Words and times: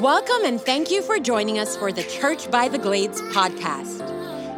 Welcome 0.00 0.46
and 0.46 0.58
thank 0.58 0.90
you 0.90 1.02
for 1.02 1.18
joining 1.18 1.58
us 1.58 1.76
for 1.76 1.92
the 1.92 2.02
Church 2.04 2.50
by 2.50 2.66
the 2.66 2.78
Glades 2.78 3.20
podcast. 3.20 4.00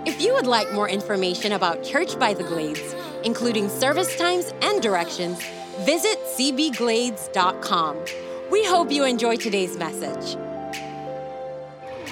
If 0.06 0.20
you 0.20 0.32
would 0.32 0.46
like 0.46 0.72
more 0.72 0.88
information 0.88 1.50
about 1.50 1.82
Church 1.82 2.16
by 2.20 2.34
the 2.34 2.44
Glades, 2.44 2.94
including 3.24 3.68
service 3.68 4.16
times 4.16 4.54
and 4.62 4.80
directions, 4.80 5.42
visit 5.80 6.20
cbglades.com. 6.36 8.04
We 8.48 8.64
hope 8.64 8.92
you 8.92 9.02
enjoy 9.02 9.34
today's 9.34 9.76
message. 9.76 10.38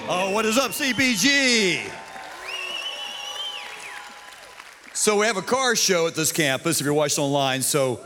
Oh, 0.08 0.32
what 0.32 0.44
is 0.44 0.58
up, 0.58 0.72
CBG? 0.72 1.88
So 4.94 5.18
we 5.18 5.26
have 5.26 5.36
a 5.36 5.42
car 5.42 5.76
show 5.76 6.08
at 6.08 6.16
this 6.16 6.32
campus 6.32 6.80
if 6.80 6.84
you're 6.84 6.92
watching 6.92 7.22
online. 7.22 7.62
So 7.62 8.00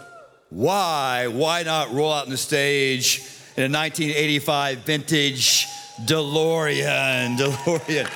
why, 0.51 1.27
why 1.29 1.63
not 1.63 1.91
roll 1.91 2.13
out 2.13 2.27
on 2.27 2.31
the 2.31 2.37
stage 2.37 3.36
in 3.57 3.63
a 3.63 3.79
1985 3.79 4.79
vintage 4.81 5.67
DeLorean, 6.05 7.39
DeLorean? 7.39 8.11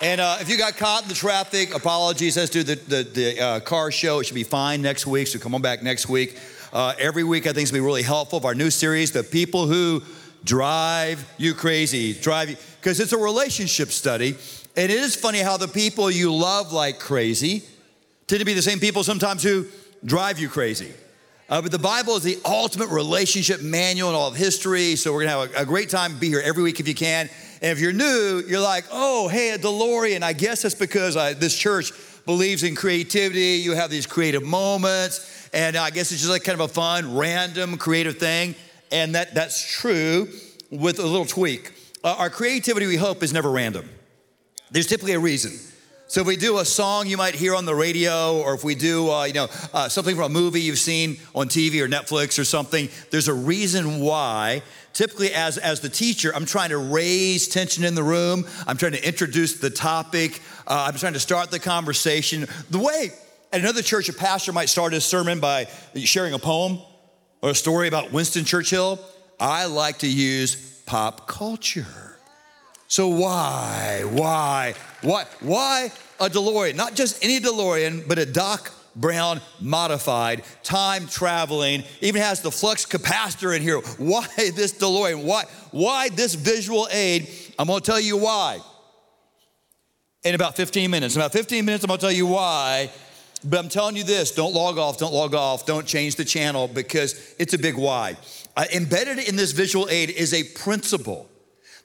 And 0.00 0.20
uh, 0.20 0.38
if 0.40 0.48
you 0.48 0.56
got 0.58 0.76
caught 0.76 1.02
in 1.02 1.08
the 1.08 1.14
traffic, 1.14 1.74
apologies. 1.74 2.36
Let's 2.36 2.50
do 2.50 2.62
the, 2.62 2.76
the, 2.76 3.02
the 3.02 3.40
uh, 3.40 3.60
car 3.60 3.90
show. 3.90 4.20
It 4.20 4.24
should 4.24 4.34
be 4.34 4.44
fine 4.44 4.80
next 4.82 5.06
week, 5.06 5.26
so 5.26 5.38
come 5.38 5.54
on 5.54 5.62
back 5.62 5.82
next 5.82 6.08
week. 6.08 6.38
Uh, 6.72 6.94
every 6.98 7.24
week, 7.24 7.44
I 7.44 7.52
think, 7.52 7.62
it's 7.62 7.70
going 7.70 7.80
to 7.80 7.82
be 7.82 7.86
really 7.86 8.02
helpful. 8.02 8.36
Of 8.36 8.44
our 8.44 8.54
new 8.54 8.70
series, 8.70 9.10
The 9.10 9.24
People 9.24 9.66
Who 9.66 10.02
Drive 10.44 11.28
You 11.38 11.54
Crazy. 11.54 12.12
Drive 12.12 12.50
you, 12.50 12.56
because 12.80 13.00
it's 13.00 13.12
a 13.12 13.18
relationship 13.18 13.88
study. 13.88 14.36
And 14.76 14.92
it 14.92 14.98
is 14.98 15.16
funny 15.16 15.38
how 15.40 15.56
the 15.56 15.68
people 15.68 16.10
you 16.10 16.32
love 16.32 16.72
like 16.72 17.00
crazy 17.00 17.64
tend 18.26 18.40
to 18.40 18.44
be 18.44 18.52
the 18.54 18.62
same 18.62 18.78
people 18.78 19.02
sometimes 19.02 19.42
who 19.42 19.66
drive 20.04 20.38
you 20.38 20.48
crazy. 20.48 20.92
Uh, 21.48 21.62
but 21.62 21.70
the 21.70 21.78
Bible 21.78 22.16
is 22.16 22.24
the 22.24 22.38
ultimate 22.44 22.88
relationship 22.88 23.62
manual 23.62 24.08
in 24.08 24.16
all 24.16 24.28
of 24.28 24.36
history. 24.36 24.96
So 24.96 25.12
we're 25.12 25.26
going 25.26 25.46
to 25.48 25.54
have 25.54 25.60
a, 25.60 25.62
a, 25.62 25.64
great 25.64 25.88
time. 25.88 26.18
Be 26.18 26.28
here 26.28 26.42
every 26.44 26.64
week 26.64 26.80
if 26.80 26.88
you 26.88 26.94
can. 26.94 27.30
And 27.62 27.70
if 27.70 27.78
you're 27.78 27.92
new, 27.92 28.42
you're 28.48 28.60
like, 28.60 28.84
oh, 28.90 29.28
hey, 29.28 29.50
a 29.50 29.58
DeLorean. 29.58 30.22
I 30.22 30.32
guess 30.32 30.62
that's 30.62 30.74
because 30.74 31.16
I, 31.16 31.34
this 31.34 31.56
church 31.56 31.92
believes 32.24 32.64
in 32.64 32.74
creativity. 32.74 33.60
You 33.62 33.76
have 33.76 33.90
these 33.90 34.06
creative 34.06 34.42
moments. 34.42 35.48
And 35.54 35.76
I 35.76 35.90
guess 35.90 36.10
it's 36.10 36.20
just 36.20 36.32
like 36.32 36.42
kind 36.42 36.60
of 36.60 36.68
a 36.68 36.72
fun, 36.72 37.16
random, 37.16 37.76
creative 37.78 38.18
thing. 38.18 38.56
And 38.90 39.14
that, 39.14 39.32
that's 39.32 39.64
true 39.64 40.28
with 40.72 40.98
a 40.98 41.06
little 41.06 41.26
tweak. 41.26 41.72
Uh, 42.02 42.16
our 42.18 42.30
creativity, 42.30 42.86
we 42.86 42.96
hope, 42.96 43.22
is 43.22 43.32
never 43.32 43.52
random. 43.52 43.88
There's 44.72 44.88
typically 44.88 45.12
a 45.12 45.20
reason. 45.20 45.52
So 46.08 46.20
if 46.20 46.26
we 46.28 46.36
do 46.36 46.58
a 46.58 46.64
song 46.64 47.08
you 47.08 47.16
might 47.16 47.34
hear 47.34 47.56
on 47.56 47.64
the 47.64 47.74
radio, 47.74 48.40
or 48.40 48.54
if 48.54 48.62
we 48.62 48.76
do, 48.76 49.10
uh, 49.10 49.24
you 49.24 49.32
know, 49.32 49.48
uh, 49.74 49.88
something 49.88 50.14
from 50.14 50.24
a 50.26 50.28
movie 50.28 50.60
you've 50.60 50.78
seen 50.78 51.18
on 51.34 51.48
TV 51.48 51.80
or 51.80 51.88
Netflix 51.88 52.38
or 52.38 52.44
something, 52.44 52.88
there's 53.10 53.26
a 53.26 53.34
reason 53.34 53.98
why. 53.98 54.62
Typically, 54.92 55.34
as 55.34 55.58
as 55.58 55.80
the 55.80 55.88
teacher, 55.88 56.32
I'm 56.34 56.46
trying 56.46 56.70
to 56.70 56.78
raise 56.78 57.48
tension 57.48 57.82
in 57.84 57.96
the 57.96 58.04
room. 58.04 58.46
I'm 58.68 58.76
trying 58.76 58.92
to 58.92 59.06
introduce 59.06 59.58
the 59.58 59.68
topic. 59.68 60.40
Uh, 60.66 60.86
I'm 60.88 60.98
trying 60.98 61.14
to 61.14 61.20
start 61.20 61.50
the 61.50 61.58
conversation. 61.58 62.46
The 62.70 62.78
way 62.78 63.10
at 63.52 63.60
another 63.60 63.82
church, 63.82 64.08
a 64.08 64.12
pastor 64.12 64.52
might 64.52 64.68
start 64.68 64.92
his 64.92 65.04
sermon 65.04 65.40
by 65.40 65.66
sharing 65.96 66.34
a 66.34 66.38
poem 66.38 66.78
or 67.42 67.50
a 67.50 67.54
story 67.54 67.88
about 67.88 68.12
Winston 68.12 68.44
Churchill. 68.44 69.00
I 69.40 69.66
like 69.66 69.98
to 69.98 70.08
use 70.08 70.82
pop 70.86 71.26
culture. 71.26 72.16
So 72.88 73.08
why, 73.08 74.02
why, 74.04 74.74
why, 75.06 75.24
why 75.40 75.92
a 76.18 76.28
DeLorean? 76.28 76.74
Not 76.74 76.96
just 76.96 77.22
any 77.22 77.38
DeLorean, 77.38 78.08
but 78.08 78.18
a 78.18 78.26
Doc 78.26 78.72
Brown 78.96 79.40
modified, 79.60 80.42
time 80.64 81.06
traveling, 81.06 81.84
even 82.00 82.22
has 82.22 82.40
the 82.40 82.50
flux 82.50 82.84
capacitor 82.84 83.54
in 83.54 83.62
here. 83.62 83.78
Why 83.98 84.26
this 84.36 84.72
DeLorean? 84.72 85.22
Why, 85.22 85.44
why 85.70 86.08
this 86.08 86.34
visual 86.34 86.88
aid? 86.90 87.28
I'm 87.58 87.68
gonna 87.68 87.82
tell 87.82 88.00
you 88.00 88.16
why. 88.16 88.58
In 90.24 90.34
about 90.34 90.56
15 90.56 90.90
minutes. 90.90 91.14
In 91.14 91.20
about 91.20 91.32
15 91.32 91.64
minutes, 91.64 91.84
I'm 91.84 91.88
gonna 91.88 92.00
tell 92.00 92.10
you 92.10 92.26
why. 92.26 92.90
But 93.44 93.58
I'm 93.60 93.68
telling 93.68 93.96
you 93.96 94.02
this 94.02 94.32
don't 94.32 94.54
log 94.54 94.78
off, 94.78 94.98
don't 94.98 95.12
log 95.12 95.34
off, 95.34 95.66
don't 95.66 95.86
change 95.86 96.16
the 96.16 96.24
channel 96.24 96.66
because 96.66 97.34
it's 97.38 97.52
a 97.52 97.58
big 97.58 97.76
why. 97.76 98.16
Uh, 98.56 98.64
embedded 98.74 99.18
in 99.18 99.36
this 99.36 99.52
visual 99.52 99.88
aid 99.90 100.08
is 100.08 100.32
a 100.32 100.42
principle 100.42 101.28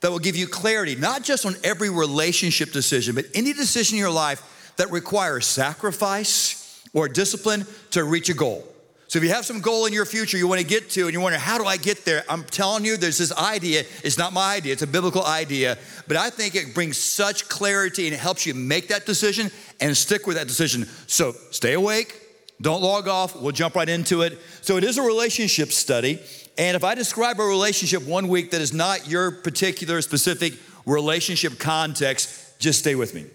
that 0.01 0.11
will 0.11 0.19
give 0.19 0.35
you 0.35 0.47
clarity, 0.47 0.95
not 0.95 1.23
just 1.23 1.45
on 1.45 1.55
every 1.63 1.89
relationship 1.89 2.71
decision, 2.71 3.15
but 3.15 3.25
any 3.33 3.53
decision 3.53 3.95
in 3.95 3.99
your 3.99 4.11
life 4.11 4.73
that 4.77 4.91
requires 4.91 5.45
sacrifice 5.45 6.83
or 6.93 7.07
discipline 7.07 7.65
to 7.91 8.03
reach 8.03 8.29
a 8.29 8.33
goal. 8.33 8.67
So 9.07 9.17
if 9.17 9.23
you 9.23 9.31
have 9.31 9.45
some 9.45 9.59
goal 9.59 9.87
in 9.87 9.93
your 9.93 10.05
future 10.05 10.37
you 10.37 10.47
want 10.47 10.61
to 10.61 10.65
get 10.65 10.89
to 10.91 11.01
and 11.01 11.11
you're 11.11 11.21
wondering, 11.21 11.41
how 11.41 11.57
do 11.57 11.65
I 11.65 11.75
get 11.75 12.05
there? 12.05 12.23
I'm 12.29 12.45
telling 12.45 12.85
you, 12.85 12.95
there's 12.95 13.17
this 13.17 13.33
idea. 13.33 13.83
It's 14.05 14.17
not 14.17 14.31
my 14.31 14.55
idea, 14.55 14.71
it's 14.71 14.83
a 14.83 14.87
biblical 14.87 15.25
idea, 15.25 15.77
but 16.07 16.15
I 16.15 16.29
think 16.29 16.55
it 16.55 16.73
brings 16.73 16.97
such 16.97 17.49
clarity 17.49 18.05
and 18.05 18.13
it 18.13 18.19
helps 18.19 18.45
you 18.45 18.53
make 18.53 18.87
that 18.87 19.05
decision 19.05 19.51
and 19.81 19.95
stick 19.97 20.27
with 20.27 20.37
that 20.37 20.47
decision. 20.47 20.85
So 21.07 21.33
stay 21.51 21.73
awake, 21.73 22.17
don't 22.61 22.81
log 22.81 23.09
off, 23.09 23.35
we'll 23.35 23.51
jump 23.51 23.75
right 23.75 23.89
into 23.89 24.21
it. 24.21 24.39
So 24.61 24.77
it 24.77 24.85
is 24.85 24.97
a 24.97 25.01
relationship 25.01 25.73
study. 25.73 26.21
And 26.57 26.75
if 26.75 26.83
I 26.83 26.95
describe 26.95 27.39
a 27.39 27.43
relationship 27.43 28.03
one 28.03 28.27
week 28.27 28.51
that 28.51 28.61
is 28.61 28.73
not 28.73 29.07
your 29.07 29.31
particular 29.31 30.01
specific 30.01 30.53
relationship 30.85 31.59
context, 31.59 32.59
just 32.59 32.79
stay 32.79 32.95
with 32.95 33.13
me. 33.15 33.25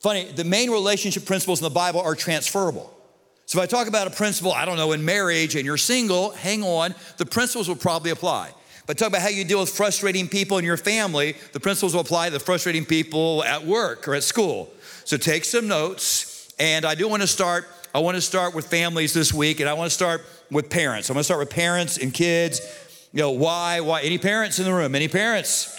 Funny, 0.00 0.24
the 0.32 0.44
main 0.44 0.70
relationship 0.70 1.24
principles 1.24 1.60
in 1.60 1.64
the 1.64 1.70
Bible 1.70 2.00
are 2.00 2.14
transferable. 2.14 2.94
So 3.46 3.58
if 3.58 3.62
I 3.62 3.66
talk 3.66 3.88
about 3.88 4.06
a 4.06 4.10
principle, 4.10 4.52
I 4.52 4.64
don't 4.64 4.76
know, 4.76 4.92
in 4.92 5.04
marriage 5.04 5.56
and 5.56 5.64
you're 5.64 5.76
single, 5.76 6.30
hang 6.32 6.62
on, 6.62 6.94
the 7.16 7.26
principles 7.26 7.68
will 7.68 7.76
probably 7.76 8.10
apply. 8.10 8.50
But 8.86 8.96
talk 8.96 9.08
about 9.08 9.22
how 9.22 9.28
you 9.28 9.44
deal 9.44 9.60
with 9.60 9.70
frustrating 9.70 10.28
people 10.28 10.58
in 10.58 10.64
your 10.64 10.76
family, 10.76 11.36
the 11.52 11.60
principles 11.60 11.94
will 11.94 12.00
apply 12.00 12.28
to 12.28 12.32
the 12.32 12.40
frustrating 12.40 12.84
people 12.84 13.44
at 13.44 13.64
work 13.64 14.08
or 14.08 14.14
at 14.14 14.22
school. 14.22 14.70
So 15.04 15.16
take 15.16 15.44
some 15.44 15.68
notes. 15.68 16.52
And 16.58 16.84
I 16.84 16.94
do 16.94 17.08
want 17.08 17.22
to 17.22 17.28
start, 17.28 17.68
I 17.94 18.00
want 18.00 18.16
to 18.16 18.20
start 18.20 18.54
with 18.54 18.66
families 18.66 19.14
this 19.14 19.32
week, 19.32 19.60
and 19.60 19.68
I 19.68 19.74
want 19.74 19.90
to 19.90 19.94
start 19.94 20.22
with 20.50 20.70
parents. 20.70 21.08
I'm 21.10 21.14
gonna 21.14 21.24
start 21.24 21.40
with 21.40 21.50
parents 21.50 21.98
and 21.98 22.12
kids. 22.12 22.60
You 23.12 23.20
know, 23.20 23.30
why? 23.30 23.80
Why? 23.80 24.02
Any 24.02 24.18
parents 24.18 24.58
in 24.58 24.64
the 24.64 24.72
room? 24.72 24.94
Any 24.94 25.08
parents? 25.08 25.74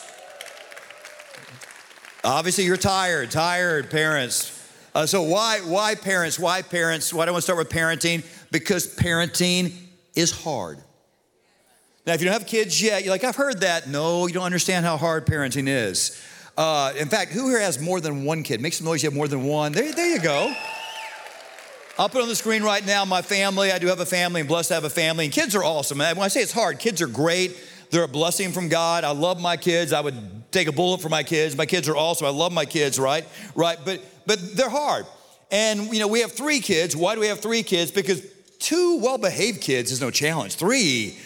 Obviously, 2.24 2.66
you're 2.66 2.78
tired, 2.78 3.32
tired 3.32 3.90
parents. 3.90 4.56
Uh, 4.94 5.06
so 5.06 5.22
why, 5.22 5.60
why 5.60 5.96
parents? 5.96 6.38
Why 6.38 6.62
parents? 6.62 7.14
Why 7.14 7.26
do 7.26 7.30
I 7.30 7.32
want 7.32 7.44
to 7.44 7.44
start 7.44 7.60
with 7.60 7.70
parenting? 7.70 8.26
Because 8.52 8.94
parenting 8.96 9.72
is 10.16 10.32
hard. 10.32 10.80
Now, 12.06 12.14
if 12.14 12.22
you 12.22 12.26
don't 12.26 12.34
have 12.34 12.48
kids 12.48 12.82
yet, 12.82 13.04
you're 13.04 13.14
like, 13.14 13.24
I've 13.24 13.36
heard 13.36 13.62
that. 13.62 13.88
No, 13.88 14.28
you 14.28 14.34
don't 14.34 14.44
understand 14.44 14.86
how 14.86 14.98
hard 14.98 15.26
parenting 15.28 15.68
is. 15.68 16.20
Uh, 16.58 16.92
in 16.98 17.08
fact, 17.08 17.32
who 17.32 17.48
here 17.50 17.60
has 17.60 17.80
more 17.80 18.02
than 18.02 18.26
one 18.26 18.44
kid? 18.44 18.60
Make 18.62 18.74
some 18.74 18.86
noise. 18.86 19.04
You 19.04 19.10
have 19.10 19.16
more 19.16 19.28
than 19.28 19.44
one. 19.44 19.72
There, 19.72 19.94
there 19.94 20.14
you 20.14 20.20
go. 20.20 20.54
I'll 22.00 22.08
put 22.08 22.22
on 22.22 22.30
the 22.30 22.36
screen 22.36 22.64
right 22.64 22.86
now 22.86 23.04
my 23.04 23.22
family. 23.22 23.74
I 23.74 23.78
do 23.78 23.88
have 23.88 24.00
a 24.00 24.06
family 24.06 24.40
and 24.40 24.48
blessed 24.48 24.70
to 24.70 24.76
have 24.76 24.86
a 24.86 24.90
family. 24.90 25.26
And 25.26 25.34
kids 25.34 25.54
are 25.54 25.66
awesome. 25.66 25.98
when 25.98 26.18
I 26.18 26.30
say 26.30 26.40
it's 26.40 26.54
hard, 26.54 26.80
kids 26.80 27.02
are 27.02 27.08
great. 27.08 27.58
They're 27.92 28.06
a 28.06 28.08
blessing 28.08 28.54
from 28.54 28.70
God. 28.70 29.04
I 29.04 29.12
love 29.12 29.42
my 29.42 29.58
kids. 29.58 29.92
I 29.92 30.00
would 30.00 30.16
take 30.50 30.70
a 30.70 30.72
bullet 30.72 31.02
for 31.02 31.10
my 31.10 31.24
kids. 31.24 31.58
My 31.58 31.66
kids 31.66 31.90
are 31.90 31.98
awesome. 31.98 32.26
I 32.26 32.30
love 32.30 32.54
my 32.54 32.64
kids, 32.64 32.98
right? 32.98 33.28
Right. 33.54 33.78
But 33.84 34.02
but 34.26 34.40
they're 34.56 34.70
hard. 34.70 35.08
And 35.52 35.92
you 35.92 36.00
know, 36.00 36.08
we 36.08 36.22
have 36.22 36.32
three 36.32 36.62
kids. 36.62 36.96
Why 36.96 37.16
do 37.16 37.20
we 37.20 37.28
have 37.28 37.42
three 37.42 37.64
kids? 37.64 37.92
Because 37.92 38.26
two 38.60 39.00
well-behaved 39.00 39.60
kids 39.60 39.92
is 39.92 40.00
no 40.00 40.10
challenge. 40.10 40.56
Three, 40.56 41.18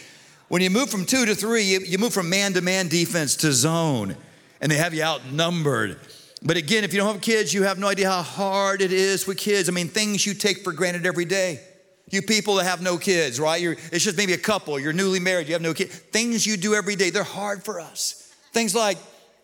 when 0.47 0.63
you 0.63 0.71
move 0.71 0.89
from 0.89 1.05
two 1.05 1.27
to 1.27 1.35
three, 1.35 1.63
you, 1.63 1.81
you 1.81 1.99
move 1.99 2.15
from 2.15 2.31
man-to-man 2.31 2.87
defense 2.87 3.35
to 3.37 3.51
zone, 3.51 4.15
and 4.59 4.71
they 4.71 4.77
have 4.77 4.95
you 4.95 5.03
outnumbered. 5.03 5.99
But 6.45 6.57
again, 6.57 6.83
if 6.83 6.93
you 6.93 6.99
don't 6.99 7.13
have 7.13 7.21
kids, 7.21 7.53
you 7.53 7.63
have 7.63 7.79
no 7.79 7.87
idea 7.87 8.09
how 8.09 8.21
hard 8.21 8.81
it 8.81 8.91
is 8.91 9.25
with 9.25 9.37
kids. 9.37 9.69
I 9.69 9.71
mean, 9.71 9.87
things 9.87 10.25
you 10.25 10.33
take 10.33 10.63
for 10.63 10.73
granted 10.73 11.05
every 11.05 11.25
day. 11.25 11.61
You 12.09 12.21
people 12.21 12.55
that 12.55 12.65
have 12.65 12.81
no 12.81 12.97
kids, 12.97 13.39
right? 13.39 13.61
You're, 13.61 13.77
it's 13.91 14.03
just 14.03 14.17
maybe 14.17 14.33
a 14.33 14.37
couple, 14.37 14.77
you're 14.77 14.93
newly 14.93 15.21
married, 15.21 15.47
you 15.47 15.53
have 15.53 15.61
no 15.61 15.73
kids. 15.73 15.95
Things 15.95 16.45
you 16.45 16.57
do 16.57 16.75
every 16.75 16.97
day, 16.97 17.09
they're 17.09 17.23
hard 17.23 17.63
for 17.63 17.79
us. 17.79 18.33
Things 18.51 18.75
like 18.75 18.97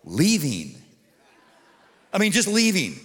leaving. 0.03 0.75
I 2.13 2.17
mean, 2.17 2.33
just 2.33 2.49
leaving. 2.49 2.99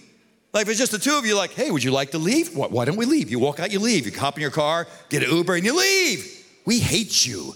Like 0.51 0.63
if 0.63 0.69
it's 0.69 0.79
just 0.79 0.91
the 0.91 0.99
two 0.99 1.17
of 1.17 1.25
you, 1.25 1.35
like, 1.35 1.51
hey, 1.51 1.71
would 1.71 1.83
you 1.83 1.91
like 1.91 2.11
to 2.11 2.17
leave? 2.17 2.55
Why, 2.55 2.67
why 2.67 2.85
don't 2.85 2.97
we 2.97 3.05
leave? 3.05 3.31
You 3.31 3.39
walk 3.39 3.59
out, 3.61 3.71
you 3.71 3.79
leave. 3.79 4.05
You 4.05 4.17
hop 4.19 4.35
in 4.35 4.41
your 4.41 4.51
car, 4.51 4.87
get 5.09 5.23
an 5.23 5.29
Uber, 5.29 5.55
and 5.55 5.65
you 5.65 5.75
leave. 5.75 6.45
We 6.65 6.79
hate 6.79 7.25
you. 7.25 7.53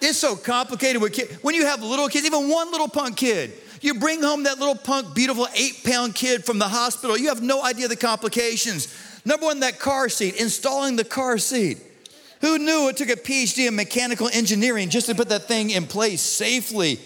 It's 0.00 0.18
so 0.18 0.36
complicated 0.36 1.02
with 1.02 1.12
kids. 1.12 1.34
When 1.42 1.54
you 1.54 1.66
have 1.66 1.82
little 1.82 2.08
kids, 2.08 2.24
even 2.24 2.48
one 2.48 2.70
little 2.70 2.88
punk 2.88 3.18
kid, 3.18 3.52
you 3.80 3.94
bring 3.94 4.22
home 4.22 4.44
that 4.44 4.58
little 4.58 4.74
punk, 4.74 5.14
beautiful 5.14 5.46
eight 5.54 5.82
pound 5.84 6.14
kid 6.14 6.44
from 6.44 6.58
the 6.58 6.68
hospital. 6.68 7.16
You 7.16 7.28
have 7.28 7.42
no 7.42 7.62
idea 7.64 7.88
the 7.88 7.96
complications. 7.96 8.94
Number 9.24 9.46
one, 9.46 9.60
that 9.60 9.78
car 9.78 10.08
seat, 10.08 10.40
installing 10.40 10.96
the 10.96 11.04
car 11.04 11.38
seat. 11.38 11.78
Who 12.40 12.58
knew 12.58 12.88
it 12.88 12.96
took 12.96 13.10
a 13.10 13.16
PhD 13.16 13.68
in 13.68 13.76
mechanical 13.76 14.28
engineering 14.32 14.88
just 14.88 15.06
to 15.06 15.14
put 15.14 15.28
that 15.28 15.44
thing 15.44 15.70
in 15.70 15.86
place 15.86 16.22
safely? 16.22 16.98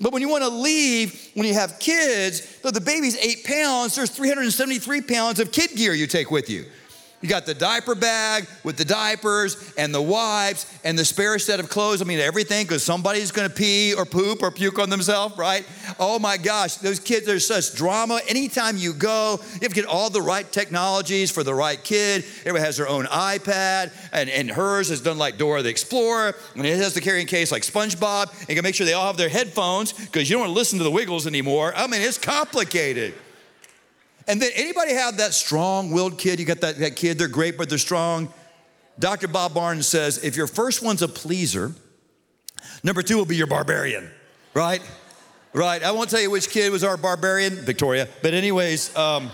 But 0.00 0.12
when 0.12 0.22
you 0.22 0.28
want 0.28 0.44
to 0.44 0.48
leave, 0.48 1.30
when 1.34 1.46
you 1.46 1.54
have 1.54 1.78
kids, 1.78 2.60
though 2.62 2.70
the 2.70 2.80
baby's 2.80 3.16
eight 3.18 3.44
pounds, 3.44 3.96
there's 3.96 4.10
373 4.10 5.02
pounds 5.02 5.40
of 5.40 5.52
kid 5.52 5.70
gear 5.76 5.92
you 5.92 6.06
take 6.06 6.30
with 6.30 6.48
you. 6.48 6.64
You 7.20 7.28
got 7.28 7.46
the 7.46 7.54
diaper 7.54 7.96
bag 7.96 8.46
with 8.62 8.76
the 8.76 8.84
diapers 8.84 9.74
and 9.76 9.92
the 9.92 10.00
wipes 10.00 10.72
and 10.84 10.96
the 10.96 11.04
spare 11.04 11.36
set 11.40 11.58
of 11.58 11.68
clothes. 11.68 12.00
I 12.00 12.04
mean, 12.04 12.20
everything 12.20 12.64
because 12.64 12.84
somebody's 12.84 13.32
going 13.32 13.48
to 13.48 13.54
pee 13.54 13.92
or 13.92 14.04
poop 14.04 14.40
or 14.40 14.52
puke 14.52 14.78
on 14.78 14.88
themselves, 14.88 15.36
right? 15.36 15.66
Oh 15.98 16.20
my 16.20 16.36
gosh, 16.36 16.76
those 16.76 17.00
kids, 17.00 17.26
there's 17.26 17.44
such 17.44 17.74
drama. 17.74 18.20
Anytime 18.28 18.76
you 18.76 18.92
go, 18.92 19.40
you 19.54 19.60
have 19.62 19.70
to 19.70 19.74
get 19.74 19.86
all 19.86 20.10
the 20.10 20.22
right 20.22 20.50
technologies 20.52 21.32
for 21.32 21.42
the 21.42 21.54
right 21.54 21.82
kid. 21.82 22.24
Everybody 22.40 22.64
has 22.64 22.76
their 22.76 22.88
own 22.88 23.06
iPad, 23.06 23.92
and, 24.12 24.30
and 24.30 24.48
hers 24.48 24.90
is 24.92 25.00
done 25.00 25.18
like 25.18 25.38
Dora 25.38 25.62
the 25.62 25.70
Explorer, 25.70 26.36
and 26.54 26.64
it 26.64 26.76
has 26.76 26.94
the 26.94 27.00
carrying 27.00 27.26
case 27.26 27.50
like 27.50 27.62
SpongeBob. 27.62 28.30
And 28.40 28.48
you 28.48 28.54
can 28.54 28.62
make 28.62 28.76
sure 28.76 28.86
they 28.86 28.92
all 28.92 29.08
have 29.08 29.16
their 29.16 29.28
headphones 29.28 29.92
because 29.92 30.30
you 30.30 30.34
don't 30.34 30.42
want 30.42 30.50
to 30.50 30.58
listen 30.58 30.78
to 30.78 30.84
the 30.84 30.90
Wiggles 30.90 31.26
anymore. 31.26 31.72
I 31.74 31.88
mean, 31.88 32.00
it's 32.00 32.16
complicated. 32.16 33.14
And 34.28 34.40
then 34.42 34.50
anybody 34.54 34.92
have 34.92 35.16
that 35.16 35.32
strong-willed 35.32 36.18
kid? 36.18 36.38
You 36.38 36.44
got 36.44 36.60
that, 36.60 36.78
that 36.78 36.96
kid, 36.96 37.18
they're 37.18 37.28
great, 37.28 37.56
but 37.56 37.70
they're 37.70 37.78
strong. 37.78 38.32
Dr. 38.98 39.26
Bob 39.26 39.54
Barnes 39.54 39.86
says, 39.86 40.22
if 40.22 40.36
your 40.36 40.46
first 40.46 40.82
one's 40.82 41.00
a 41.00 41.08
pleaser, 41.08 41.72
number 42.84 43.02
two 43.02 43.16
will 43.16 43.24
be 43.24 43.36
your 43.36 43.46
barbarian, 43.46 44.10
right? 44.52 44.82
Right. 45.54 45.82
I 45.82 45.92
won't 45.92 46.10
tell 46.10 46.20
you 46.20 46.30
which 46.30 46.50
kid 46.50 46.70
was 46.70 46.84
our 46.84 46.98
barbarian, 46.98 47.54
Victoria. 47.54 48.06
But 48.22 48.34
anyways, 48.34 48.94
um, 48.96 49.30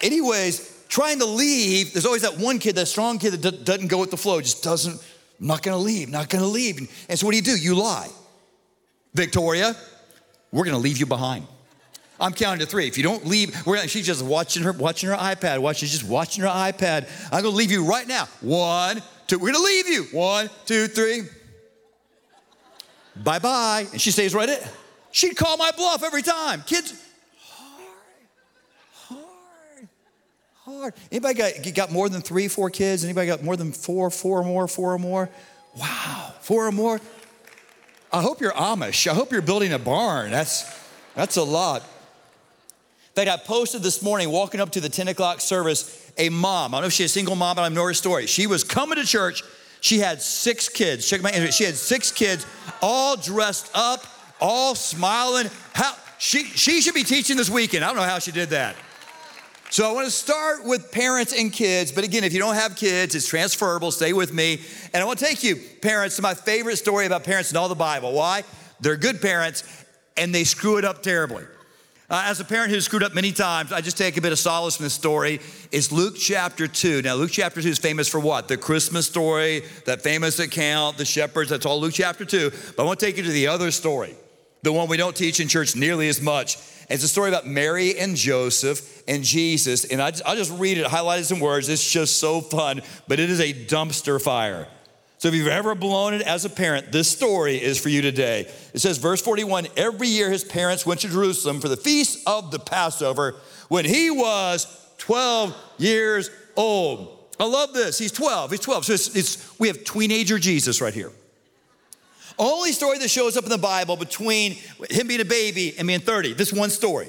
anyways, 0.00 0.84
trying 0.88 1.18
to 1.18 1.26
leave, 1.26 1.92
there's 1.92 2.06
always 2.06 2.22
that 2.22 2.38
one 2.38 2.60
kid, 2.60 2.76
that 2.76 2.86
strong 2.86 3.18
kid 3.18 3.32
that 3.32 3.64
doesn't 3.64 3.88
go 3.88 3.98
with 3.98 4.12
the 4.12 4.16
flow, 4.16 4.40
just 4.40 4.62
doesn't, 4.62 5.04
not 5.40 5.62
gonna 5.62 5.78
leave, 5.78 6.08
not 6.08 6.28
gonna 6.28 6.46
leave. 6.46 6.78
And 7.08 7.18
so 7.18 7.26
what 7.26 7.32
do 7.32 7.38
you 7.38 7.42
do? 7.42 7.56
You 7.56 7.74
lie. 7.74 8.08
Victoria, 9.14 9.74
we're 10.52 10.64
gonna 10.64 10.78
leave 10.78 10.98
you 10.98 11.06
behind. 11.06 11.46
I'm 12.18 12.32
counting 12.32 12.60
to 12.60 12.70
three. 12.70 12.86
If 12.86 12.96
you 12.96 13.02
don't 13.02 13.26
leave, 13.26 13.66
we're, 13.66 13.86
she's 13.88 14.06
just 14.06 14.24
watching 14.24 14.62
her, 14.62 14.72
watching 14.72 15.10
her 15.10 15.16
iPad. 15.16 15.58
Watch, 15.58 15.78
she's 15.78 15.90
just 15.90 16.04
watching 16.04 16.42
her 16.44 16.48
iPad. 16.48 17.08
I'm 17.30 17.42
gonna 17.42 17.54
leave 17.54 17.70
you 17.70 17.84
right 17.84 18.06
now. 18.06 18.26
One, 18.40 19.02
two, 19.26 19.38
we're 19.38 19.52
gonna 19.52 19.64
leave 19.64 19.88
you. 19.88 20.04
One, 20.12 20.48
two, 20.64 20.86
three. 20.86 21.22
Bye 23.22 23.38
bye. 23.38 23.86
And 23.92 24.00
she 24.00 24.10
stays 24.10 24.34
right 24.34 24.48
in. 24.48 24.58
She'd 25.10 25.36
call 25.36 25.56
my 25.56 25.70
bluff 25.76 26.02
every 26.02 26.22
time. 26.22 26.62
Kids, 26.66 26.94
hard, 27.40 27.88
hard, 28.92 29.88
hard. 30.54 30.94
Anybody 31.10 31.34
got, 31.34 31.74
got 31.74 31.92
more 31.92 32.08
than 32.08 32.22
three, 32.22 32.48
four 32.48 32.70
kids? 32.70 33.04
Anybody 33.04 33.26
got 33.26 33.42
more 33.42 33.56
than 33.56 33.72
four, 33.72 34.10
four 34.10 34.40
or 34.40 34.44
more, 34.44 34.68
four 34.68 34.94
or 34.94 34.98
more? 34.98 35.28
Wow, 35.74 36.34
four 36.40 36.66
or 36.66 36.72
more? 36.72 37.00
I 38.12 38.22
hope 38.22 38.40
you're 38.40 38.52
Amish. 38.52 39.06
I 39.10 39.14
hope 39.14 39.32
you're 39.32 39.42
building 39.42 39.72
a 39.74 39.78
barn. 39.78 40.30
That's, 40.30 40.64
that's 41.14 41.36
a 41.36 41.42
lot 41.42 41.82
fact, 43.24 43.30
I 43.30 43.42
posted 43.42 43.82
this 43.82 44.02
morning 44.02 44.30
walking 44.30 44.60
up 44.60 44.70
to 44.72 44.80
the 44.80 44.90
10 44.90 45.08
o'clock 45.08 45.40
service, 45.40 46.12
a 46.18 46.28
mom, 46.28 46.74
I 46.74 46.76
don't 46.76 46.82
know 46.82 46.86
if 46.88 46.92
she's 46.92 47.06
a 47.06 47.14
single 47.14 47.34
mom, 47.34 47.56
but 47.56 47.62
I 47.62 47.68
know 47.68 47.84
her 47.84 47.94
story. 47.94 48.26
She 48.26 48.46
was 48.46 48.62
coming 48.62 48.96
to 48.96 49.04
church. 49.04 49.42
She 49.80 49.98
had 49.98 50.20
six 50.20 50.68
kids. 50.68 51.08
Check 51.08 51.22
my 51.22 51.30
She 51.50 51.64
had 51.64 51.76
six 51.76 52.12
kids, 52.12 52.46
all 52.82 53.16
dressed 53.16 53.70
up, 53.74 54.04
all 54.40 54.74
smiling. 54.74 55.48
How 55.72 55.94
she 56.18 56.44
she 56.44 56.80
should 56.80 56.94
be 56.94 57.04
teaching 57.04 57.36
this 57.36 57.48
weekend. 57.48 57.84
I 57.84 57.88
don't 57.88 57.96
know 57.96 58.02
how 58.02 58.18
she 58.18 58.32
did 58.32 58.50
that. 58.50 58.76
So 59.70 59.88
I 59.88 59.92
want 59.92 60.06
to 60.06 60.10
start 60.10 60.64
with 60.64 60.92
parents 60.92 61.32
and 61.32 61.52
kids, 61.52 61.92
but 61.92 62.04
again, 62.04 62.22
if 62.22 62.32
you 62.32 62.38
don't 62.38 62.54
have 62.54 62.76
kids, 62.76 63.14
it's 63.14 63.28
transferable. 63.28 63.90
Stay 63.90 64.12
with 64.12 64.32
me. 64.32 64.60
And 64.94 65.02
I 65.02 65.06
want 65.06 65.18
to 65.18 65.24
take 65.24 65.42
you, 65.42 65.56
parents, 65.82 66.16
to 66.16 66.22
my 66.22 66.34
favorite 66.34 66.76
story 66.76 67.06
about 67.06 67.24
parents 67.24 67.50
in 67.50 67.56
all 67.56 67.68
the 67.68 67.74
Bible. 67.74 68.12
Why? 68.12 68.44
They're 68.80 68.96
good 68.96 69.20
parents 69.20 69.64
and 70.16 70.34
they 70.34 70.44
screw 70.44 70.78
it 70.78 70.84
up 70.84 71.02
terribly. 71.02 71.44
Uh, 72.08 72.22
as 72.26 72.38
a 72.38 72.44
parent 72.44 72.70
who's 72.70 72.84
screwed 72.84 73.02
up 73.02 73.14
many 73.14 73.32
times, 73.32 73.72
I 73.72 73.80
just 73.80 73.98
take 73.98 74.16
a 74.16 74.20
bit 74.20 74.30
of 74.30 74.38
solace 74.38 74.76
from 74.76 74.84
this 74.84 74.94
story. 74.94 75.40
It's 75.72 75.90
Luke 75.90 76.14
chapter 76.16 76.68
2. 76.68 77.02
Now, 77.02 77.16
Luke 77.16 77.32
chapter 77.32 77.60
2 77.60 77.68
is 77.68 77.78
famous 77.78 78.08
for 78.08 78.20
what? 78.20 78.46
The 78.46 78.56
Christmas 78.56 79.08
story, 79.08 79.64
that 79.86 80.02
famous 80.02 80.38
account, 80.38 80.98
the 80.98 81.04
shepherds, 81.04 81.50
that's 81.50 81.66
all 81.66 81.80
Luke 81.80 81.94
chapter 81.94 82.24
2. 82.24 82.52
But 82.76 82.82
I 82.84 82.86
want 82.86 83.00
to 83.00 83.06
take 83.06 83.16
you 83.16 83.24
to 83.24 83.30
the 83.30 83.48
other 83.48 83.72
story, 83.72 84.14
the 84.62 84.72
one 84.72 84.88
we 84.88 84.96
don't 84.96 85.16
teach 85.16 85.40
in 85.40 85.48
church 85.48 85.74
nearly 85.74 86.08
as 86.08 86.20
much. 86.20 86.58
It's 86.88 87.02
a 87.02 87.08
story 87.08 87.28
about 87.28 87.44
Mary 87.44 87.98
and 87.98 88.14
Joseph 88.14 89.02
and 89.08 89.24
Jesus. 89.24 89.84
And 89.84 90.00
I 90.00 90.10
will 90.10 90.36
just 90.36 90.52
read 90.52 90.78
it, 90.78 90.86
highlighted 90.86 91.24
some 91.24 91.40
words. 91.40 91.68
It's 91.68 91.90
just 91.90 92.20
so 92.20 92.40
fun, 92.40 92.82
but 93.08 93.18
it 93.18 93.30
is 93.30 93.40
a 93.40 93.52
dumpster 93.52 94.22
fire. 94.22 94.68
So 95.18 95.28
if 95.28 95.34
you've 95.34 95.46
ever 95.46 95.74
blown 95.74 96.12
it 96.14 96.22
as 96.22 96.44
a 96.44 96.50
parent, 96.50 96.92
this 96.92 97.10
story 97.10 97.56
is 97.56 97.80
for 97.80 97.88
you 97.88 98.02
today. 98.02 98.50
It 98.74 98.80
says, 98.80 98.98
verse 98.98 99.22
41 99.22 99.68
every 99.76 100.08
year 100.08 100.30
his 100.30 100.44
parents 100.44 100.84
went 100.84 101.00
to 101.00 101.08
Jerusalem 101.08 101.60
for 101.60 101.68
the 101.68 101.76
feast 101.76 102.22
of 102.26 102.50
the 102.50 102.58
Passover 102.58 103.36
when 103.68 103.84
he 103.86 104.10
was 104.10 104.66
12 104.98 105.56
years 105.78 106.30
old. 106.54 107.16
I 107.40 107.44
love 107.44 107.72
this. 107.72 107.98
He's 107.98 108.12
12. 108.12 108.50
He's 108.50 108.60
12. 108.60 108.84
So 108.86 108.92
it's, 108.92 109.16
it's, 109.16 109.58
we 109.58 109.68
have 109.68 109.84
teenager 109.84 110.38
Jesus 110.38 110.80
right 110.80 110.94
here. 110.94 111.12
Only 112.38 112.72
story 112.72 112.98
that 112.98 113.08
shows 113.08 113.36
up 113.38 113.44
in 113.44 113.50
the 113.50 113.58
Bible 113.58 113.96
between 113.96 114.56
him 114.90 115.08
being 115.08 115.20
a 115.20 115.24
baby 115.24 115.74
and 115.78 115.88
being 115.88 116.00
30. 116.00 116.34
This 116.34 116.52
one 116.52 116.68
story. 116.68 117.08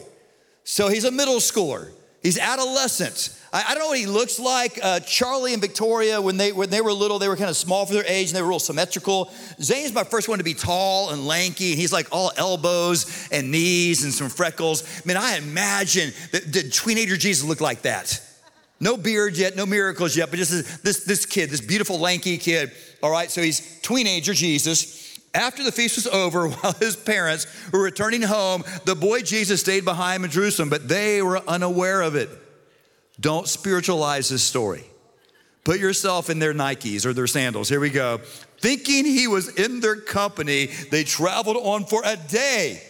So 0.64 0.88
he's 0.88 1.04
a 1.04 1.12
middle 1.12 1.38
schooler. 1.38 1.92
He's 2.24 2.38
adolescent. 2.38 3.38
I, 3.54 3.64
I 3.68 3.74
don't 3.74 3.84
know 3.84 3.90
what 3.90 4.00
he 4.00 4.06
looks 4.06 4.40
like. 4.40 4.80
Uh, 4.82 5.00
Charlie 5.00 5.54
and 5.54 5.62
Victoria, 5.62 6.22
when 6.22 6.38
they, 6.38 6.52
when 6.52 6.70
they 6.70 6.82
were 6.82 6.92
little, 6.92 7.20
they 7.20 7.28
were 7.28 7.36
kind 7.36 7.50
of 7.50 7.58
small 7.58 7.86
for 7.86 7.94
their 7.94 8.06
age 8.06 8.28
and 8.28 8.36
they 8.36 8.42
were 8.42 8.50
real 8.50 8.60
symmetrical. 8.60 9.32
Zane's 9.62 9.94
my 9.94 10.04
first 10.04 10.28
one 10.28 10.38
to 10.40 10.44
be 10.44 10.54
tall 10.54 11.12
and 11.12 11.26
lanky, 11.26 11.72
and 11.72 11.80
he's 11.80 11.94
like 11.94 12.08
all 12.12 12.32
elbows 12.38 13.30
and 13.32 13.52
knees 13.52 14.04
and 14.04 14.14
some 14.14 14.30
freckles. 14.30 14.84
I 14.84 15.08
mean, 15.08 15.18
I 15.18 15.38
imagine 15.38 16.12
that 16.32 16.52
the 16.52 16.64
teenager 16.64 17.18
Jesus 17.18 17.48
looked 17.48 17.62
like 17.62 17.84
that. 17.84 18.22
No 18.80 18.96
beard 18.96 19.38
yet, 19.38 19.56
no 19.56 19.66
miracles 19.66 20.16
yet, 20.16 20.30
but 20.30 20.38
just 20.38 20.52
this, 20.52 20.78
this, 20.82 21.04
this 21.06 21.26
kid, 21.26 21.50
this 21.50 21.62
beautiful 21.62 22.00
lanky 22.00 22.38
kid. 22.38 22.72
All 23.02 23.10
right, 23.10 23.32
so 23.32 23.42
he's 23.42 23.80
teenager 23.82 24.34
Jesus. 24.34 25.07
After 25.34 25.64
the 25.64 25.72
feast 25.72 25.96
was 25.96 26.08
over, 26.08 26.48
while 26.50 26.74
his 26.74 26.96
parents 26.96 27.48
were 27.72 27.82
returning 27.82 28.22
home, 28.22 28.64
the 28.86 28.96
boy 28.96 29.22
Jesus 29.22 29.62
stayed 29.62 29.86
behind 29.86 30.24
in 30.24 30.32
Jerusalem, 30.32 30.70
but 30.70 30.88
they 30.88 31.22
were 31.22 31.42
unaware 31.48 32.02
of 32.02 32.16
it. 32.16 32.30
Don't 33.20 33.48
spiritualize 33.48 34.30
this 34.30 34.44
story. 34.44 34.84
Put 35.64 35.80
yourself 35.80 36.30
in 36.30 36.40
their 36.40 36.54
Nikes 36.54 37.06
or 37.06 37.14
their 37.14 37.28
sandals. 37.28 37.68
Here 37.68 37.80
we 37.80 37.90
go. 37.90 38.20
Thinking 38.60 39.06
he 39.06 39.28
was 39.28 39.50
in 39.50 39.82
their 39.82 39.98
company, 39.98 40.68
they 40.92 41.04
traveled 41.04 41.58
on 41.58 41.86
for 41.86 42.02
a 42.06 42.16
day. 42.16 42.82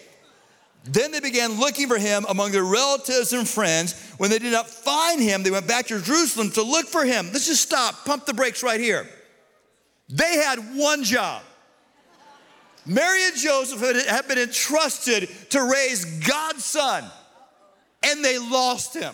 Then 0.84 1.12
they 1.12 1.20
began 1.20 1.60
looking 1.60 1.88
for 1.88 1.98
him 1.98 2.26
among 2.30 2.52
their 2.52 2.64
relatives 2.64 3.34
and 3.34 3.48
friends. 3.48 4.00
When 4.18 4.30
they 4.30 4.40
did 4.40 4.54
not 4.54 4.70
find 4.70 5.22
him, 5.22 5.44
they 5.44 5.52
went 5.52 5.68
back 5.68 5.88
to 5.88 6.00
Jerusalem 6.00 6.52
to 6.52 6.62
look 6.62 6.86
for 6.86 7.04
him. 7.04 7.30
Let's 7.34 7.48
just 7.48 7.62
stop, 7.62 8.06
pump 8.06 8.26
the 8.26 8.34
brakes 8.34 8.64
right 8.64 8.80
here. 8.80 9.08
They 10.08 10.38
had 10.38 10.60
one 10.76 11.04
job 11.04 11.42
Mary 12.88 13.26
and 13.26 13.36
Joseph 13.36 13.82
had 14.08 14.28
been 14.28 14.38
entrusted 14.38 15.30
to 15.50 15.64
raise 15.64 16.06
God's 16.26 16.64
son, 16.64 17.04
and 18.04 18.24
they 18.24 18.38
lost 18.38 18.96
him. 18.96 19.14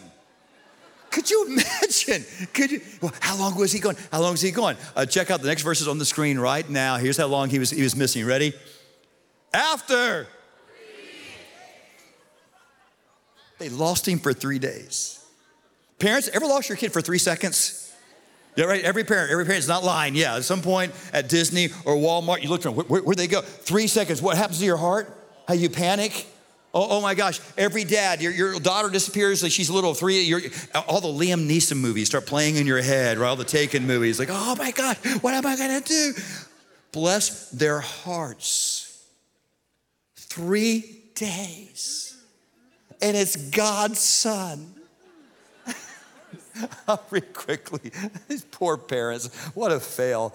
Could 1.09 1.29
you 1.29 1.45
imagine? 1.47 2.25
Could 2.53 2.71
you? 2.71 2.81
Well, 3.01 3.13
how 3.19 3.37
long 3.37 3.55
was 3.55 3.71
he 3.71 3.79
going? 3.79 3.97
How 4.11 4.21
long 4.21 4.31
was 4.31 4.41
he 4.41 4.51
going? 4.51 4.77
Uh, 4.95 5.05
check 5.05 5.29
out 5.29 5.41
the 5.41 5.47
next 5.47 5.61
verses 5.61 5.87
on 5.87 5.97
the 5.97 6.05
screen 6.05 6.39
right 6.39 6.67
now. 6.67 6.97
Here's 6.97 7.17
how 7.17 7.27
long 7.27 7.49
he 7.49 7.59
was, 7.59 7.69
he 7.69 7.83
was 7.83 7.95
missing. 7.95 8.25
Ready? 8.25 8.53
After. 9.53 10.27
They 13.59 13.69
lost 13.69 14.07
him 14.07 14.19
for 14.19 14.33
three 14.33 14.59
days. 14.59 15.23
Parents, 15.99 16.27
ever 16.33 16.45
lost 16.45 16.67
your 16.67 16.77
kid 16.77 16.91
for 16.91 17.01
three 17.01 17.19
seconds? 17.19 17.82
Yeah, 18.55 18.65
right. 18.65 18.83
Every 18.83 19.03
parent, 19.03 19.31
every 19.31 19.45
parent's 19.45 19.67
not 19.67 19.83
lying. 19.83 20.15
Yeah, 20.15 20.35
at 20.35 20.43
some 20.43 20.61
point 20.61 20.93
at 21.11 21.27
Disney 21.27 21.69
or 21.85 21.95
Walmart, 21.95 22.43
you 22.43 22.49
look 22.49 22.61
them. 22.61 22.75
Where, 22.75 23.01
would 23.01 23.17
they 23.17 23.27
go? 23.27 23.41
Three 23.41 23.87
seconds. 23.87 24.21
What 24.21 24.37
happens 24.37 24.59
to 24.59 24.65
your 24.65 24.77
heart? 24.77 25.15
How 25.47 25.55
you 25.55 25.69
panic? 25.69 26.27
Oh, 26.73 26.97
oh 26.97 27.01
my 27.01 27.13
gosh. 27.13 27.39
Every 27.57 27.83
dad, 27.83 28.21
your, 28.21 28.31
your 28.31 28.59
daughter 28.59 28.89
disappears. 28.89 29.43
Like 29.43 29.51
she's 29.51 29.69
a 29.69 29.73
little 29.73 29.93
three. 29.93 30.33
all 30.87 31.01
the 31.01 31.07
Liam 31.07 31.47
Neeson 31.47 31.77
movies 31.77 32.07
start 32.07 32.25
playing 32.25 32.55
in 32.55 32.65
your 32.65 32.81
head, 32.81 33.17
or 33.17 33.25
all 33.25 33.35
the 33.35 33.43
Taken 33.43 33.85
movies. 33.85 34.19
Like, 34.19 34.29
oh 34.31 34.55
my 34.55 34.71
God, 34.71 34.97
what 35.21 35.33
am 35.33 35.45
I 35.45 35.55
going 35.55 35.81
to 35.81 35.87
do? 35.87 36.13
Bless 36.91 37.49
their 37.49 37.79
hearts. 37.79 39.03
Three 40.15 41.01
days. 41.15 42.17
And 43.01 43.17
it's 43.17 43.35
God's 43.35 43.99
son. 43.99 44.72
I'll 46.87 47.03
read 47.09 47.33
quickly. 47.33 47.91
These 48.27 48.45
poor 48.45 48.77
parents, 48.77 49.27
what 49.53 49.71
a 49.71 49.79
fail. 49.79 50.33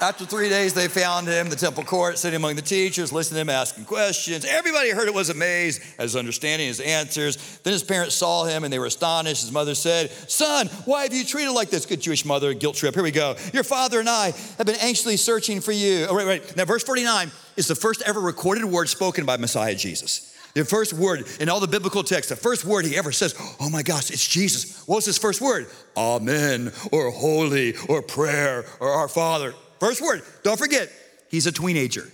After 0.00 0.26
three 0.26 0.48
days, 0.48 0.74
they 0.74 0.88
found 0.88 1.28
him, 1.28 1.48
the 1.48 1.56
temple 1.56 1.84
court, 1.84 2.18
sitting 2.18 2.36
among 2.36 2.56
the 2.56 2.62
teachers, 2.62 3.12
listening 3.12 3.36
to 3.36 3.40
him 3.42 3.48
asking 3.48 3.84
questions. 3.84 4.44
Everybody 4.44 4.90
heard 4.90 5.08
it 5.08 5.14
was 5.14 5.30
amazed 5.30 5.80
at 5.98 6.02
his 6.02 6.16
understanding, 6.16 6.66
his 6.66 6.80
answers. 6.80 7.58
Then 7.60 7.72
his 7.72 7.84
parents 7.84 8.14
saw 8.14 8.44
him 8.44 8.64
and 8.64 8.72
they 8.72 8.78
were 8.78 8.86
astonished. 8.86 9.42
His 9.42 9.52
mother 9.52 9.74
said, 9.74 10.10
Son, 10.10 10.66
why 10.84 11.04
have 11.04 11.14
you 11.14 11.24
treated 11.24 11.52
like 11.52 11.70
this? 11.70 11.86
Good 11.86 12.02
Jewish 12.02 12.24
mother, 12.24 12.52
guilt 12.54 12.76
trip. 12.76 12.94
Here 12.94 13.04
we 13.04 13.12
go. 13.12 13.36
Your 13.52 13.64
father 13.64 14.00
and 14.00 14.08
I 14.08 14.32
have 14.58 14.66
been 14.66 14.76
anxiously 14.76 15.16
searching 15.16 15.60
for 15.60 15.72
you. 15.72 16.06
Oh, 16.10 16.14
wait, 16.14 16.26
wait. 16.26 16.56
Now, 16.56 16.64
verse 16.64 16.82
49 16.82 17.30
is 17.56 17.68
the 17.68 17.74
first 17.74 18.02
ever 18.02 18.20
recorded 18.20 18.64
word 18.64 18.88
spoken 18.88 19.24
by 19.24 19.36
Messiah 19.36 19.74
Jesus. 19.74 20.33
The 20.54 20.64
first 20.64 20.92
word 20.92 21.26
in 21.40 21.48
all 21.48 21.58
the 21.58 21.66
biblical 21.66 22.04
texts, 22.04 22.30
the 22.30 22.36
first 22.36 22.64
word 22.64 22.84
he 22.84 22.96
ever 22.96 23.10
says, 23.10 23.34
oh 23.60 23.68
my 23.68 23.82
gosh, 23.82 24.10
it's 24.10 24.26
Jesus. 24.26 24.86
What 24.86 24.96
was 24.96 25.04
his 25.04 25.18
first 25.18 25.40
word? 25.40 25.66
Amen, 25.96 26.72
or 26.92 27.10
holy, 27.10 27.74
or 27.88 28.02
prayer, 28.02 28.64
or 28.78 28.88
our 28.88 29.08
Father. 29.08 29.52
First 29.80 30.00
word. 30.00 30.22
Don't 30.44 30.58
forget, 30.58 30.90
he's 31.28 31.48
a 31.48 31.52
teenager. 31.52 32.08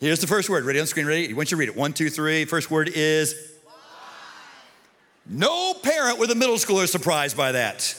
Here's 0.00 0.20
the 0.20 0.26
first 0.26 0.50
word. 0.50 0.64
Ready 0.64 0.80
on 0.80 0.84
the 0.84 0.88
screen? 0.88 1.06
Ready? 1.06 1.32
Once 1.32 1.50
you 1.50 1.56
read 1.56 1.68
it. 1.68 1.76
One, 1.76 1.92
two, 1.92 2.10
three. 2.10 2.44
First 2.44 2.70
word 2.70 2.90
is. 2.92 3.34
No 5.26 5.74
parent 5.74 6.18
with 6.18 6.30
a 6.30 6.34
middle 6.34 6.56
schooler 6.56 6.84
is 6.84 6.92
surprised 6.92 7.36
by 7.36 7.52
that. 7.52 7.94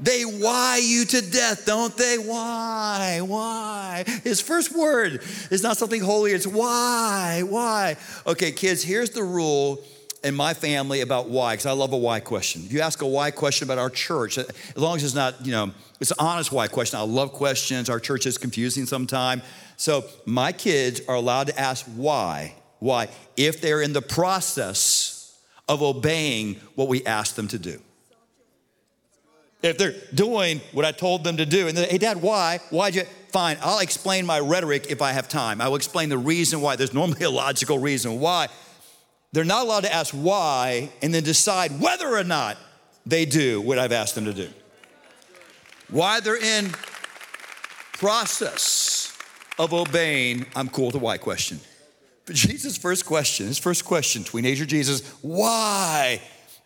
They 0.00 0.22
why 0.22 0.80
you 0.82 1.04
to 1.06 1.30
death, 1.30 1.66
don't 1.66 1.96
they? 1.96 2.18
Why? 2.18 3.20
Why? 3.22 4.04
His 4.22 4.40
first 4.40 4.76
word 4.76 5.22
is 5.50 5.62
not 5.62 5.76
something 5.76 6.00
holy, 6.00 6.32
it's 6.32 6.46
why? 6.46 7.42
Why? 7.44 7.96
Okay, 8.26 8.52
kids, 8.52 8.82
here's 8.82 9.10
the 9.10 9.24
rule 9.24 9.82
in 10.22 10.34
my 10.34 10.54
family 10.54 11.00
about 11.00 11.28
why, 11.28 11.54
because 11.54 11.66
I 11.66 11.72
love 11.72 11.92
a 11.92 11.96
why 11.96 12.20
question. 12.20 12.62
If 12.64 12.72
you 12.72 12.80
ask 12.80 13.02
a 13.02 13.06
why 13.06 13.30
question 13.30 13.66
about 13.66 13.78
our 13.78 13.90
church, 13.90 14.38
as 14.38 14.76
long 14.76 14.96
as 14.96 15.04
it's 15.04 15.14
not, 15.14 15.44
you 15.44 15.52
know, 15.52 15.72
it's 16.00 16.10
an 16.10 16.16
honest 16.20 16.52
why 16.52 16.68
question. 16.68 16.98
I 16.98 17.02
love 17.02 17.32
questions. 17.32 17.90
Our 17.90 18.00
church 18.00 18.26
is 18.26 18.38
confusing 18.38 18.86
sometimes. 18.86 19.42
So 19.76 20.04
my 20.26 20.52
kids 20.52 21.00
are 21.08 21.14
allowed 21.14 21.48
to 21.48 21.58
ask 21.58 21.86
why, 21.86 22.54
why, 22.78 23.08
if 23.36 23.60
they're 23.60 23.82
in 23.82 23.92
the 23.92 24.02
process 24.02 25.38
of 25.68 25.82
obeying 25.82 26.54
what 26.74 26.88
we 26.88 27.04
ask 27.04 27.34
them 27.34 27.48
to 27.48 27.58
do. 27.58 27.80
If 29.62 29.76
they're 29.76 29.94
doing 30.14 30.60
what 30.72 30.84
I 30.84 30.92
told 30.92 31.24
them 31.24 31.36
to 31.38 31.46
do, 31.46 31.66
and 31.66 31.76
hey, 31.76 31.98
Dad, 31.98 32.22
why? 32.22 32.60
Why'd 32.70 32.94
you? 32.94 33.02
Fine, 33.30 33.58
I'll 33.60 33.80
explain 33.80 34.24
my 34.24 34.40
rhetoric 34.40 34.86
if 34.88 35.02
I 35.02 35.12
have 35.12 35.28
time. 35.28 35.60
I 35.60 35.68
will 35.68 35.76
explain 35.76 36.08
the 36.08 36.18
reason 36.18 36.60
why. 36.60 36.76
There's 36.76 36.94
normally 36.94 37.24
a 37.24 37.30
logical 37.30 37.78
reason 37.78 38.20
why. 38.20 38.48
They're 39.32 39.44
not 39.44 39.66
allowed 39.66 39.82
to 39.82 39.92
ask 39.92 40.14
why 40.14 40.90
and 41.02 41.12
then 41.12 41.24
decide 41.24 41.80
whether 41.80 42.08
or 42.08 42.24
not 42.24 42.56
they 43.04 43.26
do 43.26 43.60
what 43.60 43.78
I've 43.78 43.92
asked 43.92 44.14
them 44.14 44.24
to 44.24 44.32
do. 44.32 44.48
Why 45.90 46.20
they're 46.20 46.36
in 46.36 46.70
process 47.94 49.16
of 49.58 49.74
obeying, 49.74 50.46
I'm 50.54 50.68
cool 50.68 50.86
with 50.86 50.94
the 50.94 51.00
why 51.00 51.18
question. 51.18 51.60
But 52.26 52.36
Jesus' 52.36 52.76
first 52.76 53.06
question, 53.06 53.46
his 53.46 53.58
first 53.58 53.84
question, 53.84 54.22
teenager 54.22 54.64
Jesus, 54.64 55.06
why? 55.20 56.20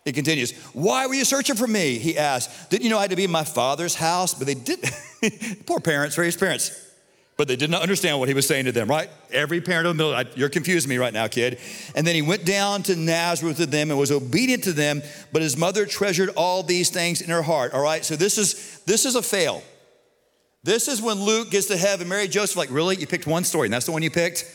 It 0.05 0.13
continues, 0.15 0.51
Why 0.73 1.07
were 1.07 1.13
you 1.13 1.25
searching 1.25 1.55
for 1.55 1.67
me? 1.67 1.97
He 1.97 2.17
asked. 2.17 2.69
Didn't 2.69 2.83
you 2.83 2.89
know 2.89 2.97
I 2.97 3.01
had 3.01 3.11
to 3.11 3.15
be 3.15 3.23
in 3.23 3.31
my 3.31 3.43
father's 3.43 3.95
house? 3.95 4.33
But 4.33 4.47
they 4.47 4.53
did. 4.53 4.79
Poor 5.65 5.79
parents, 5.79 6.17
raised 6.17 6.39
parents. 6.39 6.79
But 7.35 7.47
they 7.47 7.55
did 7.55 7.71
not 7.71 7.81
understand 7.81 8.19
what 8.19 8.27
he 8.27 8.35
was 8.35 8.45
saying 8.45 8.65
to 8.65 8.71
them, 8.71 8.87
right? 8.87 9.09
Every 9.31 9.59
parent 9.59 9.87
of 9.87 9.97
the 9.97 10.03
middle, 10.03 10.33
you're 10.35 10.49
confusing 10.49 10.89
me 10.89 10.97
right 10.97 11.13
now, 11.13 11.27
kid. 11.27 11.57
And 11.95 12.05
then 12.05 12.13
he 12.13 12.21
went 12.21 12.45
down 12.45 12.83
to 12.83 12.95
Nazareth 12.95 13.57
with 13.57 13.71
them 13.71 13.89
and 13.89 13.99
was 13.99 14.11
obedient 14.11 14.65
to 14.65 14.73
them, 14.73 15.01
but 15.31 15.41
his 15.41 15.57
mother 15.57 15.87
treasured 15.87 16.29
all 16.35 16.61
these 16.61 16.91
things 16.91 17.21
in 17.21 17.31
her 17.31 17.41
heart. 17.41 17.73
All 17.73 17.81
right, 17.81 18.05
so 18.05 18.15
this 18.15 18.37
is 18.37 18.81
this 18.85 19.05
is 19.05 19.15
a 19.15 19.23
fail. 19.23 19.63
This 20.63 20.87
is 20.87 21.01
when 21.01 21.19
Luke 21.19 21.49
gets 21.49 21.67
to 21.67 21.77
heaven. 21.77 22.07
Mary 22.07 22.27
Joseph, 22.27 22.55
like, 22.55 22.69
really? 22.71 22.95
You 22.97 23.07
picked 23.07 23.27
one 23.27 23.43
story, 23.43 23.67
and 23.67 23.73
that's 23.73 23.85
the 23.85 23.91
one 23.91 24.03
you 24.03 24.11
picked? 24.11 24.45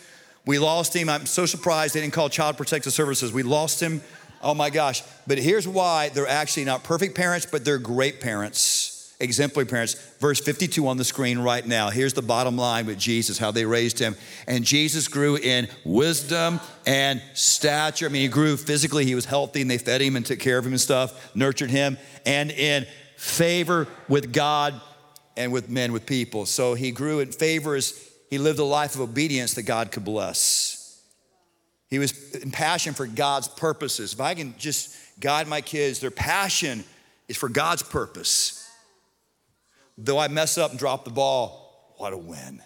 We 0.47 0.59
lost 0.59 0.97
him. 0.97 1.11
I'm 1.11 1.27
so 1.27 1.45
surprised 1.45 1.95
they 1.95 2.01
didn't 2.01 2.15
call 2.15 2.31
Child 2.31 2.57
Protective 2.57 2.93
Services. 2.93 3.33
We 3.33 3.43
lost 3.43 3.83
him 3.83 4.01
Oh 4.43 4.55
my 4.55 4.71
gosh. 4.71 5.03
But 5.27 5.39
here's 5.39 5.67
why 5.67 6.11
they're 6.11 6.27
actually 6.27 6.65
not 6.65 6.85
perfect 6.85 7.15
parents, 7.15 7.47
but 7.47 7.65
they're 7.65 7.79
great 7.79 8.21
parents, 8.21 9.15
exemplary 9.21 9.67
parents. 9.67 9.95
Verse 10.21 10.41
52 10.41 10.87
on 10.87 10.97
the 10.97 11.05
screen 11.05 11.39
right 11.39 11.67
now. 11.67 11.91
Here's 11.91 12.13
the 12.13 12.23
bottom 12.23 12.57
line 12.57 12.87
with 12.87 12.99
Jesus, 12.99 13.39
how 13.39 13.51
they 13.51 13.65
raised 13.65 13.99
him. 13.99 14.17
And 14.47 14.65
Jesus 14.65 15.09
grew 15.09 15.37
in 15.37 15.69
wisdom 15.85 16.61
and 16.87 17.21
stature. 17.35 18.07
I 18.07 18.09
mean, 18.11 18.23
he 18.23 18.29
grew 18.29 18.57
physically, 18.57 19.05
he 19.05 19.15
was 19.15 19.25
healthy, 19.25 19.63
and 19.63 19.71
they 19.71 19.79
fed 19.79 20.01
him 20.01 20.17
and 20.17 20.25
took 20.25 20.39
care 20.39 20.59
of 20.59 20.67
him 20.67 20.73
and 20.73 20.81
stuff, 20.81 21.35
nurtured 21.35 21.71
him, 21.71 21.99
and 22.25 22.51
in 22.51 22.87
favor 23.17 23.89
with 24.09 24.33
God 24.33 24.81
and 25.37 25.53
with 25.53 25.69
men, 25.69 25.93
with 25.93 26.07
people. 26.07 26.47
So 26.47 26.75
he 26.75 26.91
grew 26.91 27.21
in 27.21 27.33
favor 27.33 27.75
as 27.75 28.09
he 28.31 28.39
lived 28.39 28.59
a 28.59 28.65
life 28.65 28.95
of 28.95 29.01
obedience 29.01 29.55
that 29.55 29.63
God 29.63 29.91
could 29.91 30.05
bless. 30.05 30.68
He 31.89 31.99
was 31.99 32.35
in 32.35 32.51
passion 32.51 32.95
for 32.95 33.07
God's 33.07 33.49
purposes. 33.49 34.13
If 34.13 34.21
I 34.21 34.35
can 34.35 34.55
just 34.59 34.95
guide 35.21 35.49
my 35.49 35.61
kids, 35.61 36.01
their 36.01 36.11
passion 36.11 36.85
is 37.29 37.37
for 37.37 37.49
God's 37.49 37.83
purpose. 37.83 38.71
Though 39.97 40.19
I 40.19 40.29
mess 40.29 40.59
up 40.59 40.71
and 40.71 40.79
drop 40.79 41.05
the 41.05 41.11
ball, 41.11 41.95
what 41.97 42.13
a 42.13 42.19
win. 42.19 42.63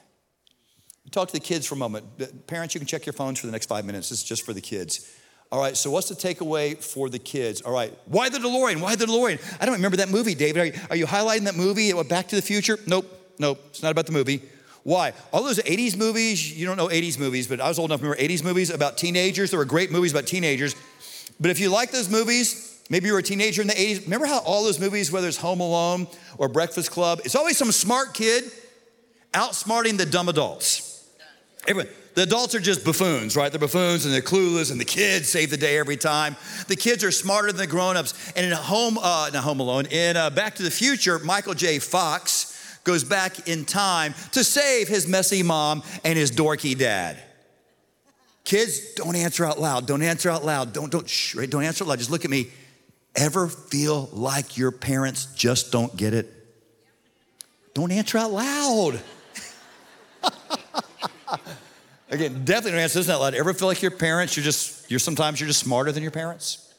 Talk 1.10 1.28
to 1.28 1.34
the 1.34 1.40
kids 1.40 1.66
for 1.66 1.74
a 1.74 1.78
moment. 1.78 2.46
Parents, 2.46 2.74
you 2.74 2.80
can 2.80 2.86
check 2.86 3.04
your 3.04 3.12
phones 3.12 3.38
for 3.38 3.46
the 3.46 3.52
next 3.52 3.66
five 3.66 3.84
minutes. 3.84 4.08
This 4.08 4.18
is 4.20 4.24
just 4.24 4.46
for 4.46 4.54
the 4.54 4.60
kids. 4.60 5.14
All 5.50 5.60
right, 5.60 5.76
so 5.76 5.90
what's 5.90 6.08
the 6.08 6.14
takeaway 6.14 6.82
for 6.82 7.10
the 7.10 7.18
kids? 7.18 7.60
All 7.60 7.72
right, 7.72 7.92
why 8.06 8.30
the 8.30 8.38
DeLorean? 8.38 8.80
Why 8.80 8.96
the 8.96 9.04
DeLorean? 9.04 9.38
I 9.60 9.66
don't 9.66 9.74
remember 9.74 9.98
that 9.98 10.08
movie, 10.08 10.34
David. 10.34 10.60
Are 10.62 10.64
you, 10.64 10.72
are 10.88 10.96
you 10.96 11.06
highlighting 11.06 11.44
that 11.44 11.56
movie, 11.56 11.90
It 11.90 11.96
went 11.96 12.08
Back 12.08 12.28
to 12.28 12.36
the 12.36 12.40
Future? 12.40 12.78
Nope, 12.86 13.04
nope, 13.38 13.60
it's 13.68 13.82
not 13.82 13.92
about 13.92 14.06
the 14.06 14.12
movie. 14.12 14.42
Why? 14.84 15.12
All 15.32 15.44
those 15.44 15.60
80s 15.60 15.96
movies, 15.96 16.56
you 16.56 16.66
don't 16.66 16.76
know 16.76 16.88
80s 16.88 17.18
movies, 17.18 17.46
but 17.46 17.60
I 17.60 17.68
was 17.68 17.78
old 17.78 17.90
enough 17.90 18.00
to 18.00 18.08
remember 18.08 18.22
80s 18.22 18.42
movies 18.42 18.70
about 18.70 18.98
teenagers. 18.98 19.50
There 19.50 19.58
were 19.58 19.64
great 19.64 19.92
movies 19.92 20.12
about 20.12 20.26
teenagers. 20.26 20.74
But 21.40 21.50
if 21.50 21.60
you 21.60 21.68
like 21.68 21.92
those 21.92 22.08
movies, 22.08 22.80
maybe 22.90 23.06
you 23.06 23.12
were 23.12 23.20
a 23.20 23.22
teenager 23.22 23.62
in 23.62 23.68
the 23.68 23.74
80s, 23.74 24.04
remember 24.04 24.26
how 24.26 24.40
all 24.40 24.64
those 24.64 24.80
movies, 24.80 25.12
whether 25.12 25.28
it's 25.28 25.36
Home 25.36 25.60
Alone 25.60 26.08
or 26.36 26.48
Breakfast 26.48 26.90
Club, 26.90 27.20
it's 27.24 27.36
always 27.36 27.56
some 27.56 27.70
smart 27.70 28.12
kid 28.12 28.44
outsmarting 29.32 29.98
the 29.98 30.06
dumb 30.06 30.28
adults. 30.28 31.08
Everyone, 31.66 31.92
the 32.14 32.22
adults 32.22 32.54
are 32.56 32.60
just 32.60 32.84
buffoons, 32.84 33.36
right? 33.36 33.50
They're 33.50 33.60
buffoons 33.60 34.04
and 34.04 34.12
they're 34.12 34.20
clueless, 34.20 34.72
and 34.72 34.80
the 34.80 34.84
kids 34.84 35.28
save 35.28 35.50
the 35.50 35.56
day 35.56 35.78
every 35.78 35.96
time. 35.96 36.36
The 36.66 36.76
kids 36.76 37.04
are 37.04 37.12
smarter 37.12 37.48
than 37.48 37.56
the 37.56 37.66
grown-ups. 37.66 38.32
And 38.36 38.44
in 38.44 38.52
Home, 38.52 38.98
uh, 38.98 39.30
not 39.32 39.44
Home 39.44 39.60
Alone, 39.60 39.86
in 39.86 40.16
uh, 40.16 40.28
Back 40.30 40.56
to 40.56 40.62
the 40.62 40.70
Future, 40.70 41.20
Michael 41.20 41.54
J. 41.54 41.78
Fox 41.78 42.51
goes 42.84 43.04
back 43.04 43.48
in 43.48 43.64
time 43.64 44.14
to 44.32 44.42
save 44.44 44.88
his 44.88 45.06
messy 45.06 45.42
mom 45.42 45.82
and 46.04 46.18
his 46.18 46.30
dorky 46.30 46.76
dad. 46.76 47.22
Kids, 48.44 48.94
don't 48.94 49.14
answer 49.14 49.44
out 49.44 49.60
loud. 49.60 49.86
Don't 49.86 50.02
answer 50.02 50.28
out 50.30 50.44
loud. 50.44 50.72
Don't, 50.72 50.90
don't, 50.90 51.08
shh, 51.08 51.36
right? 51.36 51.48
don't 51.48 51.62
answer 51.62 51.84
out 51.84 51.88
loud. 51.88 51.98
Just 51.98 52.10
look 52.10 52.24
at 52.24 52.30
me. 52.30 52.48
Ever 53.14 53.46
feel 53.46 54.08
like 54.12 54.56
your 54.56 54.72
parents 54.72 55.26
just 55.34 55.70
don't 55.70 55.94
get 55.96 56.14
it? 56.14 56.32
Don't 57.74 57.92
answer 57.92 58.18
out 58.18 58.32
loud. 58.32 59.00
Again, 62.10 62.44
definitely 62.44 62.72
don't 62.72 62.80
answer 62.80 62.98
this 62.98 63.08
out 63.08 63.20
loud. 63.20 63.34
Ever 63.34 63.54
feel 63.54 63.68
like 63.68 63.80
your 63.80 63.90
parents, 63.90 64.36
you're 64.36 64.44
just, 64.44 64.90
you're 64.90 65.00
sometimes 65.00 65.40
you're 65.40 65.46
just 65.46 65.60
smarter 65.60 65.92
than 65.92 66.02
your 66.02 66.12
parents? 66.12 66.74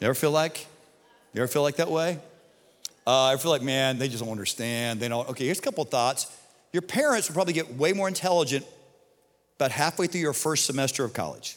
You 0.00 0.06
ever 0.06 0.14
feel 0.14 0.30
like? 0.30 0.66
You 1.32 1.42
ever 1.42 1.48
feel 1.48 1.62
like 1.62 1.76
that 1.76 1.90
way? 1.90 2.18
Uh, 3.06 3.26
I 3.26 3.36
feel 3.36 3.50
like, 3.50 3.62
man, 3.62 3.98
they 3.98 4.08
just 4.08 4.22
don't 4.22 4.32
understand. 4.32 5.00
They 5.00 5.08
don't. 5.08 5.28
Okay, 5.30 5.46
here's 5.46 5.58
a 5.58 5.62
couple 5.62 5.84
thoughts. 5.84 6.36
Your 6.72 6.82
parents 6.82 7.28
will 7.28 7.34
probably 7.34 7.52
get 7.54 7.74
way 7.74 7.92
more 7.92 8.08
intelligent 8.08 8.64
about 9.56 9.72
halfway 9.72 10.06
through 10.06 10.20
your 10.20 10.32
first 10.32 10.66
semester 10.66 11.04
of 11.04 11.12
college. 11.12 11.56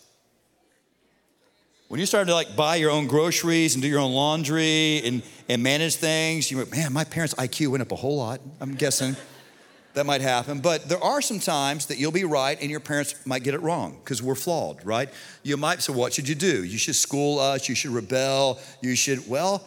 When 1.88 2.00
you 2.00 2.06
start 2.06 2.28
to 2.28 2.34
like 2.34 2.56
buy 2.56 2.78
your 2.78 2.90
own 2.90 3.06
groceries 3.06 3.76
and 3.76 3.84
do 3.84 3.88
your 3.88 4.00
own 4.00 4.14
laundry 4.14 5.02
and, 5.06 5.22
and 5.48 5.62
manage 5.62 5.98
things, 5.98 6.50
you 6.50 6.58
went, 6.58 6.72
man, 6.72 6.92
my 6.92 7.04
parents' 7.04 7.36
IQ 7.36 7.68
went 7.68 7.82
up 7.84 7.92
a 7.92 7.96
whole 7.96 8.18
lot. 8.18 8.42
I'm 8.60 8.74
guessing 8.74 9.16
that 9.94 10.06
might 10.06 10.22
happen. 10.22 10.60
But 10.60 10.90
there 10.90 11.02
are 11.04 11.22
some 11.22 11.40
times 11.40 11.86
that 11.88 12.00
you'll 12.00 12.12
be 12.12 12.24
right 12.24 12.58
and 12.60 12.72
your 12.72 12.80
parents 12.80 13.24
might 13.28 13.44
get 13.44 13.54
it 13.54 13.62
wrong 13.62 14.00
because 14.04 14.24
we're 14.24 14.34
flawed, 14.34 14.84
right? 14.84 15.08
You 15.44 15.56
might 15.56 15.84
say, 15.84 15.94
what 15.94 16.14
should 16.14 16.28
you 16.28 16.36
do? 16.36 16.64
You 16.64 16.80
should 16.80 16.96
school 16.96 17.40
us, 17.40 17.70
you 17.70 17.76
should 17.76 17.92
rebel, 17.92 18.60
you 18.82 18.96
should, 18.96 19.30
well, 19.30 19.64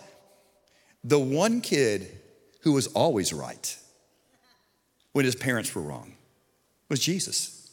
the 1.07 1.19
one 1.19 1.61
kid 1.61 2.11
who 2.63 2.73
was 2.73 2.89
always 2.89 3.33
right 3.33 3.77
when 5.13 5.25
his 5.25 5.37
parents 5.37 5.73
were 5.75 5.83
wrong 5.83 6.15
was 6.89 6.99
Jesus. 6.99 7.71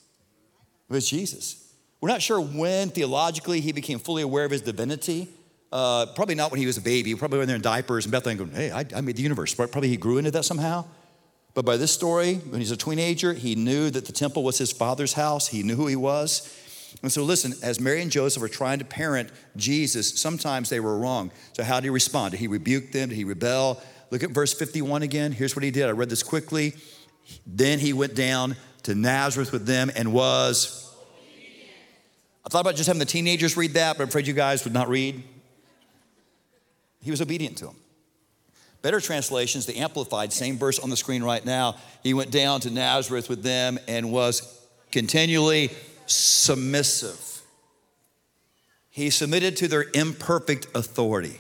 It 0.88 0.94
was 0.94 1.10
Jesus. 1.10 1.74
We're 2.00 2.10
not 2.10 2.22
sure 2.22 2.40
when 2.40 2.90
theologically 2.90 3.60
he 3.60 3.72
became 3.72 3.98
fully 3.98 4.22
aware 4.22 4.46
of 4.46 4.52
his 4.52 4.62
divinity. 4.62 5.30
Uh, 5.72 6.06
probably 6.16 6.36
not 6.36 6.52
when 6.52 6.60
he 6.60 6.68
was 6.68 6.78
a 6.78 6.82
baby. 6.82 7.16
Probably 7.16 7.40
when 7.40 7.48
they're 7.48 7.56
in 7.56 7.64
diapers 7.64 8.06
and 8.06 8.12
Bethlehem 8.12 8.38
going, 8.38 8.52
hey, 8.52 8.70
I, 8.70 8.86
I 8.96 9.02
made 9.02 9.16
the 9.16 9.24
universe. 9.24 9.56
Probably 9.56 9.90
he 9.90 9.98
grew 9.98 10.20
into 10.20 10.30
that 10.32 10.46
somehow. 10.46 10.86
But 11.56 11.66
by 11.66 11.78
this 11.78 11.92
story, 11.92 12.36
when 12.36 12.62
he's 12.62 12.72
a 12.72 12.78
teenager, 12.78 13.34
he 13.34 13.56
knew 13.56 13.90
that 13.90 14.06
the 14.06 14.12
temple 14.12 14.44
was 14.44 14.60
his 14.60 14.72
father's 14.72 15.14
house. 15.14 15.48
He 15.48 15.64
knew 15.64 15.76
who 15.76 15.88
he 15.88 15.96
was. 15.96 16.42
And 17.02 17.12
so, 17.12 17.24
listen, 17.24 17.54
as 17.62 17.80
Mary 17.80 18.02
and 18.02 18.12
Joseph 18.12 18.42
are 18.44 18.48
trying 18.48 18.80
to 18.80 18.86
parent 18.86 19.30
Jesus, 19.58 20.20
sometimes 20.20 20.70
they 20.70 20.80
were 20.80 20.98
wrong. 20.98 21.32
So, 21.54 21.64
how 21.64 21.80
did 21.80 21.86
he 21.86 21.90
respond? 21.90 22.32
Did 22.32 22.40
he 22.40 22.48
rebuke 22.48 22.92
them? 22.92 23.10
Did 23.10 23.16
he 23.16 23.24
rebel? 23.24 23.82
Look 24.12 24.24
at 24.24 24.32
verse 24.32 24.54
51 24.54 25.02
again. 25.02 25.32
Here's 25.32 25.56
what 25.56 25.64
he 25.64 25.72
did. 25.72 25.88
I 25.88 25.92
read 25.92 26.10
this 26.10 26.24
quickly. 26.24 26.76
Then 27.46 27.80
he 27.80 27.94
went 27.94 28.16
down 28.16 28.56
to 28.84 28.96
Nazareth 28.96 29.52
with 29.52 29.66
them 29.66 29.92
and 29.96 30.14
was. 30.14 30.80
I 32.46 32.50
thought 32.50 32.62
about 32.62 32.76
just 32.76 32.88
having 32.88 33.00
the 33.00 33.06
teenagers 33.06 33.58
read 33.58 33.74
that, 33.74 33.98
but 33.98 34.04
I'm 34.04 34.10
afraid 34.10 34.28
you 34.28 34.34
guys 34.34 34.64
would 34.66 34.74
not 34.74 34.90
read. 34.90 35.24
He 37.02 37.12
was 37.12 37.22
obedient 37.22 37.58
to 37.58 37.66
them. 37.66 37.76
Better 38.82 39.00
translations, 39.00 39.66
the 39.66 39.78
Amplified, 39.78 40.34
same 40.34 40.58
verse 40.58 40.78
on 40.78 40.90
the 40.90 40.98
screen 40.98 41.24
right 41.24 41.44
now. 41.44 41.78
He 42.04 42.14
went 42.14 42.32
down 42.32 42.60
to 42.62 42.70
Nazareth 42.70 43.30
with 43.30 43.42
them 43.42 43.80
and 43.88 44.12
was 44.12 44.62
continually 44.92 45.72
submissive. 46.06 47.42
He 48.90 49.10
submitted 49.10 49.58
to 49.58 49.68
their 49.68 49.86
imperfect 49.94 50.68
authority. 50.76 51.40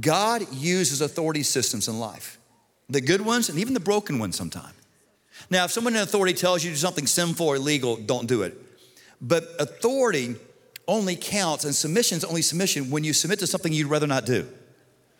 God 0.00 0.52
uses 0.52 1.00
authority 1.00 1.42
systems 1.42 1.88
in 1.88 1.98
life, 1.98 2.38
the 2.88 3.00
good 3.00 3.20
ones 3.20 3.48
and 3.48 3.58
even 3.58 3.74
the 3.74 3.80
broken 3.80 4.18
ones 4.18 4.36
sometimes. 4.36 4.74
Now, 5.50 5.64
if 5.64 5.72
someone 5.72 5.94
in 5.94 6.02
authority 6.02 6.34
tells 6.34 6.62
you 6.62 6.70
to 6.70 6.76
do 6.76 6.80
something 6.80 7.06
sinful 7.06 7.46
or 7.46 7.56
illegal, 7.56 7.96
don't 7.96 8.26
do 8.26 8.42
it. 8.42 8.56
But 9.20 9.44
authority 9.58 10.36
only 10.88 11.16
counts 11.16 11.64
and 11.64 11.74
submission 11.74 12.18
is 12.18 12.24
only 12.24 12.42
submission 12.42 12.90
when 12.90 13.04
you 13.04 13.12
submit 13.12 13.38
to 13.40 13.46
something 13.46 13.72
you'd 13.72 13.86
rather 13.86 14.06
not 14.06 14.26
do. 14.26 14.48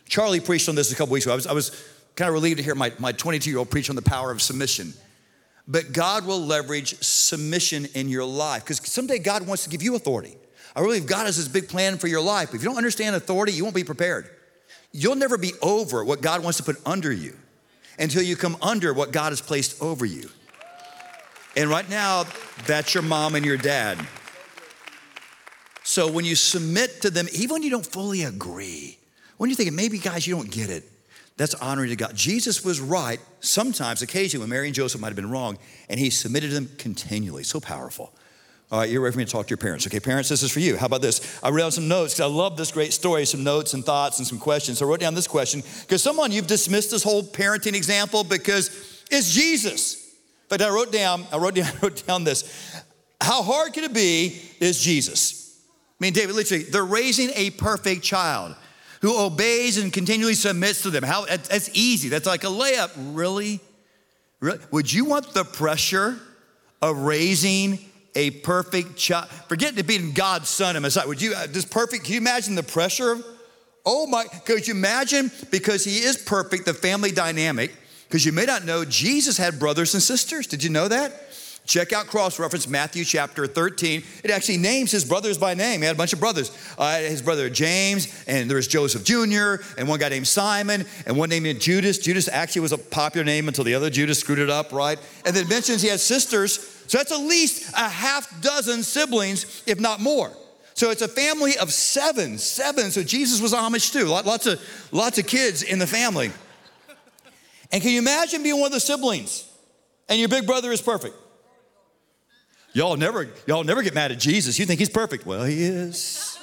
Charlie 0.09 0.41
preached 0.41 0.69
on 0.69 0.75
this 0.75 0.93
a 0.93 0.97
couple 0.97 1.13
weeks 1.13 1.27
ago. 1.27 1.33
I 1.33 1.37
was, 1.37 1.47
I 1.47 1.53
was 1.53 1.71
kind 2.17 2.29
of 2.29 2.35
relieved 2.35 2.59
to 2.59 2.63
hear 2.63 2.75
my, 2.75 2.93
my 2.99 3.13
22 3.13 3.49
year 3.49 3.59
old 3.59 3.71
preach 3.71 3.89
on 3.89 3.97
the 3.97 4.03
power 4.03 4.31
of 4.31 4.43
submission. 4.43 4.93
But 5.69 5.93
God 5.93 6.27
will 6.27 6.41
leverage 6.41 7.01
submission 7.03 7.87
in 7.95 8.09
your 8.09 8.25
life 8.25 8.65
because 8.65 8.81
someday 8.91 9.19
God 9.19 9.47
wants 9.47 9.65
to 9.65 9.71
give 9.71 9.83
you 9.83 9.95
authority. 9.95 10.37
I 10.75 10.81
really 10.81 10.99
believe 10.99 11.09
God 11.09 11.27
has 11.27 11.37
this 11.37 11.49
big 11.49 11.69
plan 11.69 11.99
for 11.99 12.09
your 12.09 12.21
life. 12.21 12.55
If 12.55 12.63
you 12.63 12.69
don't 12.69 12.77
understand 12.77 13.15
authority, 13.15 13.53
you 13.53 13.63
won't 13.63 13.77
be 13.77 13.85
prepared. 13.85 14.29
You'll 14.93 15.17
never 15.17 15.39
be 15.39 15.53
over 15.63 16.05
what 16.05 16.21
God 16.21 16.43
wants 16.43 16.59
to 16.59 16.65
put 16.65 16.77
under 16.85 17.13
you 17.13 17.37
until 17.99 18.23
you 18.23 18.37
come 18.37 18.57
under 18.61 18.93
what 18.93 19.13
God 19.13 19.31
has 19.31 19.41
placed 19.41 19.81
over 19.83 20.05
you. 20.05 20.29
And 21.57 21.69
right 21.69 21.89
now, 21.89 22.25
that's 22.67 22.95
your 22.95 23.03
mom 23.03 23.35
and 23.35 23.45
your 23.45 23.59
dad. 23.59 23.99
So 25.85 26.11
when 26.11 26.25
you 26.25 26.35
submit 26.35 27.03
to 27.03 27.11
them, 27.11 27.27
even 27.33 27.55
when 27.55 27.63
you 27.63 27.71
don't 27.71 27.85
fully 27.85 28.23
agree, 28.23 28.99
when 29.37 29.51
you're 29.51 29.57
thinking, 29.57 29.77
maybe 29.77 29.99
guys, 29.99 30.27
you 30.27 30.35
don't 30.35 30.51
get 30.51 30.71
it, 30.71 30.85
that's 31.37 31.55
honoring 31.55 31.91
to 31.91 31.97
God. 31.97 32.15
Jesus 32.15 32.65
was 32.65 32.81
right 32.81 33.21
sometimes, 33.41 34.03
occasionally, 34.03 34.43
when 34.43 34.51
Mary 34.51 34.67
and 34.67 34.75
Joseph 34.75 35.01
might 35.01 35.09
have 35.09 35.17
been 35.17 35.31
wrong, 35.31 35.59
and 35.89 35.99
he 35.99 36.11
submitted 36.11 36.49
to 36.49 36.55
them 36.55 36.71
continually. 36.79 37.43
So 37.43 37.61
powerful. 37.61 38.13
All 38.71 38.79
right, 38.79 38.89
you're 38.89 39.03
ready 39.03 39.13
for 39.13 39.19
me 39.19 39.25
to 39.27 39.31
talk 39.31 39.47
to 39.47 39.51
your 39.51 39.59
parents. 39.59 39.87
Okay, 39.87 40.01
parents, 40.01 40.31
this 40.31 40.43
is 40.43 40.51
for 40.51 40.61
you. 40.61 40.79
How 40.79 40.87
about 40.87 41.03
this? 41.03 41.39
I 41.43 41.51
wrote 41.51 41.59
down 41.59 41.73
some 41.73 41.89
notes 41.89 42.15
because 42.15 42.31
I 42.31 42.35
love 42.35 42.57
this 42.57 42.73
great 42.73 42.95
story, 42.95 43.27
some 43.27 43.45
notes 43.45 43.75
and 43.75 43.85
thoughts 43.85 44.19
and 44.19 44.27
some 44.27 44.39
questions. 44.39 44.79
So 44.79 44.87
I 44.87 44.89
wrote 44.89 45.01
down 45.01 45.15
this 45.15 45.29
question 45.29 45.63
because 45.83 46.03
someone, 46.03 46.33
you've 46.33 46.47
dismissed 46.47 46.91
this 46.91 47.03
whole 47.03 47.23
parenting 47.23 47.75
example 47.75 48.25
because 48.25 49.05
it's 49.11 49.35
Jesus. 49.35 50.17
But 50.49 50.63
I 50.63 50.71
wrote 50.71 50.91
down, 50.91 51.27
I 51.31 51.37
wrote 51.37 51.55
down, 51.55 51.67
I 51.77 51.79
wrote 51.83 52.07
down 52.07 52.25
this. 52.25 52.83
How 53.21 53.43
hard 53.43 53.75
can 53.75 53.85
it 53.85 53.93
be 53.93 54.41
is 54.59 54.81
Jesus? 54.81 55.61
I 56.01 56.05
mean, 56.05 56.15
David, 56.15 56.35
literally, 56.35 56.65
they're 56.65 56.83
raising 56.83 57.31
a 57.35 57.51
perfect 57.51 58.03
child 58.03 58.57
who 59.03 59.19
obeys 59.19 59.77
and 59.77 59.93
continually 59.93 60.35
submits 60.35 60.83
to 60.83 60.91
them. 60.91 61.03
How 61.03 61.27
that's 61.27 61.71
easy. 61.75 62.09
That's 62.09 62.27
like 62.27 62.45
a 62.45 62.49
layup. 62.49 62.91
Really? 62.97 63.61
Really? 64.41 64.59
Would 64.71 64.91
you 64.93 65.05
want 65.05 65.35
the 65.35 65.45
pressure 65.45 66.19
of 66.81 66.99
raising 66.99 67.79
a 68.15 68.31
perfect 68.31 68.97
child. 68.97 69.29
Forget 69.49 69.77
to 69.77 69.83
being 69.83 70.13
God's 70.13 70.49
son 70.49 70.77
and 70.77 70.83
Messiah. 70.83 71.07
Would 71.07 71.23
you, 71.23 71.35
uh, 71.35 71.47
this 71.49 71.65
perfect, 71.65 72.05
can 72.05 72.15
you 72.15 72.21
imagine 72.21 72.55
the 72.55 72.63
pressure? 72.63 73.19
Oh 73.87 74.07
my, 74.07 74.25
could 74.25 74.67
you 74.69 74.75
imagine? 74.75 75.31
Because 75.51 75.85
he 75.85 75.99
is 75.99 76.17
perfect, 76.17 76.67
the 76.67 76.75
family 76.75 77.11
dynamic. 77.11 77.75
Because 78.07 78.27
you 78.27 78.33
may 78.33 78.45
not 78.45 78.65
know, 78.65 78.85
Jesus 78.85 79.39
had 79.39 79.59
brothers 79.59 79.95
and 79.95 80.03
sisters. 80.03 80.47
Did 80.47 80.63
you 80.63 80.71
know 80.71 80.89
that? 80.89 81.32
Check 81.65 81.93
out 81.93 82.07
cross 82.09 82.41
reference 82.41 82.67
Matthew 82.67 83.05
chapter 83.05 83.47
13. 83.47 84.03
It 84.25 84.31
actually 84.31 84.59
names 84.59 84.91
his 84.91 85.05
brothers 85.05 85.39
by 85.39 85.55
name. 85.55 85.81
He 85.81 85.87
had 85.87 85.95
a 85.95 85.99
bunch 85.99 86.13
of 86.13 86.19
brothers. 86.19 86.51
Uh, 86.77 86.99
his 86.99 87.23
brother 87.23 87.49
James, 87.49 88.25
and 88.27 88.51
there 88.51 88.57
was 88.57 88.67
Joseph 88.67 89.05
Jr., 89.05 89.63
and 89.79 89.89
one 89.89 90.01
guy 90.01 90.09
named 90.09 90.27
Simon, 90.27 90.85
and 91.07 91.17
one 91.17 91.29
named 91.29 91.61
Judas. 91.61 91.99
Judas 91.99 92.29
actually 92.29 92.63
was 92.63 92.73
a 92.73 92.79
popular 92.79 93.25
name 93.25 93.47
until 93.47 93.63
the 93.63 93.75
other 93.75 93.91
Judas 93.91 94.19
screwed 94.19 94.41
it 94.41 94.51
up, 94.51 94.73
right? 94.73 94.99
And 95.25 95.37
then 95.37 95.45
it 95.45 95.49
mentions 95.49 95.83
he 95.83 95.89
had 95.89 96.01
sisters. 96.01 96.59
So 96.89 96.99
that's 96.99 97.13
at 97.13 97.21
least 97.21 97.73
a 97.75 97.89
half 97.89 98.43
dozen 98.43 98.83
siblings, 98.83 99.63
if 99.67 99.79
not 99.79 100.01
more. 100.01 100.33
So 100.75 100.91
it's 100.91 101.03
a 101.03 101.09
family 101.09 101.57
of 101.59 101.73
seven, 101.73 102.39
seven. 102.39 102.91
So 102.91 103.05
Jesus 103.05 103.41
was 103.41 103.53
Amish 103.53 103.93
too. 103.93 104.07
Lots 104.07 104.47
of, 104.47 104.61
lots 104.91 105.19
of 105.19 105.29
kids 105.29 105.63
in 105.63 105.79
the 105.79 105.87
family. 105.87 106.33
And 107.71 107.81
can 107.81 107.93
you 107.93 107.99
imagine 107.99 108.43
being 108.43 108.59
one 108.59 108.67
of 108.67 108.73
the 108.73 108.81
siblings 108.81 109.49
and 110.09 110.19
your 110.19 110.29
big 110.29 110.45
brother 110.45 110.73
is 110.73 110.83
perfect? 110.83 111.15
Y'all 112.75 112.97
never, 112.97 113.29
y'all 113.47 113.65
never 113.65 113.83
get 113.83 113.95
mad 113.95 114.13
at 114.13 114.19
Jesus. 114.19 114.59
You 114.59 114.65
think 114.65 114.81
he's 114.81 114.89
perfect. 114.89 115.27
Well, 115.27 115.45
he 115.45 115.63
is. 115.63 116.39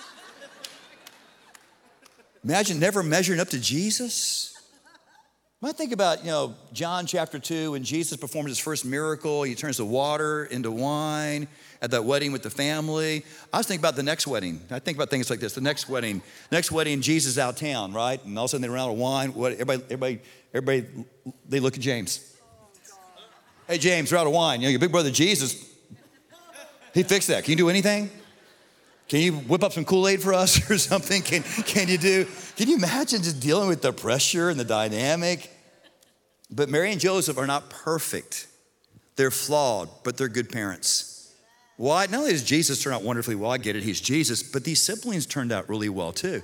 Imagine 2.44 2.80
never 2.80 3.02
measuring 3.04 3.40
up 3.40 3.50
to 3.50 3.60
Jesus. 3.60 4.56
When 5.60 5.70
I 5.70 5.74
think 5.74 5.92
about, 5.92 6.24
you 6.24 6.32
know, 6.32 6.56
John 6.72 7.06
chapter 7.06 7.38
2, 7.38 7.72
when 7.72 7.84
Jesus 7.84 8.16
performs 8.16 8.50
his 8.50 8.60
first 8.60 8.86
miracle, 8.86 9.44
he 9.44 9.56
turns 9.56 9.76
the 9.76 9.84
water 9.84 10.46
into 10.46 10.72
wine 10.72 11.50
at 11.82 11.92
that 11.92 12.06
wedding 12.06 12.32
with 12.32 12.44
the 12.44 12.50
family. 12.50 13.26
I 13.52 13.58
was 13.58 13.68
thinking 13.68 13.82
about 13.82 13.98
the 13.98 14.04
next 14.04 14.26
wedding. 14.26 14.62
I 14.72 14.80
think 14.80 14.98
about 14.98 15.10
things 15.10 15.30
like 15.30 15.42
this. 15.42 15.56
The 15.56 15.62
next 15.62 15.90
wedding, 15.90 16.22
next 16.50 16.72
wedding, 16.72 17.02
Jesus 17.02 17.38
out 17.38 17.58
town, 17.58 17.92
right? 17.92 18.24
And 18.24 18.38
all 18.38 18.46
of 18.46 18.50
a 18.50 18.52
sudden 18.52 18.62
they 18.62 18.70
run 18.70 18.80
out 18.80 18.92
of 18.92 18.98
wine. 18.98 19.34
What, 19.34 19.54
everybody, 19.54 19.84
everybody, 19.84 20.20
everybody, 20.54 21.06
they 21.50 21.60
look 21.60 21.76
at 21.76 21.82
James. 21.82 22.38
Hey, 23.68 23.80
James, 23.80 24.14
we're 24.14 24.18
out 24.18 24.28
of 24.28 24.34
wine. 24.34 24.62
You 24.62 24.68
know, 24.68 24.72
your 24.72 24.80
big 24.80 24.94
brother 24.94 25.12
Jesus, 25.12 25.69
he 26.94 27.04
fixed 27.04 27.28
that. 27.28 27.44
Can 27.44 27.52
you 27.52 27.58
do 27.58 27.70
anything? 27.70 28.10
Can 29.08 29.22
you 29.22 29.34
whip 29.34 29.64
up 29.64 29.74
some 29.74 29.86
Kool-Aid 29.86 30.22
for 30.22 30.34
us 30.34 30.70
or 30.72 30.78
something? 30.78 31.22
Can, 31.22 31.44
can 31.44 31.88
you 31.88 31.98
do, 31.98 32.26
can 32.56 32.70
you 32.70 32.78
imagine 32.78 33.24
just 33.24 33.40
dealing 33.40 33.68
with 33.68 33.82
the 33.82 33.92
pressure 33.92 34.50
and 34.50 34.60
the 34.60 34.66
dynamic? 34.66 35.52
But 36.52 36.70
Mary 36.70 36.92
and 36.92 37.02
Joseph 37.02 37.38
are 37.38 37.48
not 37.48 37.70
perfect. 37.70 38.48
They're 39.16 39.32
flawed, 39.32 39.90
but 40.04 40.18
they're 40.18 40.30
good 40.30 40.52
parents. 40.52 41.34
Why? 41.78 42.06
Not 42.08 42.20
only 42.20 42.32
does 42.32 42.44
Jesus 42.44 42.84
turn 42.84 42.94
out 42.94 43.04
wonderfully 43.04 43.36
well, 43.36 43.52
I 43.52 43.58
get 43.58 43.76
it, 43.76 43.84
he's 43.84 44.02
Jesus, 44.02 44.44
but 44.44 44.64
these 44.64 44.82
siblings 44.82 45.26
turned 45.26 45.52
out 45.52 45.70
really 45.70 45.90
well 45.90 46.12
too. 46.12 46.44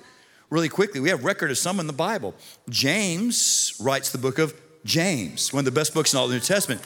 Really 0.50 0.70
quickly, 0.70 1.00
we 1.00 1.10
have 1.10 1.24
record 1.24 1.52
of 1.52 1.58
some 1.58 1.80
in 1.80 1.88
the 1.88 1.94
Bible. 1.94 2.36
James 2.70 3.76
writes 3.80 4.12
the 4.12 4.18
book 4.18 4.40
of 4.40 4.54
James, 4.86 5.52
one 5.52 5.60
of 5.62 5.66
the 5.66 5.72
best 5.72 5.94
books 5.94 6.14
in 6.14 6.20
all 6.20 6.28
the 6.28 6.36
New 6.36 6.40
Testament. 6.40 6.82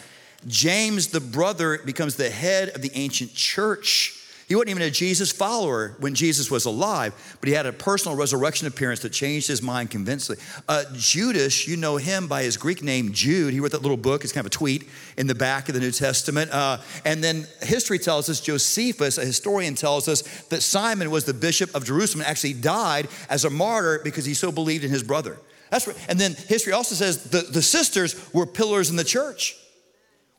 James, 0.47 1.07
the 1.07 1.19
brother, 1.19 1.79
becomes 1.79 2.15
the 2.15 2.29
head 2.29 2.69
of 2.69 2.81
the 2.81 2.91
ancient 2.93 3.33
church. 3.33 4.15
He 4.49 4.55
wasn't 4.55 4.71
even 4.71 4.81
a 4.81 4.89
Jesus 4.89 5.31
follower 5.31 5.95
when 5.99 6.15
Jesus 6.15 6.49
was 6.49 6.65
alive, 6.65 7.13
but 7.39 7.47
he 7.47 7.53
had 7.53 7.67
a 7.67 7.71
personal 7.71 8.17
resurrection 8.17 8.65
appearance 8.65 9.01
that 9.01 9.11
changed 9.11 9.47
his 9.47 9.61
mind 9.61 9.91
convincingly. 9.91 10.41
Uh, 10.67 10.85
Judas, 10.95 11.67
you 11.67 11.77
know 11.77 11.97
him 11.97 12.27
by 12.27 12.41
his 12.41 12.57
Greek 12.57 12.81
name, 12.81 13.13
Jude. 13.13 13.53
He 13.53 13.59
wrote 13.59 13.73
that 13.73 13.83
little 13.83 13.95
book. 13.95 14.23
It's 14.23 14.33
kind 14.33 14.43
of 14.43 14.51
a 14.51 14.55
tweet 14.55 14.89
in 15.17 15.27
the 15.27 15.35
back 15.35 15.69
of 15.69 15.75
the 15.75 15.79
New 15.79 15.91
Testament. 15.91 16.49
Uh, 16.51 16.79
and 17.05 17.23
then 17.23 17.45
history 17.61 17.99
tells 17.99 18.27
us, 18.27 18.41
Josephus, 18.41 19.19
a 19.19 19.25
historian, 19.25 19.75
tells 19.75 20.07
us 20.07 20.23
that 20.45 20.63
Simon 20.63 21.11
was 21.11 21.25
the 21.25 21.33
bishop 21.35 21.75
of 21.75 21.85
Jerusalem 21.85 22.25
actually 22.25 22.53
died 22.53 23.07
as 23.29 23.45
a 23.45 23.51
martyr 23.51 24.01
because 24.03 24.25
he 24.25 24.33
so 24.33 24.51
believed 24.51 24.83
in 24.83 24.89
his 24.89 25.03
brother. 25.03 25.37
That's 25.69 25.85
right. 25.85 25.95
And 26.09 26.19
then 26.19 26.33
history 26.33 26.73
also 26.73 26.95
says 26.95 27.25
the, 27.25 27.41
the 27.41 27.61
sisters 27.61 28.33
were 28.33 28.47
pillars 28.47 28.89
in 28.89 28.95
the 28.95 29.03
church. 29.03 29.55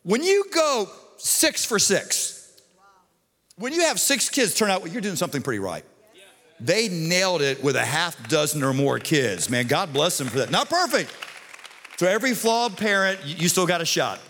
When 0.02 0.22
you 0.22 0.44
go 0.52 0.88
six 1.18 1.64
for 1.64 1.78
six, 1.78 2.36
when 3.56 3.72
you 3.72 3.82
have 3.82 4.00
six 4.00 4.28
kids 4.28 4.54
turn 4.54 4.70
out, 4.70 4.82
well, 4.82 4.90
you're 4.90 5.02
doing 5.02 5.16
something 5.16 5.42
pretty 5.42 5.58
right. 5.58 5.84
They 6.60 6.88
nailed 6.88 7.40
it 7.40 7.62
with 7.62 7.76
a 7.76 7.84
half 7.84 8.28
dozen 8.28 8.62
or 8.62 8.74
more 8.74 8.98
kids. 8.98 9.48
Man, 9.48 9.66
God 9.66 9.92
bless 9.92 10.18
them 10.18 10.28
for 10.28 10.38
that. 10.38 10.50
Not 10.50 10.68
perfect. 10.68 11.12
So 11.96 12.06
every 12.06 12.34
flawed 12.34 12.76
parent, 12.76 13.20
you 13.24 13.48
still 13.48 13.66
got 13.66 13.80
a 13.80 13.86
shot. 13.86 14.20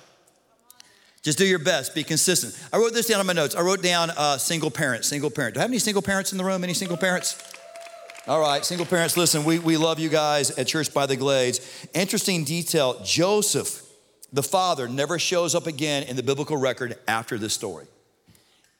Just 1.22 1.38
do 1.38 1.44
your 1.44 1.58
best, 1.58 1.94
be 1.94 2.02
consistent. 2.02 2.58
I 2.72 2.78
wrote 2.78 2.94
this 2.94 3.06
down 3.06 3.20
on 3.20 3.26
my 3.26 3.32
notes. 3.32 3.54
I 3.54 3.60
wrote 3.60 3.82
down 3.82 4.10
uh, 4.10 4.38
single 4.38 4.70
parent, 4.70 5.04
single 5.04 5.30
parent. 5.30 5.54
Do 5.54 5.60
I 5.60 5.62
have 5.62 5.70
any 5.70 5.78
single 5.78 6.02
parents 6.02 6.32
in 6.32 6.38
the 6.38 6.44
room? 6.44 6.64
Any 6.64 6.72
single 6.72 6.96
parents? 6.96 7.36
All 8.26 8.40
right, 8.40 8.64
single 8.64 8.86
parents, 8.86 9.16
listen, 9.16 9.44
we, 9.44 9.58
we 9.58 9.76
love 9.76 9.98
you 9.98 10.08
guys 10.08 10.50
at 10.52 10.66
Church 10.66 10.92
by 10.94 11.06
the 11.06 11.16
Glades. 11.16 11.60
Interesting 11.94 12.44
detail 12.44 13.00
Joseph, 13.02 13.82
the 14.32 14.42
father, 14.42 14.88
never 14.88 15.18
shows 15.18 15.54
up 15.54 15.66
again 15.66 16.04
in 16.04 16.16
the 16.16 16.22
biblical 16.22 16.56
record 16.56 16.96
after 17.08 17.38
this 17.38 17.54
story. 17.54 17.86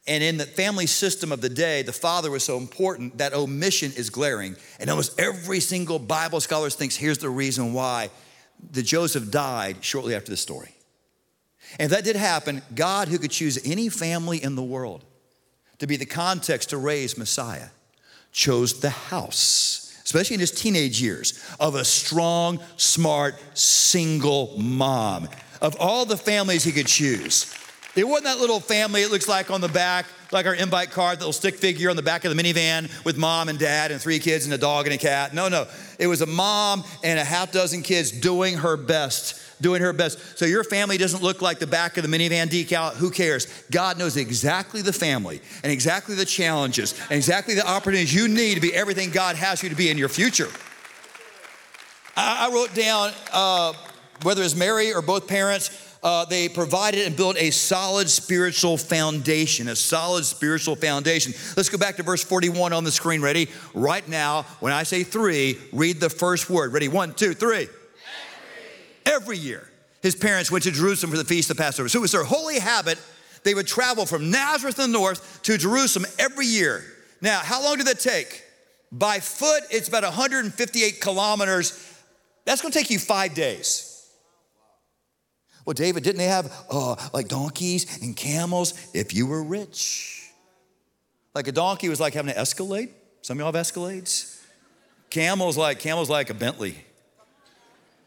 And 0.07 0.25
in 0.25 0.39
the 0.39 0.47
family 0.47 0.87
system 0.87 1.31
of 1.31 1.41
the 1.41 1.49
day, 1.49 1.83
the 1.83 1.93
father 1.93 2.31
was 2.31 2.43
so 2.43 2.57
important 2.57 3.19
that 3.19 3.35
omission 3.35 3.93
is 3.97 4.11
glaring. 4.11 4.57
And 4.79 4.89
almost 4.89 5.21
every 5.21 5.61
single 5.61 5.99
Bible 5.99 6.41
scholar 6.41 6.71
thinks 6.71 6.97
here's 6.97 7.19
the 7.19 7.31
reason 7.31 7.73
why 7.73 8.11
that 8.73 8.83
Joseph 8.83 9.31
died 9.31 9.85
shortly 9.85 10.15
after 10.15 10.31
this 10.31 10.41
story. 10.41 10.75
And 11.79 11.87
if 11.87 11.91
that 11.91 12.05
did 12.05 12.17
happen, 12.17 12.63
God, 12.75 13.09
who 13.09 13.19
could 13.19 13.31
choose 13.31 13.59
any 13.65 13.89
family 13.89 14.43
in 14.43 14.57
the 14.57 14.63
world 14.63 15.05
to 15.79 15.87
be 15.87 15.97
the 15.97 16.07
context 16.07 16.71
to 16.71 16.77
raise 16.77 17.17
Messiah, 17.17 17.69
chose 18.33 18.81
the 18.81 18.91
house, 18.91 19.90
especially 20.05 20.35
in 20.35 20.41
his 20.41 20.51
teenage 20.51 21.01
years, 21.01 21.45
of 21.59 21.75
a 21.75 21.85
strong, 21.85 22.61
smart, 22.77 23.37
single 23.55 24.55
mom. 24.59 25.29
Of 25.61 25.77
all 25.79 26.05
the 26.07 26.17
families 26.17 26.65
he 26.65 26.73
could 26.73 26.87
choose, 26.87 27.55
it 27.97 28.07
wasn't 28.07 28.25
that 28.25 28.39
little 28.39 28.61
family 28.61 29.03
it 29.03 29.11
looks 29.11 29.29
like 29.29 29.51
on 29.51 29.61
the 29.61 29.69
back, 29.69 30.07
like 30.33 30.47
our 30.47 30.55
invite 30.55 30.91
card, 30.91 31.19
the 31.19 31.23
little 31.23 31.33
stick 31.33 31.57
figure 31.57 31.91
on 31.91 31.97
the 31.97 32.03
back 32.03 32.25
of 32.25 32.35
the 32.35 32.41
minivan 32.41 33.05
with 33.05 33.19
mom 33.19 33.49
and 33.49 33.59
dad 33.59 33.91
and 33.91 34.01
three 34.01 34.21
kids 34.21 34.45
and 34.45 34.55
a 34.55 34.59
dog 34.59 34.87
and 34.87 34.95
a 34.95 34.99
cat. 34.99 35.35
No, 35.35 35.49
no. 35.49 35.67
It 35.99 36.07
was 36.07 36.23
a 36.23 36.27
mom 36.27 36.85
and 37.03 37.19
a 37.19 37.25
half 37.25 37.51
dozen 37.53 37.83
kids 37.83 38.13
doing 38.13 38.59
her 38.59 38.77
best 38.77 39.35
doing 39.61 39.83
her 39.83 39.93
best. 39.93 40.39
So 40.39 40.45
your 40.45 40.65
family 40.65 40.99
doesn't 40.99 41.23
look 41.23 41.43
like 41.43 41.59
the 41.59 41.67
back 41.67 41.97
of 41.97 42.09
the 42.09 42.09
minivan 42.09 42.49
decal. 42.49 42.95
Who 42.95 43.11
cares? 43.11 43.47
God 43.71 43.99
knows 43.99 44.17
exactly 44.17 44.83
the 44.83 44.93
family 44.93 45.41
and 45.63 45.73
exactly 45.73 46.15
the 46.15 46.25
challenges 46.25 46.99
and 47.03 47.13
exactly 47.13 47.55
the 47.55 47.69
opportunities 47.69 48.15
you 48.15 48.29
need 48.29 48.55
to 48.55 48.61
be 48.61 48.75
everything 48.75 49.11
God 49.11 49.37
has 49.37 49.63
you 49.63 49.69
to 49.69 49.77
be 49.77 49.91
in 49.91 49.99
your 49.99 50.09
future. 50.09 50.49
I, 52.17 52.49
I 52.49 52.55
wrote 52.55 52.75
down 52.75 53.13
uh, 53.33 53.73
whether 54.23 54.43
it's 54.43 54.55
Mary 54.55 54.93
or 54.93 55.03
both 55.03 55.27
parents, 55.27 55.87
uh, 56.03 56.25
they 56.25 56.49
provided 56.49 57.07
and 57.07 57.17
built 57.17 57.37
a 57.37 57.51
solid 57.51 58.09
spiritual 58.09 58.79
foundation, 58.79 59.69
a 59.69 59.77
solid 59.77 60.25
spiritual 60.25 60.75
foundation. 60.75 61.35
Let's 61.57 61.69
go 61.69 61.77
back 61.77 61.97
to 61.97 62.03
verse 62.03 62.25
41 62.25 62.73
on 62.73 62.85
the 62.85 62.91
screen. 62.91 63.21
Ready? 63.21 63.49
Right 63.75 64.07
now, 64.09 64.45
when 64.61 64.73
I 64.73 64.85
say 64.85 65.05
three, 65.05 65.59
read 65.73 66.01
the 66.01 66.09
first 66.09 66.49
word. 66.49 66.73
Ready? 66.73 66.89
One, 66.89 67.13
two, 67.13 67.35
three. 67.35 67.69
Every, 69.07 69.39
year, 69.39 69.71
his 70.03 70.15
parents 70.15 70.51
went 70.51 70.65
to 70.65 70.71
Jerusalem 70.71 71.11
for 71.11 71.19
the 71.19 71.25
feast 71.25 71.51
of 71.51 71.57
Passover. 71.57 71.89
So 71.89 71.99
it 71.99 72.03
was 72.03 72.13
their 72.13 72.25
holy 72.25 72.59
habit. 72.59 72.99
They 73.43 73.55
would 73.55 73.67
travel 73.67 74.07
from 74.07 74.31
Nazareth 74.31 74.79
in 74.79 74.93
the 74.93 74.99
north 74.99 75.43
to 75.43 75.57
Jerusalem 75.57 76.07
every 76.19 76.47
year. 76.47 76.85
Now, 77.21 77.39
how 77.39 77.63
long 77.63 77.77
did 77.77 77.87
that 77.87 78.01
take? 78.01 78.45
By 78.93 79.21
foot, 79.21 79.63
it's 79.71 79.89
about 79.89 80.03
158 80.03 81.01
kilometers. 81.01 81.87
That's 82.45 82.61
gonna 82.63 82.73
take 82.73 82.91
you 82.91 82.99
five 82.99 83.35
days. 83.35 83.87
Well, 85.65 85.75
David, 85.75 86.03
didn't 86.03 86.19
they 86.19 86.25
have 86.25 86.53
uh, 86.71 86.97
like 87.13 87.29
donkeys 87.29 88.03
and 88.03 88.17
camels 88.17 88.75
if 88.95 89.15
you 89.15 89.27
were 89.27 89.43
rich? 89.43 90.29
Like 91.35 91.47
a 91.47 91.53
donkey 91.53 91.89
was 91.89 92.01
like 92.01 92.15
having 92.15 92.33
an 92.33 92.39
Escalade. 92.39 92.91
Some 93.23 93.37
of 93.37 93.45
y'all 93.45 93.53
have 93.53 93.67
Escalades. 93.67 94.41
Camels 95.11 95.57
like 95.57 95.79
camels 95.79 96.11
like 96.11 96.31
a 96.31 96.35
Bentley. 96.35 96.77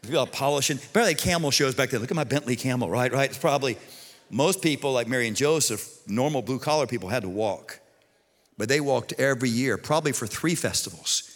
People 0.04 0.26
polishing. 0.26 0.78
Barely 0.92 1.14
camel 1.14 1.50
shows 1.50 1.74
back 1.74 1.90
then. 1.90 2.00
Look 2.00 2.10
at 2.10 2.16
my 2.16 2.24
Bentley 2.24 2.56
camel, 2.56 2.88
right? 2.88 3.12
Right. 3.12 3.28
It's 3.28 3.38
probably 3.38 3.76
most 4.30 4.62
people 4.62 4.92
like 4.92 5.06
Mary 5.06 5.28
and 5.28 5.36
Joseph, 5.36 6.00
normal 6.06 6.42
blue 6.42 6.58
collar 6.58 6.86
people, 6.86 7.08
had 7.08 7.22
to 7.22 7.28
walk, 7.28 7.80
but 8.58 8.68
they 8.68 8.80
walked 8.80 9.12
every 9.14 9.48
year, 9.48 9.76
probably 9.76 10.12
for 10.12 10.26
three 10.26 10.54
festivals. 10.54 11.30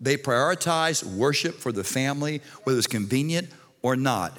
They 0.00 0.16
prioritized 0.16 1.04
worship 1.04 1.54
for 1.54 1.72
the 1.72 1.84
family, 1.84 2.42
whether 2.64 2.76
it's 2.76 2.86
convenient 2.86 3.48
or 3.82 3.96
not. 3.96 4.38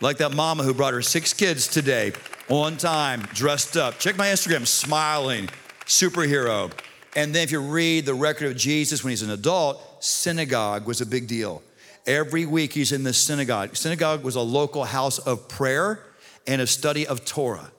Like 0.00 0.16
that 0.18 0.34
mama 0.34 0.64
who 0.64 0.74
brought 0.74 0.94
her 0.94 1.02
six 1.02 1.32
kids 1.32 1.68
today 1.68 2.12
on 2.48 2.76
time, 2.76 3.22
dressed 3.32 3.76
up. 3.76 3.98
Check 3.98 4.16
my 4.16 4.28
Instagram, 4.28 4.66
smiling, 4.66 5.48
superhero. 5.86 6.72
And 7.14 7.34
then 7.34 7.44
if 7.44 7.52
you 7.52 7.60
read 7.60 8.06
the 8.06 8.14
record 8.14 8.50
of 8.50 8.56
Jesus 8.56 9.04
when 9.04 9.10
he's 9.10 9.22
an 9.22 9.30
adult, 9.30 9.80
synagogue 10.02 10.86
was 10.86 11.00
a 11.00 11.06
big 11.06 11.28
deal. 11.28 11.62
Every 12.06 12.44
week 12.44 12.74
he's 12.74 12.92
in 12.92 13.02
the 13.02 13.12
synagogue. 13.12 13.76
Synagogue 13.76 14.24
was 14.24 14.36
a 14.36 14.40
local 14.40 14.84
house 14.84 15.18
of 15.18 15.48
prayer 15.48 16.04
and 16.46 16.60
a 16.60 16.66
study 16.66 17.06
of 17.06 17.24
Torah. 17.24 17.70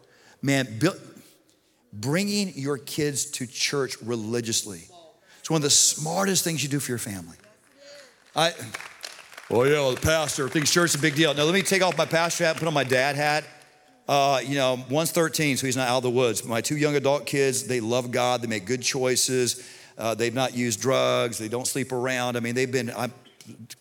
Man, 0.41 0.79
bringing 1.93 2.53
your 2.55 2.77
kids 2.77 3.25
to 3.31 3.47
church 3.47 3.97
religiously. 4.01 4.83
It's 5.39 5.49
one 5.49 5.59
of 5.59 5.63
the 5.63 5.69
smartest 5.69 6.43
things 6.43 6.63
you 6.63 6.69
do 6.69 6.79
for 6.79 6.91
your 6.91 6.99
family. 6.99 7.37
I, 8.35 8.51
well, 9.49 9.67
yeah, 9.67 9.93
the 9.93 10.01
pastor 10.01 10.49
thinks 10.49 10.71
church 10.71 10.89
is 10.89 10.95
a 10.95 10.99
big 10.99 11.15
deal. 11.15 11.33
Now, 11.33 11.43
let 11.43 11.53
me 11.53 11.61
take 11.61 11.83
off 11.83 11.97
my 11.97 12.05
pastor 12.05 12.45
hat 12.45 12.51
and 12.51 12.59
put 12.59 12.67
on 12.67 12.73
my 12.73 12.83
dad 12.83 13.15
hat. 13.15 13.43
Uh, 14.07 14.41
you 14.43 14.55
know, 14.55 14.83
one's 14.89 15.11
13, 15.11 15.57
so 15.57 15.67
he's 15.67 15.77
not 15.77 15.87
out 15.87 15.97
of 15.97 16.03
the 16.03 16.09
woods. 16.09 16.43
My 16.43 16.61
two 16.61 16.77
young 16.77 16.95
adult 16.95 17.25
kids, 17.25 17.65
they 17.65 17.79
love 17.79 18.11
God, 18.11 18.41
they 18.41 18.47
make 18.47 18.65
good 18.65 18.81
choices. 18.81 19.67
Uh, 19.97 20.13
they've 20.15 20.33
not 20.33 20.55
used 20.55 20.81
drugs, 20.81 21.37
they 21.37 21.47
don't 21.47 21.67
sleep 21.67 21.91
around. 21.91 22.37
I 22.37 22.39
mean, 22.39 22.55
they've 22.55 22.71
been, 22.71 22.89
I've 22.89 23.13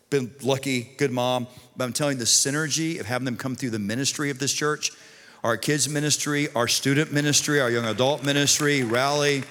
been 0.09 0.31
lucky, 0.41 0.83
good 0.97 1.11
mom. 1.11 1.47
But 1.75 1.85
I'm 1.85 1.93
telling 1.93 2.15
you, 2.17 2.19
the 2.19 2.25
synergy 2.25 2.99
of 2.99 3.05
having 3.05 3.25
them 3.25 3.37
come 3.37 3.55
through 3.55 3.71
the 3.71 3.79
ministry 3.79 4.29
of 4.29 4.39
this 4.39 4.53
church, 4.53 4.91
our 5.43 5.57
kids' 5.57 5.87
ministry, 5.89 6.47
our 6.55 6.67
student 6.67 7.11
ministry, 7.11 7.61
our 7.61 7.69
young 7.69 7.85
adult 7.85 8.23
ministry, 8.23 8.83
rally, 8.83 9.43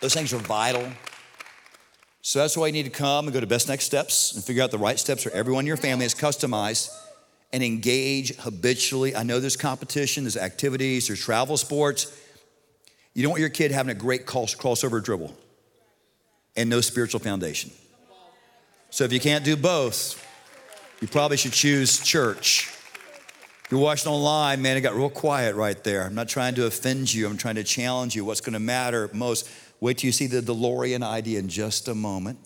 those 0.00 0.14
things 0.14 0.32
are 0.32 0.38
vital. 0.38 0.86
So 2.22 2.38
that's 2.38 2.56
why 2.56 2.66
you 2.66 2.72
need 2.72 2.84
to 2.84 2.90
come 2.90 3.26
and 3.26 3.34
go 3.34 3.40
to 3.40 3.46
Best 3.46 3.68
Next 3.68 3.84
Steps 3.84 4.34
and 4.34 4.44
figure 4.44 4.62
out 4.62 4.70
the 4.70 4.78
right 4.78 4.98
steps 4.98 5.22
for 5.22 5.30
everyone 5.30 5.62
in 5.62 5.66
your 5.66 5.76
family. 5.76 6.04
It's 6.04 6.14
customized 6.14 6.90
and 7.52 7.62
engage 7.62 8.36
habitually. 8.36 9.16
I 9.16 9.22
know 9.22 9.40
there's 9.40 9.56
competition, 9.56 10.24
there's 10.24 10.36
activities, 10.36 11.08
there's 11.08 11.20
travel 11.20 11.56
sports. 11.56 12.16
You 13.14 13.22
don't 13.22 13.30
want 13.30 13.40
your 13.40 13.50
kid 13.50 13.72
having 13.72 13.90
a 13.90 13.98
great 13.98 14.26
crossover 14.26 15.02
dribble 15.02 15.34
and 16.56 16.70
no 16.70 16.80
spiritual 16.80 17.20
foundation. 17.20 17.70
So 18.90 19.04
if 19.04 19.12
you 19.12 19.20
can't 19.20 19.44
do 19.44 19.56
both, 19.56 20.24
you 21.00 21.08
probably 21.08 21.36
should 21.36 21.52
choose 21.52 22.00
church. 22.00 22.68
If 23.64 23.68
you're 23.70 23.80
watching 23.80 24.10
online, 24.10 24.60
man, 24.60 24.76
it 24.76 24.80
got 24.80 24.94
real 24.94 25.10
quiet 25.10 25.54
right 25.54 25.82
there. 25.84 26.04
I'm 26.04 26.14
not 26.14 26.28
trying 26.28 26.56
to 26.56 26.66
offend 26.66 27.14
you, 27.14 27.26
I'm 27.26 27.36
trying 27.36 27.54
to 27.54 27.64
challenge 27.64 28.16
you. 28.16 28.24
What's 28.24 28.40
gonna 28.40 28.60
matter 28.60 29.08
most 29.12 29.48
Wait 29.80 29.96
till 29.96 30.08
you 30.08 30.12
see 30.12 30.26
the 30.26 30.42
DeLorean 30.42 31.02
idea 31.02 31.38
in 31.38 31.48
just 31.48 31.88
a 31.88 31.94
moment. 31.94 32.38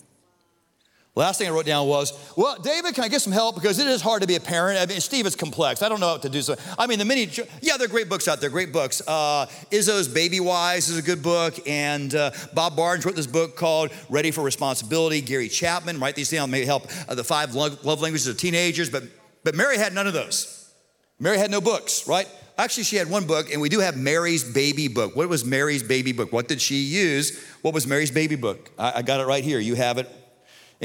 Last 1.17 1.37
thing 1.37 1.47
I 1.47 1.51
wrote 1.51 1.65
down 1.65 1.87
was, 1.87 2.11
well, 2.35 2.57
David, 2.61 2.93
can 2.93 3.05
I 3.05 3.07
get 3.07 3.21
some 3.21 3.31
help? 3.31 3.55
Because 3.55 3.79
it 3.79 3.87
is 3.87 4.01
hard 4.01 4.21
to 4.21 4.27
be 4.27 4.35
a 4.35 4.39
parent. 4.41 4.81
I 4.81 4.85
mean, 4.85 4.99
Steve, 4.99 5.25
is 5.25 5.33
complex. 5.33 5.81
I 5.81 5.87
don't 5.87 6.01
know 6.01 6.11
what 6.11 6.23
to 6.23 6.29
do. 6.29 6.41
So, 6.41 6.55
I 6.77 6.87
mean, 6.87 6.99
the 6.99 7.05
many, 7.05 7.29
yeah, 7.61 7.77
there 7.77 7.85
are 7.85 7.89
great 7.89 8.09
books 8.09 8.27
out 8.27 8.41
there, 8.41 8.49
great 8.49 8.73
books. 8.73 9.01
Uh, 9.07 9.45
Ezzo's 9.71 10.09
Baby 10.09 10.41
Wise 10.41 10.89
is 10.89 10.97
a 10.97 11.01
good 11.01 11.23
book. 11.23 11.57
And 11.65 12.13
uh, 12.13 12.31
Bob 12.53 12.75
Barnes 12.75 13.05
wrote 13.05 13.15
this 13.15 13.27
book 13.27 13.55
called 13.55 13.91
Ready 14.09 14.31
for 14.31 14.43
Responsibility. 14.43 15.21
Gary 15.21 15.47
Chapman, 15.47 16.01
write 16.01 16.15
these 16.15 16.29
down, 16.29 16.51
maybe 16.51 16.65
help 16.65 16.85
uh, 17.07 17.15
the 17.15 17.23
five 17.23 17.55
love 17.55 17.85
languages 17.85 18.27
of 18.27 18.37
teenagers. 18.37 18.89
But, 18.89 19.03
but 19.45 19.55
Mary 19.55 19.77
had 19.77 19.93
none 19.93 20.07
of 20.07 20.13
those. 20.13 20.69
Mary 21.17 21.37
had 21.37 21.49
no 21.49 21.61
books, 21.61 22.09
right? 22.09 22.27
Actually, 22.57 22.83
she 22.83 22.97
had 22.97 23.09
one 23.09 23.25
book, 23.25 23.51
and 23.53 23.61
we 23.61 23.69
do 23.69 23.79
have 23.79 23.95
Mary's 23.95 24.43
baby 24.43 24.89
book. 24.89 25.15
What 25.15 25.29
was 25.29 25.45
Mary's 25.45 25.83
baby 25.83 26.11
book? 26.11 26.33
What 26.33 26.49
did 26.49 26.61
she 26.61 26.75
use? 26.75 27.41
What 27.61 27.73
was 27.73 27.87
Mary's 27.87 28.11
baby 28.11 28.35
book? 28.35 28.69
I, 28.77 28.93
I 28.97 29.01
got 29.01 29.21
it 29.21 29.27
right 29.27 29.43
here. 29.43 29.59
You 29.59 29.75
have 29.75 29.97
it 29.97 30.09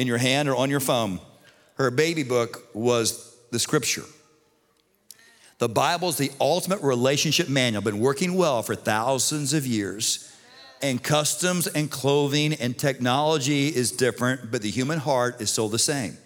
in 0.01 0.07
your 0.07 0.19
hand 0.19 0.49
or 0.49 0.57
on 0.57 0.71
your 0.71 0.81
phone. 0.81 1.21
Her 1.75 1.91
baby 1.91 2.23
book 2.23 2.69
was 2.73 3.37
the 3.51 3.59
scripture. 3.59 4.05
The 5.59 5.69
Bible 5.69 6.09
is 6.09 6.17
the 6.17 6.31
ultimate 6.41 6.81
relationship 6.81 7.51
manual, 7.51 7.83
been 7.83 8.01
working 8.01 8.35
well 8.35 8.63
for 8.63 8.75
thousands 8.75 9.53
of 9.53 9.67
years. 9.67 10.27
And 10.83 11.03
customs 11.03 11.67
and 11.67 11.91
clothing 11.91 12.55
and 12.55 12.79
technology 12.79 13.69
is 13.69 13.93
different, 13.93 14.51
but 14.51 14.63
the 14.63 14.71
human 14.71 14.99
heart 14.99 15.43
is 15.43 15.51
still 15.51 15.69
the 15.69 15.79
same. 15.79 16.17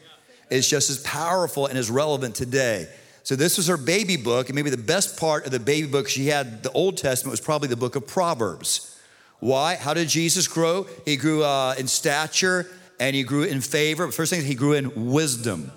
It's 0.51 0.69
just 0.69 0.89
as 0.89 0.99
powerful 0.99 1.67
and 1.67 1.77
as 1.77 1.91
relevant 1.91 2.37
today. 2.37 2.89
So 3.25 3.35
this 3.35 3.57
was 3.57 3.67
her 3.67 3.77
baby 3.77 4.17
book, 4.17 4.49
and 4.49 4.55
maybe 4.55 4.71
the 4.71 4.77
best 4.77 5.19
part 5.19 5.47
of 5.47 5.51
the 5.51 5.59
baby 5.59 5.89
book 5.89 6.09
she 6.09 6.27
had, 6.27 6.63
the 6.63 6.71
Old 6.71 6.97
Testament, 6.97 7.33
was 7.33 7.41
probably 7.41 7.67
the 7.67 7.77
book 7.77 7.97
of 7.97 8.07
Proverbs. 8.07 8.97
Why? 9.41 9.75
How 9.75 9.95
did 9.95 10.09
Jesus 10.09 10.47
grow? 10.47 10.87
He 11.05 11.17
grew 11.17 11.43
uh, 11.43 11.75
in 11.77 11.89
stature 11.89 12.69
and 13.01 13.15
he 13.15 13.23
grew 13.23 13.43
in 13.43 13.61
favor. 13.61 14.11
First 14.11 14.33
thing, 14.33 14.43
he 14.43 14.55
grew 14.55 14.75
in 14.75 15.13
wisdom. 15.13 15.73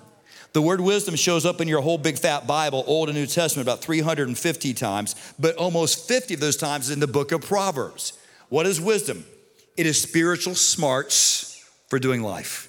The 0.53 0.61
word 0.61 0.81
wisdom 0.81 1.15
shows 1.15 1.45
up 1.45 1.61
in 1.61 1.67
your 1.67 1.81
whole 1.81 1.97
big 1.97 2.17
fat 2.17 2.47
Bible, 2.47 2.83
Old 2.87 3.09
and 3.09 3.17
New 3.17 3.27
Testament, 3.27 3.67
about 3.67 3.81
350 3.81 4.73
times, 4.73 5.15
but 5.37 5.55
almost 5.55 6.07
50 6.07 6.35
of 6.35 6.39
those 6.39 6.57
times 6.57 6.85
is 6.85 6.91
in 6.91 6.99
the 6.99 7.07
book 7.07 7.31
of 7.31 7.41
Proverbs. 7.41 8.13
What 8.49 8.65
is 8.65 8.79
wisdom? 8.81 9.25
It 9.75 9.85
is 9.85 10.01
spiritual 10.01 10.55
smarts 10.55 11.63
for 11.89 11.99
doing 11.99 12.23
life. 12.23 12.66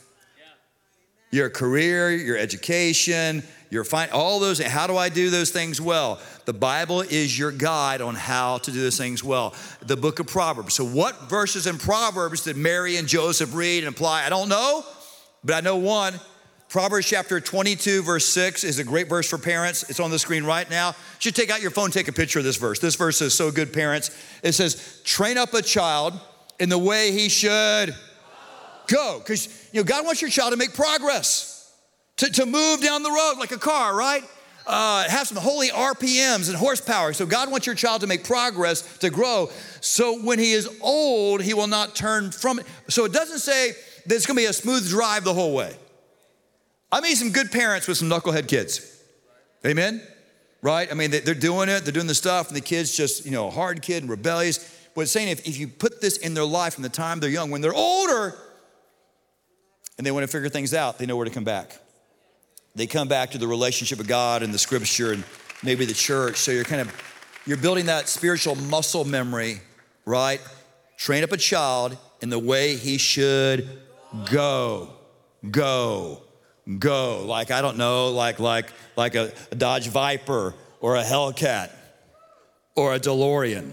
Your 1.31 1.51
career, 1.51 2.11
your 2.11 2.39
education, 2.39 3.43
you're 3.71 3.85
fine. 3.85 4.09
All 4.13 4.41
those, 4.41 4.59
how 4.61 4.87
do 4.87 4.97
I 4.97 5.11
do 5.11 5.29
those 5.29 5.51
things 5.51 5.81
well? 5.81 6.21
The 6.47 6.55
Bible 6.55 7.03
is 7.03 7.39
your 7.39 7.53
guide 7.53 8.01
on 8.01 8.15
how 8.15 8.59
to 8.59 8.71
do 8.71 8.81
those 8.81 8.97
things 8.97 9.23
well. 9.23 9.55
The 9.83 9.97
book 9.97 10.21
of 10.21 10.27
Proverbs. 10.27 10.75
So, 10.75 10.85
what 10.85 11.29
verses 11.29 11.67
in 11.67 11.77
Proverbs 11.77 12.45
did 12.45 12.57
Mary 12.57 12.97
and 12.97 13.07
Joseph 13.07 13.55
read 13.55 13.85
and 13.85 13.95
apply? 13.95 14.25
I 14.25 14.31
don't 14.31 14.49
know, 14.49 14.85
but 15.45 15.55
I 15.55 15.61
know 15.61 15.77
one. 15.77 16.15
Proverbs 16.71 17.09
chapter 17.09 17.41
22, 17.41 18.03
verse 18.03 18.27
6 18.27 18.63
is 18.63 18.79
a 18.79 18.85
great 18.85 19.09
verse 19.09 19.29
for 19.29 19.39
parents. 19.39 19.89
It's 19.89 20.01
on 20.01 20.11
the 20.11 20.19
screen 20.19 20.45
right 20.45 20.69
now. 20.69 20.89
You 20.89 20.95
should 21.21 21.35
take 21.35 21.51
out 21.51 21.63
your 21.63 21.71
phone, 21.71 21.91
take 21.91 22.09
a 22.09 22.13
picture 22.13 22.39
of 22.39 22.45
this 22.45 22.57
verse. 22.57 22.79
This 22.79 22.95
verse 22.95 23.23
is 23.23 23.33
so 23.33 23.51
good, 23.51 23.73
parents. 23.73 24.11
It 24.43 24.53
says, 24.53 25.01
train 25.03 25.39
up 25.39 25.55
a 25.55 25.63
child 25.63 26.21
in 26.61 26.69
the 26.69 26.77
way 26.77 27.13
he 27.13 27.31
should 27.31 27.95
go. 28.89 29.19
Because 29.19 29.47
you 29.73 29.81
know, 29.81 29.85
God 29.85 30.05
wants 30.05 30.21
your 30.21 30.31
child 30.31 30.53
to 30.53 30.57
make 30.57 30.75
progress 30.75 31.59
to, 32.19 32.31
to 32.31 32.47
move 32.47 32.83
down 32.83 33.03
the 33.03 33.11
road 33.11 33.35
like 33.39 33.53
a 33.53 33.59
car, 33.59 33.97
right? 33.97 34.23
Uh, 34.67 35.09
have 35.09 35.27
some 35.27 35.39
holy 35.39 35.69
RPMs 35.69 36.49
and 36.49 36.57
horsepower. 36.57 37.15
So 37.15 37.25
God 37.25 37.51
wants 37.51 37.67
your 37.67 37.75
child 37.75 38.03
to 38.03 38.07
make 38.07 38.25
progress, 38.25 38.99
to 38.99 39.09
grow. 39.09 39.51
So 39.81 40.21
when 40.21 40.39
he 40.39 40.53
is 40.53 40.69
old, 40.83 41.41
he 41.41 41.55
will 41.55 41.69
not 41.69 41.95
turn 41.95 42.31
from 42.33 42.59
it. 42.59 42.67
So 42.89 43.07
it 43.07 43.13
doesn't 43.13 43.39
say 43.39 43.73
that 44.05 44.15
it's 44.15 44.27
gonna 44.27 44.37
be 44.37 44.45
a 44.45 44.53
smooth 44.53 44.87
drive 44.87 45.25
the 45.25 45.33
whole 45.33 45.55
way. 45.55 45.75
I 46.93 47.01
mean, 47.01 47.17
some 47.17 47.31
good 47.31 47.51
parents 47.51 47.89
with 47.89 47.97
some 47.97 48.11
knucklehead 48.11 48.47
kids. 48.47 49.03
Amen? 49.65 50.03
Right? 50.61 50.91
I 50.91 50.95
mean, 50.95 51.13
they're 51.13 51.35
doing 51.35 51.69
it, 51.69 51.85
they're 51.85 51.93
doing 51.93 52.07
the 52.07 52.15
stuff, 52.15 52.49
and 52.49 52.57
the 52.57 52.61
kid's 52.61 52.95
just, 52.95 53.25
you 53.25 53.31
know, 53.31 53.49
hard 53.49 53.81
kid 53.81 54.03
and 54.03 54.11
rebellious. 54.11 54.59
But 54.95 55.03
it's 55.03 55.13
saying 55.13 55.29
if, 55.29 55.47
if 55.47 55.57
you 55.57 55.69
put 55.69 56.01
this 56.01 56.17
in 56.17 56.35
their 56.35 56.45
life 56.45 56.75
from 56.75 56.83
the 56.83 56.89
time 56.89 57.21
they're 57.21 57.31
young, 57.31 57.51
when 57.51 57.61
they're 57.61 57.73
older 57.73 58.37
and 59.99 60.07
they 60.07 60.11
want 60.13 60.23
to 60.25 60.29
figure 60.29 60.49
things 60.49 60.73
out, 60.73 60.99
they 60.99 61.07
know 61.07 61.17
where 61.17 61.25
to 61.25 61.31
come 61.31 61.45
back. 61.45 61.77
they 62.75 62.87
come 62.87 63.09
back 63.09 63.33
to 63.33 63.39
the 63.39 63.47
relationship 63.47 63.99
of 63.99 64.07
God 64.07 64.43
and 64.45 64.55
the 64.55 64.59
scripture 64.59 65.13
and 65.13 65.25
maybe 65.65 65.85
the 65.85 65.95
church. 65.95 66.37
So 66.37 66.53
you're 66.53 66.65
kind 66.65 66.81
of 66.81 66.95
you're 67.45 67.57
building 67.57 67.87
that 67.87 68.09
spiritual 68.09 68.55
muscle 68.55 69.05
memory, 69.05 69.61
right? 70.05 70.41
Train 70.97 71.25
up 71.25 71.33
a 71.33 71.37
child 71.37 71.97
in 72.21 72.31
the 72.31 72.39
way 72.39 72.77
he 72.77 72.99
should 72.99 73.69
go. 74.31 74.91
Go. 75.51 76.23
Go. 76.79 77.25
Like 77.27 77.51
I 77.51 77.63
don't 77.63 77.79
know, 77.79 78.11
like 78.11 78.39
like 78.39 78.71
like 78.97 79.15
a, 79.17 79.33
a 79.51 79.55
Dodge 79.55 79.89
Viper 79.89 80.55
or 80.81 80.97
a 80.97 81.03
Hellcat 81.03 81.71
or 82.77 82.95
a 82.95 83.01
DeLorean. 83.01 83.73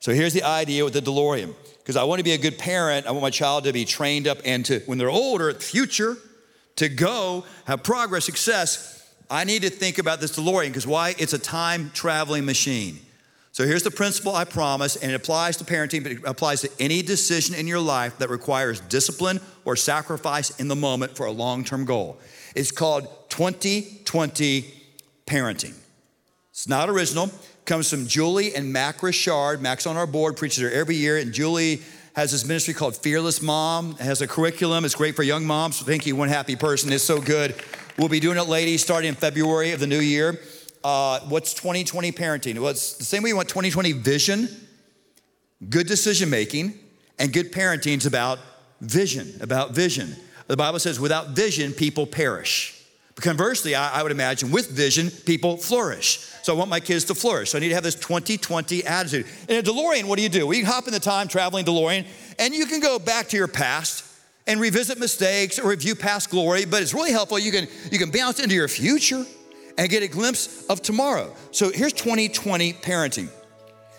So 0.00 0.12
here's 0.12 0.32
the 0.32 0.42
idea 0.42 0.82
with 0.84 0.94
the 0.94 1.00
DeLorean. 1.00 1.54
Because 1.86 1.94
I 1.94 2.02
want 2.02 2.18
to 2.18 2.24
be 2.24 2.32
a 2.32 2.38
good 2.38 2.58
parent, 2.58 3.06
I 3.06 3.12
want 3.12 3.22
my 3.22 3.30
child 3.30 3.62
to 3.62 3.72
be 3.72 3.84
trained 3.84 4.26
up 4.26 4.38
and 4.44 4.66
to, 4.66 4.80
when 4.86 4.98
they're 4.98 5.08
older, 5.08 5.54
future, 5.54 6.16
to 6.74 6.88
go, 6.88 7.44
have 7.64 7.84
progress, 7.84 8.24
success. 8.24 9.08
I 9.30 9.44
need 9.44 9.62
to 9.62 9.70
think 9.70 9.98
about 9.98 10.20
this 10.20 10.36
DeLorean 10.36 10.66
because 10.66 10.84
why? 10.84 11.14
It's 11.16 11.32
a 11.32 11.38
time 11.38 11.92
traveling 11.94 12.44
machine. 12.44 12.98
So 13.52 13.64
here's 13.64 13.84
the 13.84 13.92
principle 13.92 14.34
I 14.34 14.44
promise, 14.44 14.96
and 14.96 15.12
it 15.12 15.14
applies 15.14 15.58
to 15.58 15.64
parenting, 15.64 16.02
but 16.02 16.10
it 16.10 16.18
applies 16.24 16.60
to 16.62 16.70
any 16.80 17.02
decision 17.02 17.54
in 17.54 17.68
your 17.68 17.78
life 17.78 18.18
that 18.18 18.30
requires 18.30 18.80
discipline 18.80 19.38
or 19.64 19.76
sacrifice 19.76 20.58
in 20.58 20.66
the 20.66 20.74
moment 20.74 21.16
for 21.16 21.26
a 21.26 21.30
long 21.30 21.62
term 21.62 21.84
goal. 21.84 22.18
It's 22.56 22.72
called 22.72 23.06
2020 23.28 24.74
parenting. 25.24 25.74
It's 26.56 26.66
not 26.66 26.88
original, 26.88 27.30
comes 27.66 27.90
from 27.90 28.06
Julie 28.06 28.54
and 28.54 28.72
Mac 28.72 29.02
Richard. 29.02 29.60
Mac's 29.60 29.86
on 29.86 29.98
our 29.98 30.06
board, 30.06 30.38
preaches 30.38 30.62
there 30.62 30.72
every 30.72 30.96
year, 30.96 31.18
and 31.18 31.30
Julie 31.30 31.82
has 32.14 32.32
this 32.32 32.46
ministry 32.46 32.72
called 32.72 32.96
Fearless 32.96 33.42
Mom. 33.42 33.90
It 33.90 34.04
has 34.04 34.22
a 34.22 34.26
curriculum. 34.26 34.86
It's 34.86 34.94
great 34.94 35.14
for 35.14 35.22
young 35.22 35.44
moms. 35.44 35.82
Thank 35.82 36.06
you, 36.06 36.16
one 36.16 36.30
happy 36.30 36.56
person. 36.56 36.90
It's 36.94 37.04
so 37.04 37.20
good. 37.20 37.54
We'll 37.98 38.08
be 38.08 38.20
doing 38.20 38.38
it, 38.38 38.48
ladies, 38.48 38.82
starting 38.82 39.10
in 39.10 39.16
February 39.16 39.72
of 39.72 39.80
the 39.80 39.86
new 39.86 40.00
year. 40.00 40.40
Uh, 40.82 41.20
what's 41.28 41.52
2020 41.52 42.10
parenting? 42.12 42.58
Well, 42.58 42.70
it's 42.70 42.94
the 42.94 43.04
same 43.04 43.22
way 43.22 43.28
you 43.28 43.36
want 43.36 43.50
2020 43.50 43.92
vision, 43.92 44.48
good 45.68 45.86
decision 45.86 46.30
making, 46.30 46.72
and 47.18 47.34
good 47.34 47.52
parenting 47.52 47.98
is 47.98 48.06
about 48.06 48.38
vision, 48.80 49.34
about 49.42 49.72
vision. 49.72 50.16
The 50.46 50.56
Bible 50.56 50.78
says, 50.78 50.98
without 50.98 51.32
vision, 51.32 51.74
people 51.74 52.06
perish. 52.06 52.75
Conversely, 53.16 53.74
I, 53.74 54.00
I 54.00 54.02
would 54.02 54.12
imagine 54.12 54.50
with 54.50 54.70
vision, 54.70 55.10
people 55.10 55.56
flourish. 55.56 56.18
So 56.42 56.54
I 56.54 56.58
want 56.58 56.68
my 56.68 56.80
kids 56.80 57.04
to 57.06 57.14
flourish. 57.14 57.50
So 57.50 57.58
I 57.58 57.60
need 57.60 57.70
to 57.70 57.74
have 57.74 57.82
this 57.82 57.94
2020 57.94 58.84
attitude. 58.84 59.26
In 59.48 59.56
a 59.56 59.62
DeLorean, 59.62 60.04
what 60.04 60.16
do 60.16 60.22
you 60.22 60.28
do? 60.28 60.46
Well, 60.46 60.56
you 60.56 60.66
hop 60.66 60.86
in 60.86 60.92
the 60.92 61.00
time 61.00 61.26
traveling 61.26 61.64
DeLorean, 61.64 62.06
and 62.38 62.54
you 62.54 62.66
can 62.66 62.80
go 62.80 62.98
back 62.98 63.28
to 63.28 63.36
your 63.36 63.48
past 63.48 64.04
and 64.46 64.60
revisit 64.60 64.98
mistakes 64.98 65.58
or 65.58 65.70
review 65.70 65.94
past 65.94 66.30
glory, 66.30 66.66
but 66.66 66.82
it's 66.82 66.94
really 66.94 67.10
helpful. 67.10 67.38
You 67.38 67.50
can, 67.50 67.66
you 67.90 67.98
can 67.98 68.10
bounce 68.10 68.38
into 68.38 68.54
your 68.54 68.68
future 68.68 69.24
and 69.78 69.88
get 69.88 70.02
a 70.02 70.08
glimpse 70.08 70.66
of 70.66 70.82
tomorrow. 70.82 71.34
So 71.52 71.70
here's 71.70 71.94
2020 71.94 72.74
parenting. 72.74 73.28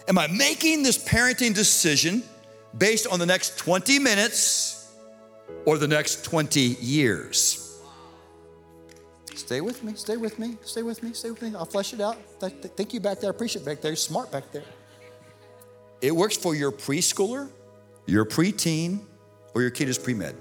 Am 0.08 0.18
I 0.18 0.28
making 0.28 0.84
this 0.84 1.04
parenting 1.04 1.54
decision 1.54 2.24
based 2.78 3.08
on 3.08 3.20
the 3.20 3.26
next 3.26 3.58
20 3.58 4.00
minutes 4.00 4.90
or 5.66 5.78
the 5.78 5.88
next 5.88 6.24
20 6.24 6.60
years? 6.60 7.67
Stay 9.38 9.62
with 9.62 9.84
me, 9.84 9.94
stay 9.94 10.18
with 10.18 10.40
me, 10.40 10.58
stay 10.64 10.82
with 10.82 11.04
me, 11.04 11.14
stay 11.14 11.30
with 11.30 11.42
me. 11.42 11.54
I'll 11.56 11.66
flesh 11.66 11.94
it 11.94 12.02
out. 12.02 12.18
Thank 12.40 12.94
you 12.94 13.00
back 13.00 13.20
there. 13.20 13.30
I 13.30 13.36
appreciate 13.36 13.62
it 13.62 13.66
back 13.66 13.82
there. 13.82 13.92
You're 13.92 13.96
smart 13.96 14.32
back 14.32 14.52
there. 14.52 14.64
It 16.02 16.16
works 16.16 16.36
for 16.36 16.56
your 16.56 16.72
preschooler, 16.72 17.50
your 18.08 18.26
preteen, 18.26 19.02
or 19.54 19.62
your 19.62 19.70
kid 19.72 19.90
is 19.90 19.98
pre 19.98 20.14
med. 20.16 20.36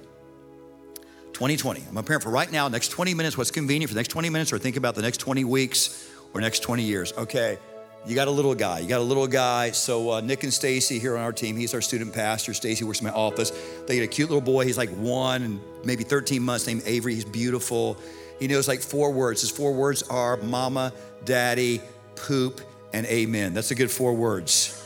2020. 1.35 1.85
I'm 1.91 1.97
a 1.99 2.03
parent 2.03 2.23
for 2.23 2.31
right 2.31 2.51
now, 2.51 2.69
next 2.69 2.89
20 2.89 3.13
minutes, 3.13 3.37
what's 3.37 3.51
convenient 3.51 3.91
for 3.91 3.95
the 3.95 3.99
next 3.99 4.09
20 4.09 4.31
minutes, 4.31 4.53
or 4.55 4.59
think 4.59 4.77
about 4.77 4.95
the 4.95 5.03
next 5.03 5.19
20 5.19 5.45
weeks 5.45 6.11
or 6.33 6.41
next 6.41 6.61
20 6.61 6.83
years. 6.83 7.13
Okay, 7.13 7.59
you 8.07 8.15
got 8.15 8.29
a 8.29 8.31
little 8.31 8.55
guy. 8.55 8.79
You 8.79 8.89
got 8.89 9.01
a 9.01 9.05
little 9.05 9.27
guy. 9.27 9.73
So 9.73 10.13
uh, 10.13 10.21
Nick 10.23 10.45
and 10.45 10.53
Stacy 10.53 10.99
here 10.99 11.17
on 11.17 11.23
our 11.23 11.33
team, 11.33 11.57
he's 11.57 11.75
our 11.75 11.83
student 11.83 12.15
pastor. 12.15 12.55
Stacy 12.55 12.85
works 12.85 13.01
in 13.01 13.07
my 13.07 13.13
office. 13.13 13.53
They 13.87 13.97
get 13.97 14.05
a 14.05 14.07
cute 14.07 14.31
little 14.31 14.41
boy. 14.41 14.65
He's 14.65 14.79
like 14.79 14.91
one 14.91 15.43
and 15.43 15.61
maybe 15.85 16.05
13 16.05 16.41
months, 16.41 16.67
named 16.67 16.83
Avery. 16.87 17.15
He's 17.15 17.25
beautiful. 17.25 17.99
He 18.39 18.49
knows 18.49 18.69
like 18.69 18.81
four 18.81 19.11
words. 19.11 19.41
His 19.41 19.51
four 19.51 19.73
words 19.73 20.03
are 20.05 20.37
mama, 20.39 20.93
daddy, 21.25 21.81
poop, 22.17 22.61
and 22.93 23.07
amen. 23.07 23.55
That's 23.55 23.71
a 23.71 23.75
good 23.75 23.91
four 23.91 24.15
words. 24.15 24.85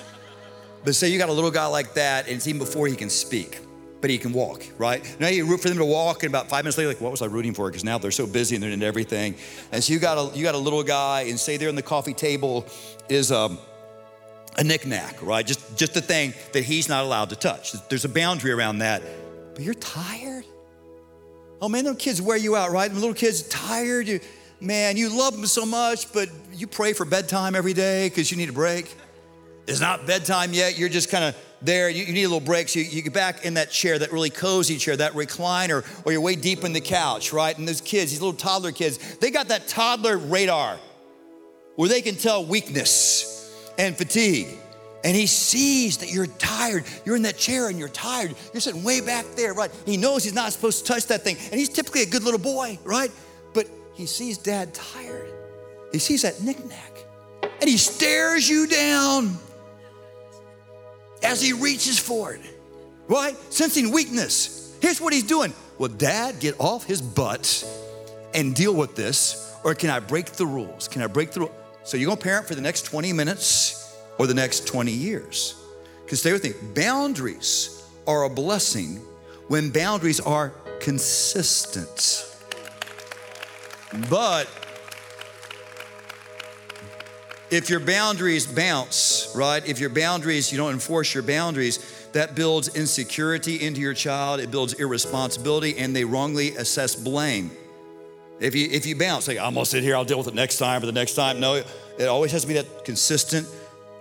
But 0.85 0.95
say 0.95 1.09
you 1.09 1.19
got 1.19 1.29
a 1.29 1.33
little 1.33 1.51
guy 1.51 1.67
like 1.67 1.95
that, 1.95 2.27
and 2.27 2.37
it's 2.37 2.47
even 2.47 2.59
before 2.59 2.87
he 2.87 2.97
can 2.97 3.11
speak, 3.11 3.59
but 4.01 4.09
he 4.09 4.17
can 4.19 4.33
walk, 4.33 4.65
right? 4.79 5.05
Now 5.21 5.29
you 5.29 5.45
root 5.45 5.61
for 5.61 5.69
them 5.69 5.79
to 5.79 5.85
walk, 5.85 6.23
and 6.23 6.31
about 6.31 6.49
five 6.49 6.65
minutes 6.65 6.79
later, 6.79 6.89
like, 6.89 7.01
what 7.01 7.11
was 7.11 7.23
I 7.23 7.27
rooting 7.27 7.53
for? 7.53 7.69
Because 7.69 7.85
now 7.85 7.99
they're 7.99 8.11
so 8.11 8.27
busy 8.27 8.55
and 8.55 8.63
they're 8.63 8.71
into 8.71 8.87
everything. 8.87 9.35
And 9.73 9.85
so 9.85 9.93
you 9.93 9.99
got 9.99 10.17
a 10.17 10.37
you 10.37 10.43
got 10.43 10.55
a 10.55 10.59
little 10.59 10.83
guy, 10.83 11.23
and 11.23 11.39
say 11.39 11.57
there 11.57 11.69
on 11.69 11.75
the 11.75 11.83
coffee 11.83 12.15
table 12.15 12.67
is 13.09 13.31
um, 13.31 13.59
a 14.57 14.65
knickknack, 14.65 15.23
right? 15.23 15.47
Just 15.47 15.77
just 15.77 15.93
the 15.93 16.01
thing 16.01 16.33
that 16.53 16.65
he's 16.65 16.89
not 16.89 17.05
allowed 17.05 17.31
to 17.31 17.37
touch. 17.37 17.73
There's 17.89 18.07
a 18.07 18.09
boundary 18.09 18.53
around 18.53 18.79
that. 18.79 19.03
But 19.55 19.65
you're 19.65 19.75
tired. 19.75 20.47
Oh 21.61 21.69
man, 21.69 21.85
those 21.85 21.97
kids 21.97 22.23
wear 22.23 22.37
you 22.37 22.57
out, 22.57 22.71
right? 22.71 22.89
The 22.91 22.99
little 22.99 23.15
kids 23.15 23.43
tired. 23.43 24.09
You, 24.09 24.21
man, 24.61 24.97
you 24.97 25.17
love 25.17 25.37
them 25.37 25.47
so 25.47 25.67
much, 25.67 26.13
but 26.13 26.29
you 26.53 26.67
pray 26.67 26.93
for 26.93 27.05
bedtime 27.05 27.55
every 27.55 27.75
day 27.75 28.09
because 28.09 28.31
you 28.31 28.37
need 28.37 28.49
a 28.49 28.53
break. 28.53 28.95
It's 29.67 29.81
not 29.81 30.07
bedtime 30.07 30.53
yet. 30.53 30.79
You're 30.79 30.89
just 30.89 31.11
kind 31.11 31.25
of 31.25 31.37
there. 31.63 31.91
You, 31.91 32.05
you, 32.05 32.13
need 32.13 32.25
a 32.25 32.29
little 32.29 32.41
break. 32.41 32.69
So 32.69 32.79
you, 32.79 32.87
you, 32.87 33.03
get 33.03 33.13
back 33.13 33.45
in 33.45 33.55
that 33.55 33.71
chair, 33.71 33.99
that 33.99 34.11
really 34.11 34.31
cozy 34.31 34.79
chair, 34.79 34.97
that 34.97 35.13
recliner, 35.13 35.85
or 36.05 36.13
you're 36.13 36.21
way 36.21 36.35
deep 36.35 36.65
in 36.65 36.73
the 36.73 36.81
couch, 36.81 37.33
right? 37.33 37.57
And 37.57 37.69
those 37.69 37.81
kids, 37.81 38.11
these 38.11 38.21
little 38.21 38.37
toddler 38.37 38.73
kids, 38.73 39.17
they 39.17 39.31
got 39.31 39.49
that 39.49 39.69
toddler 39.69 40.17
radar 40.17 40.79
where 41.77 41.89
they 41.89 42.01
can 42.01 42.17
tell 42.17 42.45
weakness 42.45 43.55
and 43.79 43.97
fatigue. 43.97 44.49
And 45.03 45.17
he 45.17 45.27
sees 45.27 45.99
that 45.99 46.13
you're 46.13 46.27
tired. 46.27 46.85
You're 47.05 47.17
in 47.17 47.23
that 47.23 47.39
chair 47.39 47.69
and 47.69 47.79
you're 47.79 47.89
tired. 47.89 48.35
You're 48.53 48.61
sitting 48.61 48.83
way 48.83 49.01
back 49.01 49.25
there, 49.35 49.55
right? 49.55 49.71
He 49.87 49.97
knows 49.97 50.25
he's 50.25 50.35
not 50.35 50.53
supposed 50.53 50.85
to 50.85 50.93
touch 50.93 51.07
that 51.07 51.23
thing. 51.23 51.37
And 51.51 51.59
he's 51.59 51.71
typically 51.71 52.03
a 52.03 52.07
good 52.07 52.23
little 52.23 52.41
boy, 52.41 52.79
right? 52.85 53.11
But 53.55 53.67
he 53.95 54.07
sees 54.07 54.37
dad 54.37 54.75
tired. 54.75 55.33
He 55.93 55.99
sees 55.99 56.23
that 56.23 56.43
knickknack. 56.43 57.05
And 57.43 57.69
he 57.69 57.79
stares 57.79 58.49
you 58.49 58.67
down 58.67 59.37
as 61.23 61.41
he 61.41 61.53
reaches 61.53 61.99
for 61.99 62.35
it, 62.35 62.41
right? 63.09 63.37
Sensing 63.51 63.93
weakness. 63.93 64.77
Here's 64.81 65.01
what 65.01 65.13
he's 65.13 65.25
doing. 65.25 65.53
Will 65.79 65.89
dad 65.89 66.41
get 66.41 66.57
off 66.59 66.85
his 66.85 67.01
butt 67.01 67.65
and 68.35 68.55
deal 68.55 68.75
with 68.75 68.97
this? 68.97 69.55
Or 69.65 69.75
can 69.75 69.91
I 69.91 70.01
break 70.01 70.27
the 70.27 70.47
rules? 70.47 70.89
Can 70.89 71.03
I 71.03 71.07
break 71.07 71.33
the 71.33 71.41
rules? 71.41 71.53
So 71.85 71.97
you're 71.97 72.09
gonna 72.09 72.21
parent 72.21 72.47
for 72.47 72.55
the 72.55 72.61
next 72.61 72.83
20 72.83 73.13
minutes 73.13 73.90
or 74.21 74.27
the 74.27 74.35
next 74.35 74.67
20 74.67 74.93
years. 74.93 75.55
Because 76.05 76.21
stay 76.21 76.31
with 76.31 76.45
me, 76.45 76.53
boundaries 76.75 77.83
are 78.07 78.25
a 78.25 78.29
blessing 78.29 78.97
when 79.49 79.71
boundaries 79.71 80.21
are 80.21 80.51
consistent. 80.79 82.27
But 84.11 84.47
if 87.51 87.71
your 87.71 87.81
boundaries 87.81 88.47
bounce, 88.47 89.33
right? 89.35 89.67
If 89.67 89.81
your 89.81 89.89
boundaries, 89.89 90.53
you 90.53 90.59
don't 90.59 90.75
enforce 90.75 91.15
your 91.15 91.23
boundaries, 91.23 92.09
that 92.13 92.35
builds 92.35 92.77
insecurity 92.77 93.65
into 93.67 93.81
your 93.81 93.95
child, 93.95 94.41
it 94.41 94.51
builds 94.51 94.75
irresponsibility, 94.75 95.79
and 95.79 95.97
they 95.97 96.05
wrongly 96.05 96.55
assess 96.57 96.95
blame. 96.95 97.53
If 98.39 98.55
you 98.55 98.69
if 98.71 98.85
you 98.85 98.97
bounce, 98.97 99.29
like 99.29 99.39
I'm 99.39 99.55
gonna 99.55 99.65
sit 99.65 99.83
here, 99.83 99.97
I'll 99.97 100.05
deal 100.05 100.19
with 100.19 100.29
it 100.29 100.35
next 100.35 100.59
time 100.59 100.83
or 100.83 100.87
the 100.87 100.93
next 100.93 101.15
time. 101.15 101.41
No, 101.41 101.55
it 101.55 102.07
always 102.07 102.33
has 102.33 102.43
to 102.43 102.49
be 102.49 102.55
that 102.55 102.85
consistent 102.85 103.47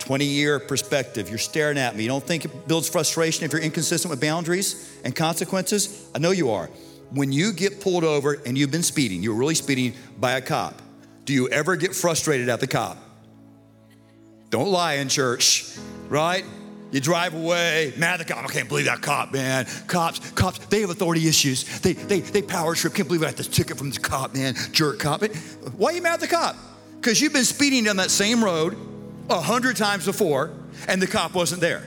20 0.00 0.24
year 0.24 0.58
perspective. 0.58 1.28
You're 1.28 1.38
staring 1.38 1.78
at 1.78 1.94
me. 1.94 2.02
You 2.02 2.08
don't 2.08 2.24
think 2.24 2.44
it 2.44 2.66
builds 2.66 2.88
frustration 2.88 3.44
if 3.44 3.52
you're 3.52 3.62
inconsistent 3.62 4.10
with 4.10 4.20
boundaries 4.20 4.98
and 5.04 5.14
consequences? 5.14 6.10
I 6.14 6.18
know 6.18 6.32
you 6.32 6.50
are. 6.50 6.66
When 7.10 7.32
you 7.32 7.52
get 7.52 7.80
pulled 7.80 8.04
over 8.04 8.38
and 8.46 8.56
you've 8.56 8.70
been 8.70 8.82
speeding, 8.82 9.22
you're 9.22 9.34
really 9.34 9.54
speeding 9.54 9.94
by 10.18 10.32
a 10.32 10.40
cop, 10.40 10.80
do 11.24 11.32
you 11.32 11.48
ever 11.48 11.76
get 11.76 11.94
frustrated 11.94 12.48
at 12.48 12.60
the 12.60 12.66
cop? 12.66 12.96
Don't 14.48 14.70
lie 14.70 14.94
in 14.94 15.08
church, 15.08 15.76
right? 16.08 16.44
You 16.90 17.00
drive 17.00 17.34
away, 17.34 17.92
mad 17.96 18.20
at 18.20 18.26
the 18.26 18.34
cop. 18.34 18.44
I 18.44 18.48
can't 18.48 18.68
believe 18.68 18.86
that 18.86 19.00
cop, 19.00 19.32
man. 19.32 19.66
Cops, 19.86 20.18
cops, 20.32 20.58
they 20.66 20.80
have 20.80 20.90
authority 20.90 21.28
issues. 21.28 21.80
They, 21.80 21.92
they, 21.92 22.20
they 22.20 22.42
power 22.42 22.74
trip. 22.74 22.94
Can't 22.94 23.06
believe 23.06 23.22
I 23.22 23.26
got 23.26 23.36
this 23.36 23.46
ticket 23.46 23.78
from 23.78 23.90
this 23.90 23.98
cop, 23.98 24.34
man. 24.34 24.54
Jerk 24.72 24.98
cop. 24.98 25.22
Why 25.76 25.90
are 25.90 25.94
you 25.94 26.02
mad 26.02 26.14
at 26.14 26.20
the 26.20 26.26
cop? 26.26 26.56
Because 26.96 27.20
you've 27.20 27.32
been 27.32 27.44
speeding 27.44 27.84
down 27.84 27.96
that 27.96 28.10
same 28.10 28.42
road 28.42 28.76
a 29.28 29.40
hundred 29.40 29.76
times 29.76 30.04
before 30.06 30.50
and 30.88 31.00
the 31.00 31.06
cop 31.06 31.34
wasn't 31.34 31.60
there. 31.60 31.82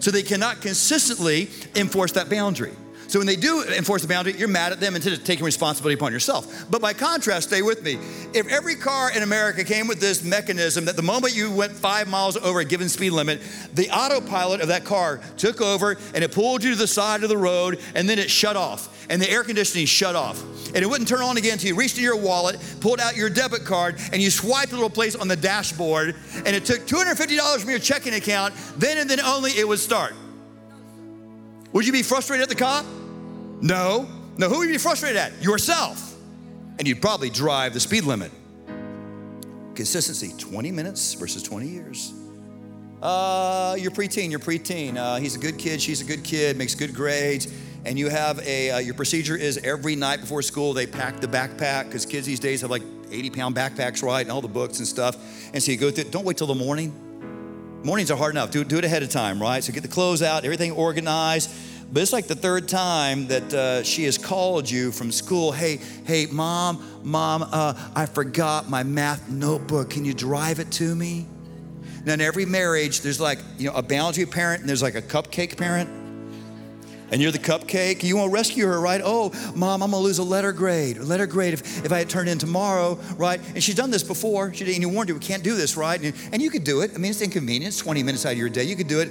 So 0.00 0.10
they 0.10 0.22
cannot 0.22 0.60
consistently 0.60 1.48
enforce 1.74 2.12
that 2.12 2.30
boundary. 2.30 2.72
So 3.08 3.18
when 3.18 3.26
they 3.26 3.36
do 3.36 3.64
enforce 3.64 4.02
the 4.02 4.08
boundary, 4.08 4.34
you're 4.34 4.48
mad 4.48 4.70
at 4.70 4.80
them 4.80 4.94
instead 4.94 5.14
of 5.14 5.24
taking 5.24 5.44
responsibility 5.44 5.94
upon 5.94 6.12
yourself. 6.12 6.66
But 6.70 6.82
by 6.82 6.92
contrast, 6.92 7.48
stay 7.48 7.62
with 7.62 7.82
me. 7.82 7.98
If 8.34 8.46
every 8.48 8.74
car 8.74 9.10
in 9.10 9.22
America 9.22 9.64
came 9.64 9.88
with 9.88 9.98
this 9.98 10.22
mechanism 10.22 10.84
that 10.84 10.96
the 10.96 11.02
moment 11.02 11.34
you 11.34 11.50
went 11.50 11.72
five 11.72 12.06
miles 12.06 12.36
over 12.36 12.60
a 12.60 12.66
given 12.66 12.90
speed 12.90 13.10
limit, 13.10 13.40
the 13.74 13.88
autopilot 13.90 14.60
of 14.60 14.68
that 14.68 14.84
car 14.84 15.20
took 15.38 15.62
over 15.62 15.96
and 16.14 16.22
it 16.22 16.32
pulled 16.32 16.62
you 16.62 16.72
to 16.72 16.76
the 16.76 16.86
side 16.86 17.22
of 17.22 17.30
the 17.30 17.36
road 17.36 17.80
and 17.94 18.06
then 18.06 18.18
it 18.18 18.30
shut 18.30 18.56
off 18.56 18.94
and 19.08 19.22
the 19.22 19.30
air 19.30 19.42
conditioning 19.42 19.86
shut 19.86 20.14
off. 20.14 20.42
And 20.74 20.76
it 20.76 20.86
wouldn't 20.86 21.08
turn 21.08 21.22
on 21.22 21.38
again 21.38 21.54
until 21.54 21.68
you 21.68 21.76
reached 21.76 21.96
in 21.96 22.04
your 22.04 22.16
wallet, 22.16 22.58
pulled 22.80 23.00
out 23.00 23.16
your 23.16 23.30
debit 23.30 23.64
card, 23.64 23.96
and 24.12 24.20
you 24.20 24.30
swiped 24.30 24.72
a 24.72 24.74
little 24.74 24.90
place 24.90 25.16
on 25.16 25.28
the 25.28 25.36
dashboard, 25.36 26.14
and 26.44 26.48
it 26.48 26.66
took 26.66 26.86
$250 26.86 27.58
from 27.58 27.70
your 27.70 27.78
checking 27.78 28.12
account, 28.12 28.54
then 28.76 28.98
and 28.98 29.08
then 29.08 29.20
only 29.20 29.52
it 29.52 29.66
would 29.66 29.78
start. 29.78 30.12
Would 31.72 31.86
you 31.86 31.92
be 31.92 32.02
frustrated 32.02 32.42
at 32.44 32.48
the 32.48 32.54
cop? 32.54 32.84
No. 33.60 34.08
No, 34.36 34.48
who 34.48 34.58
would 34.58 34.68
you 34.68 34.74
be 34.74 34.78
frustrated 34.78 35.16
at? 35.16 35.42
Yourself. 35.42 36.14
And 36.78 36.86
you'd 36.86 37.02
probably 37.02 37.28
drive 37.30 37.74
the 37.74 37.80
speed 37.80 38.04
limit. 38.04 38.30
Consistency 39.74 40.32
20 40.38 40.72
minutes 40.72 41.14
versus 41.14 41.42
20 41.42 41.66
years. 41.66 42.12
Uh, 43.02 43.76
you're 43.78 43.90
preteen, 43.90 44.30
you're 44.30 44.40
preteen. 44.40 44.96
Uh, 44.96 45.16
he's 45.16 45.36
a 45.36 45.38
good 45.38 45.58
kid, 45.58 45.80
she's 45.80 46.00
a 46.00 46.04
good 46.04 46.24
kid, 46.24 46.56
makes 46.56 46.74
good 46.74 46.94
grades. 46.94 47.52
And 47.84 47.98
you 47.98 48.08
have 48.08 48.40
a, 48.40 48.70
uh, 48.72 48.78
your 48.78 48.94
procedure 48.94 49.36
is 49.36 49.58
every 49.58 49.94
night 49.94 50.20
before 50.20 50.42
school, 50.42 50.72
they 50.72 50.86
pack 50.86 51.20
the 51.20 51.28
backpack, 51.28 51.86
because 51.86 52.04
kids 52.06 52.26
these 52.26 52.40
days 52.40 52.62
have 52.62 52.70
like 52.70 52.82
80 53.10 53.30
pound 53.30 53.54
backpacks, 53.54 54.02
right? 54.02 54.22
And 54.22 54.32
all 54.32 54.40
the 54.40 54.48
books 54.48 54.78
and 54.78 54.86
stuff. 54.86 55.16
And 55.54 55.62
so 55.62 55.70
you 55.70 55.78
go 55.78 55.90
through, 55.90 56.04
don't 56.04 56.24
wait 56.24 56.36
till 56.36 56.48
the 56.48 56.54
morning. 56.54 57.07
Mornings 57.84 58.10
are 58.10 58.16
hard 58.16 58.34
enough. 58.34 58.50
Do, 58.50 58.64
do 58.64 58.78
it 58.78 58.84
ahead 58.84 59.02
of 59.04 59.10
time, 59.10 59.40
right? 59.40 59.62
So 59.62 59.72
get 59.72 59.82
the 59.82 59.88
clothes 59.88 60.20
out, 60.20 60.44
everything 60.44 60.72
organized. 60.72 61.50
But 61.92 62.02
it's 62.02 62.12
like 62.12 62.26
the 62.26 62.34
third 62.34 62.68
time 62.68 63.28
that 63.28 63.54
uh, 63.54 63.82
she 63.82 64.04
has 64.04 64.18
called 64.18 64.68
you 64.68 64.92
from 64.92 65.10
school. 65.10 65.52
Hey, 65.52 65.78
hey, 66.04 66.26
mom, 66.26 66.84
mom, 67.02 67.48
uh, 67.50 67.74
I 67.94 68.06
forgot 68.06 68.68
my 68.68 68.82
math 68.82 69.30
notebook. 69.30 69.90
Can 69.90 70.04
you 70.04 70.12
drive 70.12 70.58
it 70.58 70.70
to 70.72 70.94
me? 70.94 71.26
Now, 72.04 72.14
in 72.14 72.20
every 72.20 72.46
marriage, 72.46 73.00
there's 73.00 73.20
like 73.20 73.38
you 73.58 73.70
know 73.70 73.76
a 73.76 73.82
boundary 73.82 74.26
parent 74.26 74.60
and 74.60 74.68
there's 74.68 74.82
like 74.82 74.96
a 74.96 75.02
cupcake 75.02 75.56
parent. 75.56 75.88
And 77.10 77.22
you're 77.22 77.32
the 77.32 77.38
cupcake. 77.38 78.02
You 78.02 78.16
want 78.16 78.30
to 78.30 78.34
rescue 78.34 78.66
her, 78.66 78.78
right? 78.80 79.00
Oh, 79.02 79.32
mom, 79.54 79.82
I'm 79.82 79.90
gonna 79.90 80.02
lose 80.02 80.18
a 80.18 80.22
letter 80.22 80.52
grade. 80.52 80.98
A 80.98 81.04
letter 81.04 81.26
grade 81.26 81.54
if, 81.54 81.84
if 81.84 81.92
I 81.92 81.98
had 81.98 82.10
turned 82.10 82.28
in 82.28 82.38
tomorrow, 82.38 82.98
right? 83.16 83.40
And 83.54 83.62
she's 83.62 83.74
done 83.74 83.90
this 83.90 84.02
before. 84.02 84.52
She 84.52 84.64
did, 84.64 84.74
and 84.74 84.82
you 84.82 84.88
warned 84.88 85.08
her, 85.08 85.14
we 85.14 85.20
can't 85.20 85.42
do 85.42 85.54
this, 85.54 85.76
right? 85.76 86.00
And, 86.00 86.14
and 86.32 86.42
you 86.42 86.50
could 86.50 86.64
do 86.64 86.82
it. 86.82 86.92
I 86.94 86.98
mean, 86.98 87.10
it's 87.10 87.22
inconvenience, 87.22 87.78
20 87.78 88.02
minutes 88.02 88.26
out 88.26 88.32
of 88.32 88.38
your 88.38 88.50
day. 88.50 88.64
You 88.64 88.76
could 88.76 88.88
do 88.88 89.00
it. 89.00 89.10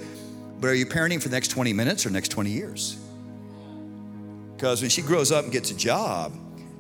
But 0.60 0.68
are 0.68 0.76
you 0.76 0.86
parenting 0.86 1.22
for 1.22 1.30
the 1.30 1.36
next 1.36 1.50
20 1.50 1.74
minutes 1.74 2.06
or 2.06 2.10
next 2.10 2.30
20 2.30 2.52
years? 2.52 2.98
Because 4.56 4.82
when 4.82 4.90
she 4.90 5.02
grows 5.02 5.32
up 5.32 5.44
and 5.44 5.54
gets 5.54 5.70
a 5.70 5.76
job 5.76 6.34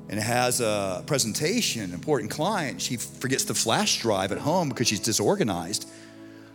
and 0.09 0.19
has 0.19 0.61
a 0.61 1.03
presentation, 1.05 1.83
an 1.83 1.93
important 1.93 2.31
client, 2.31 2.81
she 2.81 2.97
forgets 2.97 3.43
the 3.43 3.53
flash 3.53 4.01
drive 4.01 4.31
at 4.31 4.39
home 4.39 4.69
because 4.69 4.87
she's 4.87 4.99
disorganized. 4.99 5.87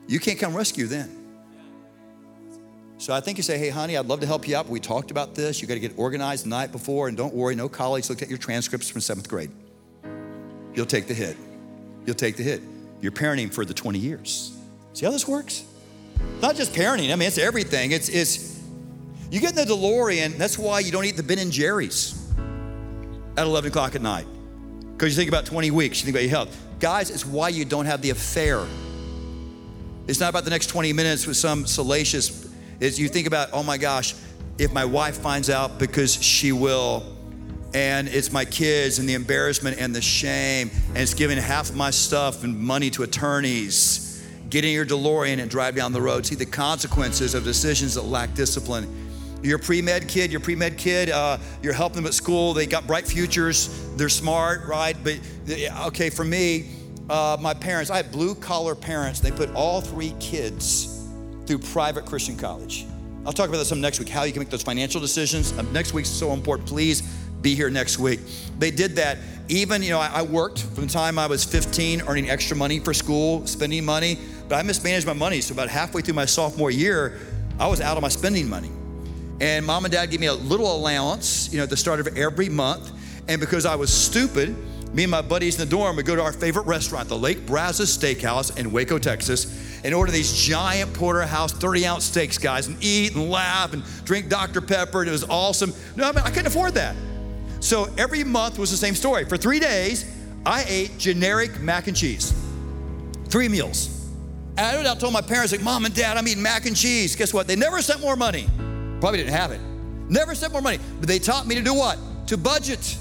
You 0.08 0.18
can't 0.18 0.38
come 0.38 0.54
rescue 0.54 0.86
then. 0.86 1.21
So 3.02 3.12
I 3.12 3.20
think 3.20 3.36
you 3.36 3.42
say, 3.42 3.58
hey, 3.58 3.68
honey, 3.68 3.96
I'd 3.96 4.06
love 4.06 4.20
to 4.20 4.28
help 4.28 4.46
you 4.46 4.54
out, 4.54 4.68
we 4.68 4.78
talked 4.78 5.10
about 5.10 5.34
this. 5.34 5.60
You 5.60 5.66
got 5.66 5.74
to 5.74 5.80
get 5.80 5.92
organized 5.96 6.44
the 6.44 6.50
night 6.50 6.70
before, 6.70 7.08
and 7.08 7.16
don't 7.16 7.34
worry, 7.34 7.56
no 7.56 7.68
colleagues 7.68 8.08
looked 8.08 8.22
at 8.22 8.28
your 8.28 8.38
transcripts 8.38 8.88
from 8.88 9.00
seventh 9.00 9.28
grade. 9.28 9.50
You'll 10.72 10.86
take 10.86 11.08
the 11.08 11.14
hit. 11.14 11.36
You'll 12.06 12.14
take 12.14 12.36
the 12.36 12.44
hit. 12.44 12.62
You're 13.00 13.10
parenting 13.10 13.52
for 13.52 13.64
the 13.64 13.74
20 13.74 13.98
years. 13.98 14.56
See 14.92 15.04
how 15.04 15.10
this 15.10 15.26
works? 15.26 15.64
Not 16.40 16.54
just 16.54 16.74
parenting, 16.74 17.12
I 17.12 17.16
mean, 17.16 17.26
it's 17.26 17.38
everything. 17.38 17.90
It's, 17.90 18.08
it's 18.08 18.62
you 19.32 19.40
get 19.40 19.50
in 19.50 19.56
the 19.56 19.74
DeLorean, 19.74 20.38
that's 20.38 20.56
why 20.56 20.78
you 20.78 20.92
don't 20.92 21.04
eat 21.04 21.16
the 21.16 21.24
Ben 21.24 21.40
and 21.40 21.50
Jerry's 21.50 22.32
at 23.36 23.44
11 23.48 23.72
o'clock 23.72 23.96
at 23.96 24.00
night. 24.00 24.28
Because 24.92 25.12
you 25.12 25.16
think 25.16 25.28
about 25.28 25.44
20 25.44 25.72
weeks, 25.72 25.98
you 25.98 26.04
think 26.04 26.14
about 26.14 26.22
your 26.22 26.30
health. 26.30 26.56
Guys, 26.78 27.10
it's 27.10 27.26
why 27.26 27.48
you 27.48 27.64
don't 27.64 27.86
have 27.86 28.00
the 28.00 28.10
affair. 28.10 28.64
It's 30.06 30.20
not 30.20 30.30
about 30.30 30.44
the 30.44 30.50
next 30.50 30.68
20 30.68 30.92
minutes 30.92 31.26
with 31.26 31.36
some 31.36 31.66
salacious 31.66 32.51
is 32.82 32.98
you 32.98 33.08
think 33.08 33.28
about, 33.28 33.50
oh 33.52 33.62
my 33.62 33.78
gosh, 33.78 34.14
if 34.58 34.72
my 34.72 34.84
wife 34.84 35.16
finds 35.18 35.48
out 35.48 35.78
because 35.78 36.20
she 36.20 36.50
will, 36.50 37.04
and 37.74 38.08
it's 38.08 38.32
my 38.32 38.44
kids 38.44 38.98
and 38.98 39.08
the 39.08 39.14
embarrassment 39.14 39.78
and 39.78 39.94
the 39.94 40.02
shame, 40.02 40.68
and 40.88 40.98
it's 40.98 41.14
giving 41.14 41.38
half 41.38 41.70
of 41.70 41.76
my 41.76 41.90
stuff 41.90 42.42
and 42.42 42.58
money 42.58 42.90
to 42.90 43.04
attorneys, 43.04 44.26
get 44.50 44.64
in 44.64 44.72
your 44.72 44.84
DeLorean 44.84 45.40
and 45.40 45.48
drive 45.48 45.76
down 45.76 45.92
the 45.92 46.00
road. 46.00 46.26
See 46.26 46.34
the 46.34 46.44
consequences 46.44 47.34
of 47.34 47.44
decisions 47.44 47.94
that 47.94 48.02
lack 48.02 48.34
discipline. 48.34 48.88
Your 49.42 49.58
pre 49.58 49.80
med 49.80 50.08
kid, 50.08 50.32
your 50.32 50.40
pre 50.40 50.56
med 50.56 50.76
kid, 50.76 51.08
uh, 51.08 51.38
you're 51.62 51.72
helping 51.72 51.96
them 51.96 52.06
at 52.06 52.14
school. 52.14 52.52
They 52.52 52.66
got 52.66 52.86
bright 52.86 53.06
futures. 53.06 53.68
They're 53.96 54.08
smart, 54.08 54.66
right? 54.66 54.96
But 55.02 55.20
okay, 55.86 56.10
for 56.10 56.24
me, 56.24 56.70
uh, 57.08 57.36
my 57.40 57.54
parents, 57.54 57.90
I 57.90 57.96
had 57.96 58.10
blue 58.12 58.34
collar 58.34 58.74
parents. 58.74 59.20
They 59.20 59.30
put 59.30 59.52
all 59.54 59.80
three 59.80 60.14
kids 60.20 60.91
through 61.52 61.70
private 61.70 62.06
Christian 62.06 62.34
college. 62.34 62.86
I'll 63.26 63.32
talk 63.32 63.50
about 63.50 63.58
that 63.58 63.66
some 63.66 63.80
next 63.80 63.98
week, 63.98 64.08
how 64.08 64.22
you 64.22 64.32
can 64.32 64.40
make 64.40 64.48
those 64.48 64.62
financial 64.62 65.02
decisions. 65.02 65.56
Um, 65.58 65.70
next 65.70 65.92
week's 65.92 66.08
so 66.08 66.32
important. 66.32 66.66
Please 66.66 67.02
be 67.42 67.54
here 67.54 67.68
next 67.68 67.98
week. 67.98 68.20
They 68.58 68.70
did 68.70 68.96
that. 68.96 69.18
Even, 69.48 69.82
you 69.82 69.90
know, 69.90 69.98
I, 69.98 70.06
I, 70.14 70.22
worked 70.22 70.62
from 70.62 70.86
the 70.86 70.92
time 70.92 71.18
I 71.18 71.26
was 71.26 71.44
15, 71.44 72.02
earning 72.06 72.30
extra 72.30 72.56
money 72.56 72.78
for 72.78 72.94
school, 72.94 73.46
spending 73.46 73.84
money, 73.84 74.18
but 74.48 74.54
I 74.54 74.62
mismanaged 74.62 75.06
my 75.06 75.12
money. 75.12 75.42
So 75.42 75.52
about 75.52 75.68
halfway 75.68 76.00
through 76.00 76.14
my 76.14 76.24
sophomore 76.24 76.70
year, 76.70 77.18
I 77.58 77.66
was 77.66 77.82
out 77.82 77.98
of 77.98 78.02
my 78.02 78.08
spending 78.08 78.48
money. 78.48 78.70
And 79.40 79.66
mom 79.66 79.84
and 79.84 79.92
dad 79.92 80.06
gave 80.06 80.20
me 80.20 80.28
a 80.28 80.34
little 80.34 80.74
allowance, 80.74 81.52
you 81.52 81.58
know, 81.58 81.64
at 81.64 81.70
the 81.70 81.76
start 81.76 82.00
of 82.00 82.16
every 82.16 82.48
month. 82.48 82.92
And 83.28 83.40
because 83.40 83.66
I 83.66 83.74
was 83.74 83.92
stupid, 83.92 84.56
me 84.94 85.04
and 85.04 85.10
my 85.10 85.22
buddies 85.22 85.60
in 85.60 85.68
the 85.68 85.70
dorm 85.70 85.96
would 85.96 86.06
go 86.06 86.16
to 86.16 86.22
our 86.22 86.32
favorite 86.32 86.66
restaurant, 86.66 87.08
the 87.08 87.18
Lake 87.18 87.46
Brazos 87.46 87.96
Steakhouse 87.96 88.58
in 88.58 88.72
Waco, 88.72 88.98
Texas, 88.98 89.71
and 89.84 89.94
order 89.94 90.12
these 90.12 90.32
giant 90.32 90.92
porterhouse 90.94 91.52
30 91.52 91.86
ounce 91.86 92.04
steaks, 92.04 92.38
guys, 92.38 92.68
and 92.68 92.82
eat 92.82 93.14
and 93.14 93.30
laugh 93.30 93.72
and 93.72 93.82
drink 94.04 94.28
Dr. 94.28 94.60
Pepper. 94.60 95.00
And 95.00 95.08
it 95.08 95.12
was 95.12 95.24
awesome. 95.24 95.72
No, 95.96 96.08
I, 96.08 96.12
mean, 96.12 96.24
I 96.24 96.30
couldn't 96.30 96.46
afford 96.46 96.74
that. 96.74 96.94
So 97.60 97.88
every 97.96 98.24
month 98.24 98.58
was 98.58 98.70
the 98.70 98.76
same 98.76 98.94
story. 98.94 99.24
For 99.24 99.36
three 99.36 99.60
days, 99.60 100.04
I 100.44 100.64
ate 100.68 100.98
generic 100.98 101.60
mac 101.60 101.86
and 101.86 101.96
cheese. 101.96 102.34
Three 103.28 103.48
meals. 103.48 104.10
And 104.56 104.86
I 104.86 104.94
told 104.94 105.12
my 105.12 105.22
parents, 105.22 105.52
like, 105.52 105.62
Mom 105.62 105.84
and 105.84 105.94
Dad, 105.94 106.16
I'm 106.16 106.28
eating 106.28 106.42
mac 106.42 106.66
and 106.66 106.76
cheese. 106.76 107.16
Guess 107.16 107.32
what? 107.32 107.46
They 107.46 107.56
never 107.56 107.80
sent 107.80 108.00
more 108.00 108.16
money. 108.16 108.46
Probably 109.00 109.18
didn't 109.18 109.32
have 109.32 109.50
it. 109.52 109.60
Never 110.08 110.34
sent 110.34 110.52
more 110.52 110.60
money. 110.60 110.78
But 111.00 111.08
they 111.08 111.18
taught 111.18 111.46
me 111.46 111.54
to 111.54 111.62
do 111.62 111.74
what? 111.74 111.98
To 112.28 112.36
budget, 112.36 112.98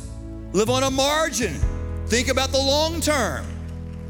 live 0.53 0.69
on 0.69 0.83
a 0.83 0.91
margin, 0.91 1.53
think 2.07 2.29
about 2.29 2.51
the 2.51 2.57
long 2.57 3.01
term. 3.01 3.45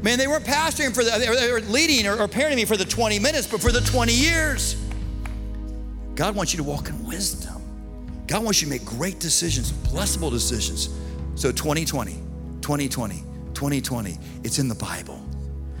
Man, 0.02 0.18
they 0.18 0.26
weren't 0.26 0.44
pastoring 0.44 0.92
for 0.92 1.04
the, 1.04 1.10
they 1.18 1.52
were 1.52 1.60
leading 1.60 2.06
or, 2.06 2.16
or 2.16 2.28
parenting 2.28 2.56
me 2.56 2.64
for 2.64 2.76
the 2.76 2.84
20 2.84 3.18
minutes, 3.20 3.46
but 3.46 3.60
for 3.60 3.70
the 3.70 3.80
20 3.80 4.12
years. 4.12 4.76
God 6.16 6.34
wants 6.34 6.52
you 6.52 6.56
to 6.58 6.64
walk 6.64 6.88
in 6.88 7.06
wisdom. 7.06 7.62
God 8.26 8.44
wants 8.44 8.60
you 8.60 8.66
to 8.66 8.70
make 8.70 8.84
great 8.84 9.20
decisions, 9.20 9.72
blessable 9.72 10.30
decisions. 10.30 10.88
So 11.36 11.52
2020, 11.52 12.14
2020, 12.60 13.24
2020, 13.54 14.18
it's 14.42 14.58
in 14.58 14.68
the 14.68 14.74
Bible. 14.74 15.24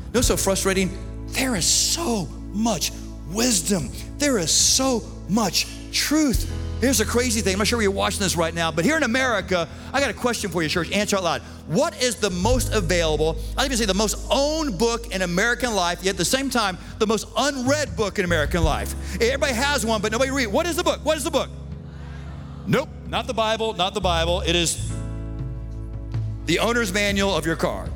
You 0.06 0.14
know 0.14 0.20
so 0.20 0.36
frustrating? 0.36 0.96
There 1.28 1.56
is 1.56 1.64
so 1.64 2.26
much 2.52 2.92
wisdom. 3.30 3.90
There 4.18 4.38
is 4.38 4.50
so 4.52 5.02
much 5.28 5.66
truth 5.90 6.50
Here's 6.82 7.00
a 7.00 7.06
crazy 7.06 7.42
thing. 7.42 7.52
I'm 7.52 7.58
not 7.58 7.68
sure 7.68 7.80
you're 7.80 7.92
watching 7.92 8.18
this 8.18 8.36
right 8.36 8.52
now, 8.52 8.72
but 8.72 8.84
here 8.84 8.96
in 8.96 9.04
America, 9.04 9.68
I 9.92 10.00
got 10.00 10.10
a 10.10 10.12
question 10.12 10.50
for 10.50 10.64
you, 10.64 10.68
church. 10.68 10.90
Answer 10.90 11.16
out 11.16 11.22
loud. 11.22 11.42
What 11.68 12.02
is 12.02 12.16
the 12.16 12.28
most 12.28 12.72
available, 12.72 13.38
I'd 13.56 13.66
even 13.66 13.76
say 13.76 13.84
the 13.84 13.94
most 13.94 14.26
owned 14.32 14.80
book 14.80 15.14
in 15.14 15.22
American 15.22 15.76
life, 15.76 16.02
yet 16.02 16.14
at 16.14 16.16
the 16.16 16.24
same 16.24 16.50
time, 16.50 16.76
the 16.98 17.06
most 17.06 17.28
unread 17.36 17.94
book 17.94 18.18
in 18.18 18.24
American 18.24 18.64
life? 18.64 18.96
Everybody 19.22 19.52
has 19.52 19.86
one, 19.86 20.02
but 20.02 20.10
nobody 20.10 20.32
reads. 20.32 20.50
What 20.50 20.66
is 20.66 20.74
the 20.74 20.82
book? 20.82 20.98
What 21.04 21.16
is 21.16 21.22
the 21.22 21.30
book? 21.30 21.50
Nope, 22.66 22.88
not 23.06 23.28
the 23.28 23.34
Bible, 23.34 23.74
not 23.74 23.94
the 23.94 24.00
Bible. 24.00 24.40
It 24.40 24.56
is 24.56 24.92
the 26.46 26.58
owner's 26.58 26.92
manual 26.92 27.36
of 27.36 27.46
your 27.46 27.54
car. 27.54 27.88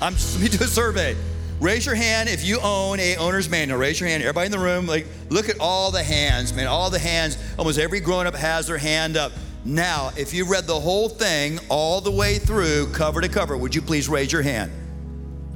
I'm 0.00 0.14
let 0.32 0.40
me 0.40 0.48
do 0.48 0.64
a 0.64 0.66
survey. 0.66 1.16
Raise 1.62 1.86
your 1.86 1.94
hand 1.94 2.28
if 2.28 2.44
you 2.44 2.58
own 2.60 2.98
a 2.98 3.14
owner's 3.18 3.48
manual. 3.48 3.78
Raise 3.78 4.00
your 4.00 4.08
hand. 4.08 4.20
Everybody 4.24 4.46
in 4.46 4.50
the 4.50 4.58
room, 4.58 4.88
like, 4.88 5.06
look 5.28 5.48
at 5.48 5.60
all 5.60 5.92
the 5.92 6.02
hands, 6.02 6.52
man. 6.52 6.66
All 6.66 6.90
the 6.90 6.98
hands. 6.98 7.38
Almost 7.56 7.78
every 7.78 8.00
grown 8.00 8.26
up 8.26 8.34
has 8.34 8.66
their 8.66 8.78
hand 8.78 9.16
up. 9.16 9.30
Now, 9.64 10.10
if 10.16 10.34
you 10.34 10.44
read 10.44 10.66
the 10.66 10.80
whole 10.80 11.08
thing 11.08 11.60
all 11.68 12.00
the 12.00 12.10
way 12.10 12.38
through, 12.38 12.88
cover 12.88 13.20
to 13.20 13.28
cover, 13.28 13.56
would 13.56 13.76
you 13.76 13.80
please 13.80 14.08
raise 14.08 14.32
your 14.32 14.42
hand? 14.42 14.72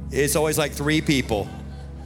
It's 0.09 0.37
always 0.37 0.57
like 0.57 0.71
three 0.71 1.01
people. 1.01 1.49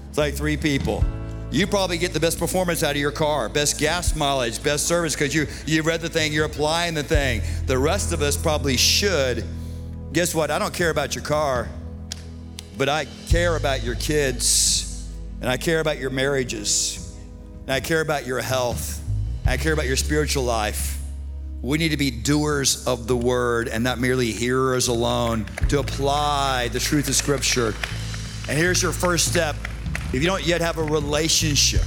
It's 0.09 0.17
like 0.17 0.33
three 0.33 0.57
people. 0.57 1.05
You 1.51 1.67
probably 1.67 1.99
get 1.99 2.11
the 2.11 2.19
best 2.19 2.39
performance 2.39 2.81
out 2.81 2.95
of 2.95 2.97
your 2.97 3.11
car, 3.11 3.49
best 3.49 3.79
gas 3.79 4.15
mileage, 4.15 4.63
best 4.63 4.87
service 4.87 5.13
because 5.13 5.35
you 5.35 5.45
you 5.67 5.83
read 5.83 6.01
the 6.01 6.09
thing, 6.09 6.33
you're 6.33 6.45
applying 6.45 6.95
the 6.95 7.03
thing. 7.03 7.43
The 7.67 7.77
rest 7.77 8.13
of 8.13 8.23
us 8.23 8.35
probably 8.35 8.77
should. 8.77 9.45
Guess 10.11 10.33
what? 10.33 10.49
I 10.49 10.57
don't 10.57 10.73
care 10.73 10.89
about 10.89 11.13
your 11.13 11.23
car 11.23 11.69
but 12.81 12.89
I 12.89 13.05
care 13.27 13.57
about 13.57 13.83
your 13.83 13.93
kids, 13.93 15.07
and 15.39 15.47
I 15.47 15.57
care 15.57 15.81
about 15.81 15.99
your 15.99 16.09
marriages, 16.09 17.15
and 17.61 17.71
I 17.71 17.79
care 17.79 18.01
about 18.01 18.25
your 18.25 18.41
health, 18.41 18.99
and 19.43 19.51
I 19.51 19.57
care 19.57 19.71
about 19.71 19.85
your 19.85 19.97
spiritual 19.97 20.45
life. 20.45 20.99
We 21.61 21.77
need 21.77 21.89
to 21.89 21.97
be 21.97 22.09
doers 22.09 22.87
of 22.87 23.05
the 23.05 23.15
word 23.15 23.67
and 23.67 23.83
not 23.83 23.99
merely 23.99 24.31
hearers 24.31 24.87
alone 24.87 25.45
to 25.69 25.77
apply 25.77 26.69
the 26.69 26.79
truth 26.79 27.07
of 27.07 27.13
Scripture. 27.13 27.75
And 28.49 28.57
here's 28.57 28.81
your 28.81 28.93
first 28.93 29.27
step. 29.27 29.55
If 30.11 30.15
you 30.15 30.25
don't 30.25 30.43
yet 30.43 30.61
have 30.61 30.79
a 30.79 30.83
relationship, 30.83 31.85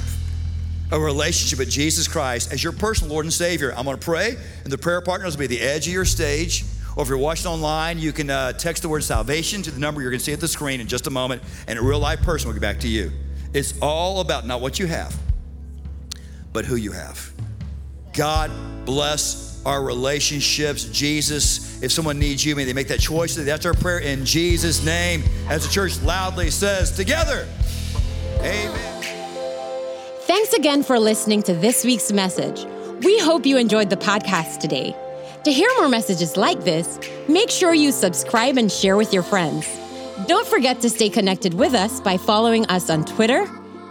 a 0.92 1.00
relationship 1.00 1.58
with 1.58 1.70
Jesus 1.70 2.06
Christ 2.06 2.52
as 2.52 2.62
your 2.62 2.72
personal 2.72 3.12
Lord 3.12 3.26
and 3.26 3.32
Savior, 3.34 3.74
I'm 3.76 3.86
to 3.86 3.96
pray, 3.96 4.36
and 4.62 4.72
the 4.72 4.78
prayer 4.78 5.00
partners 5.00 5.36
will 5.36 5.40
be 5.40 5.56
at 5.56 5.60
the 5.60 5.60
edge 5.60 5.88
of 5.88 5.92
your 5.92 6.04
stage. 6.04 6.64
Or 6.96 7.02
if 7.02 7.08
you're 7.08 7.18
watching 7.18 7.46
online, 7.46 7.98
you 7.98 8.12
can 8.12 8.30
uh, 8.30 8.52
text 8.52 8.82
the 8.82 8.88
word 8.88 9.02
salvation 9.02 9.62
to 9.62 9.70
the 9.70 9.80
number 9.80 10.00
you're 10.00 10.10
going 10.10 10.18
to 10.20 10.24
see 10.24 10.32
at 10.32 10.40
the 10.40 10.48
screen 10.48 10.80
in 10.80 10.86
just 10.86 11.06
a 11.06 11.10
moment, 11.10 11.42
and 11.66 11.78
a 11.78 11.82
real 11.82 11.98
life 11.98 12.22
person 12.22 12.48
will 12.48 12.54
get 12.54 12.62
back 12.62 12.80
to 12.80 12.88
you. 12.88 13.10
It's 13.52 13.74
all 13.80 14.20
about 14.20 14.46
not 14.46 14.60
what 14.60 14.78
you 14.78 14.86
have, 14.86 15.14
but 16.52 16.64
who 16.64 16.76
you 16.76 16.92
have. 16.92 17.32
God 18.12 18.50
bless 18.84 19.62
our 19.64 19.82
relationships. 19.82 20.84
Jesus, 20.84 21.82
if 21.82 21.90
someone 21.90 22.18
needs 22.18 22.44
you, 22.44 22.54
may 22.54 22.64
they 22.64 22.72
make 22.72 22.88
that 22.88 23.00
choice. 23.00 23.34
That's 23.34 23.66
our 23.66 23.74
prayer 23.74 23.98
in 23.98 24.24
Jesus' 24.24 24.84
name. 24.84 25.22
As 25.48 25.66
the 25.66 25.72
church 25.72 26.00
loudly 26.02 26.50
says, 26.50 26.94
together, 26.94 27.48
Amen. 28.40 29.02
Thanks 30.22 30.52
again 30.52 30.82
for 30.82 30.98
listening 30.98 31.42
to 31.44 31.54
this 31.54 31.84
week's 31.84 32.12
message. 32.12 32.66
We 33.02 33.18
hope 33.18 33.46
you 33.46 33.56
enjoyed 33.56 33.88
the 33.88 33.96
podcast 33.96 34.58
today. 34.58 34.94
To 35.44 35.52
hear 35.52 35.68
more 35.76 35.90
messages 35.90 36.38
like 36.38 36.64
this, 36.64 36.98
make 37.28 37.50
sure 37.50 37.74
you 37.74 37.92
subscribe 37.92 38.56
and 38.56 38.72
share 38.72 38.96
with 38.96 39.12
your 39.12 39.22
friends. 39.22 39.68
Don't 40.26 40.46
forget 40.46 40.80
to 40.80 40.88
stay 40.88 41.10
connected 41.10 41.52
with 41.52 41.74
us 41.74 42.00
by 42.00 42.16
following 42.16 42.64
us 42.68 42.88
on 42.88 43.04
Twitter, 43.04 43.44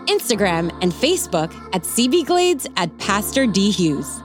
Instagram, 0.08 0.76
and 0.82 0.92
Facebook 0.92 1.54
at 1.76 1.84
CBGlades 1.84 2.66
at 2.76 2.98
Pastor 2.98 3.46
D. 3.46 3.70
Hughes. 3.70 4.20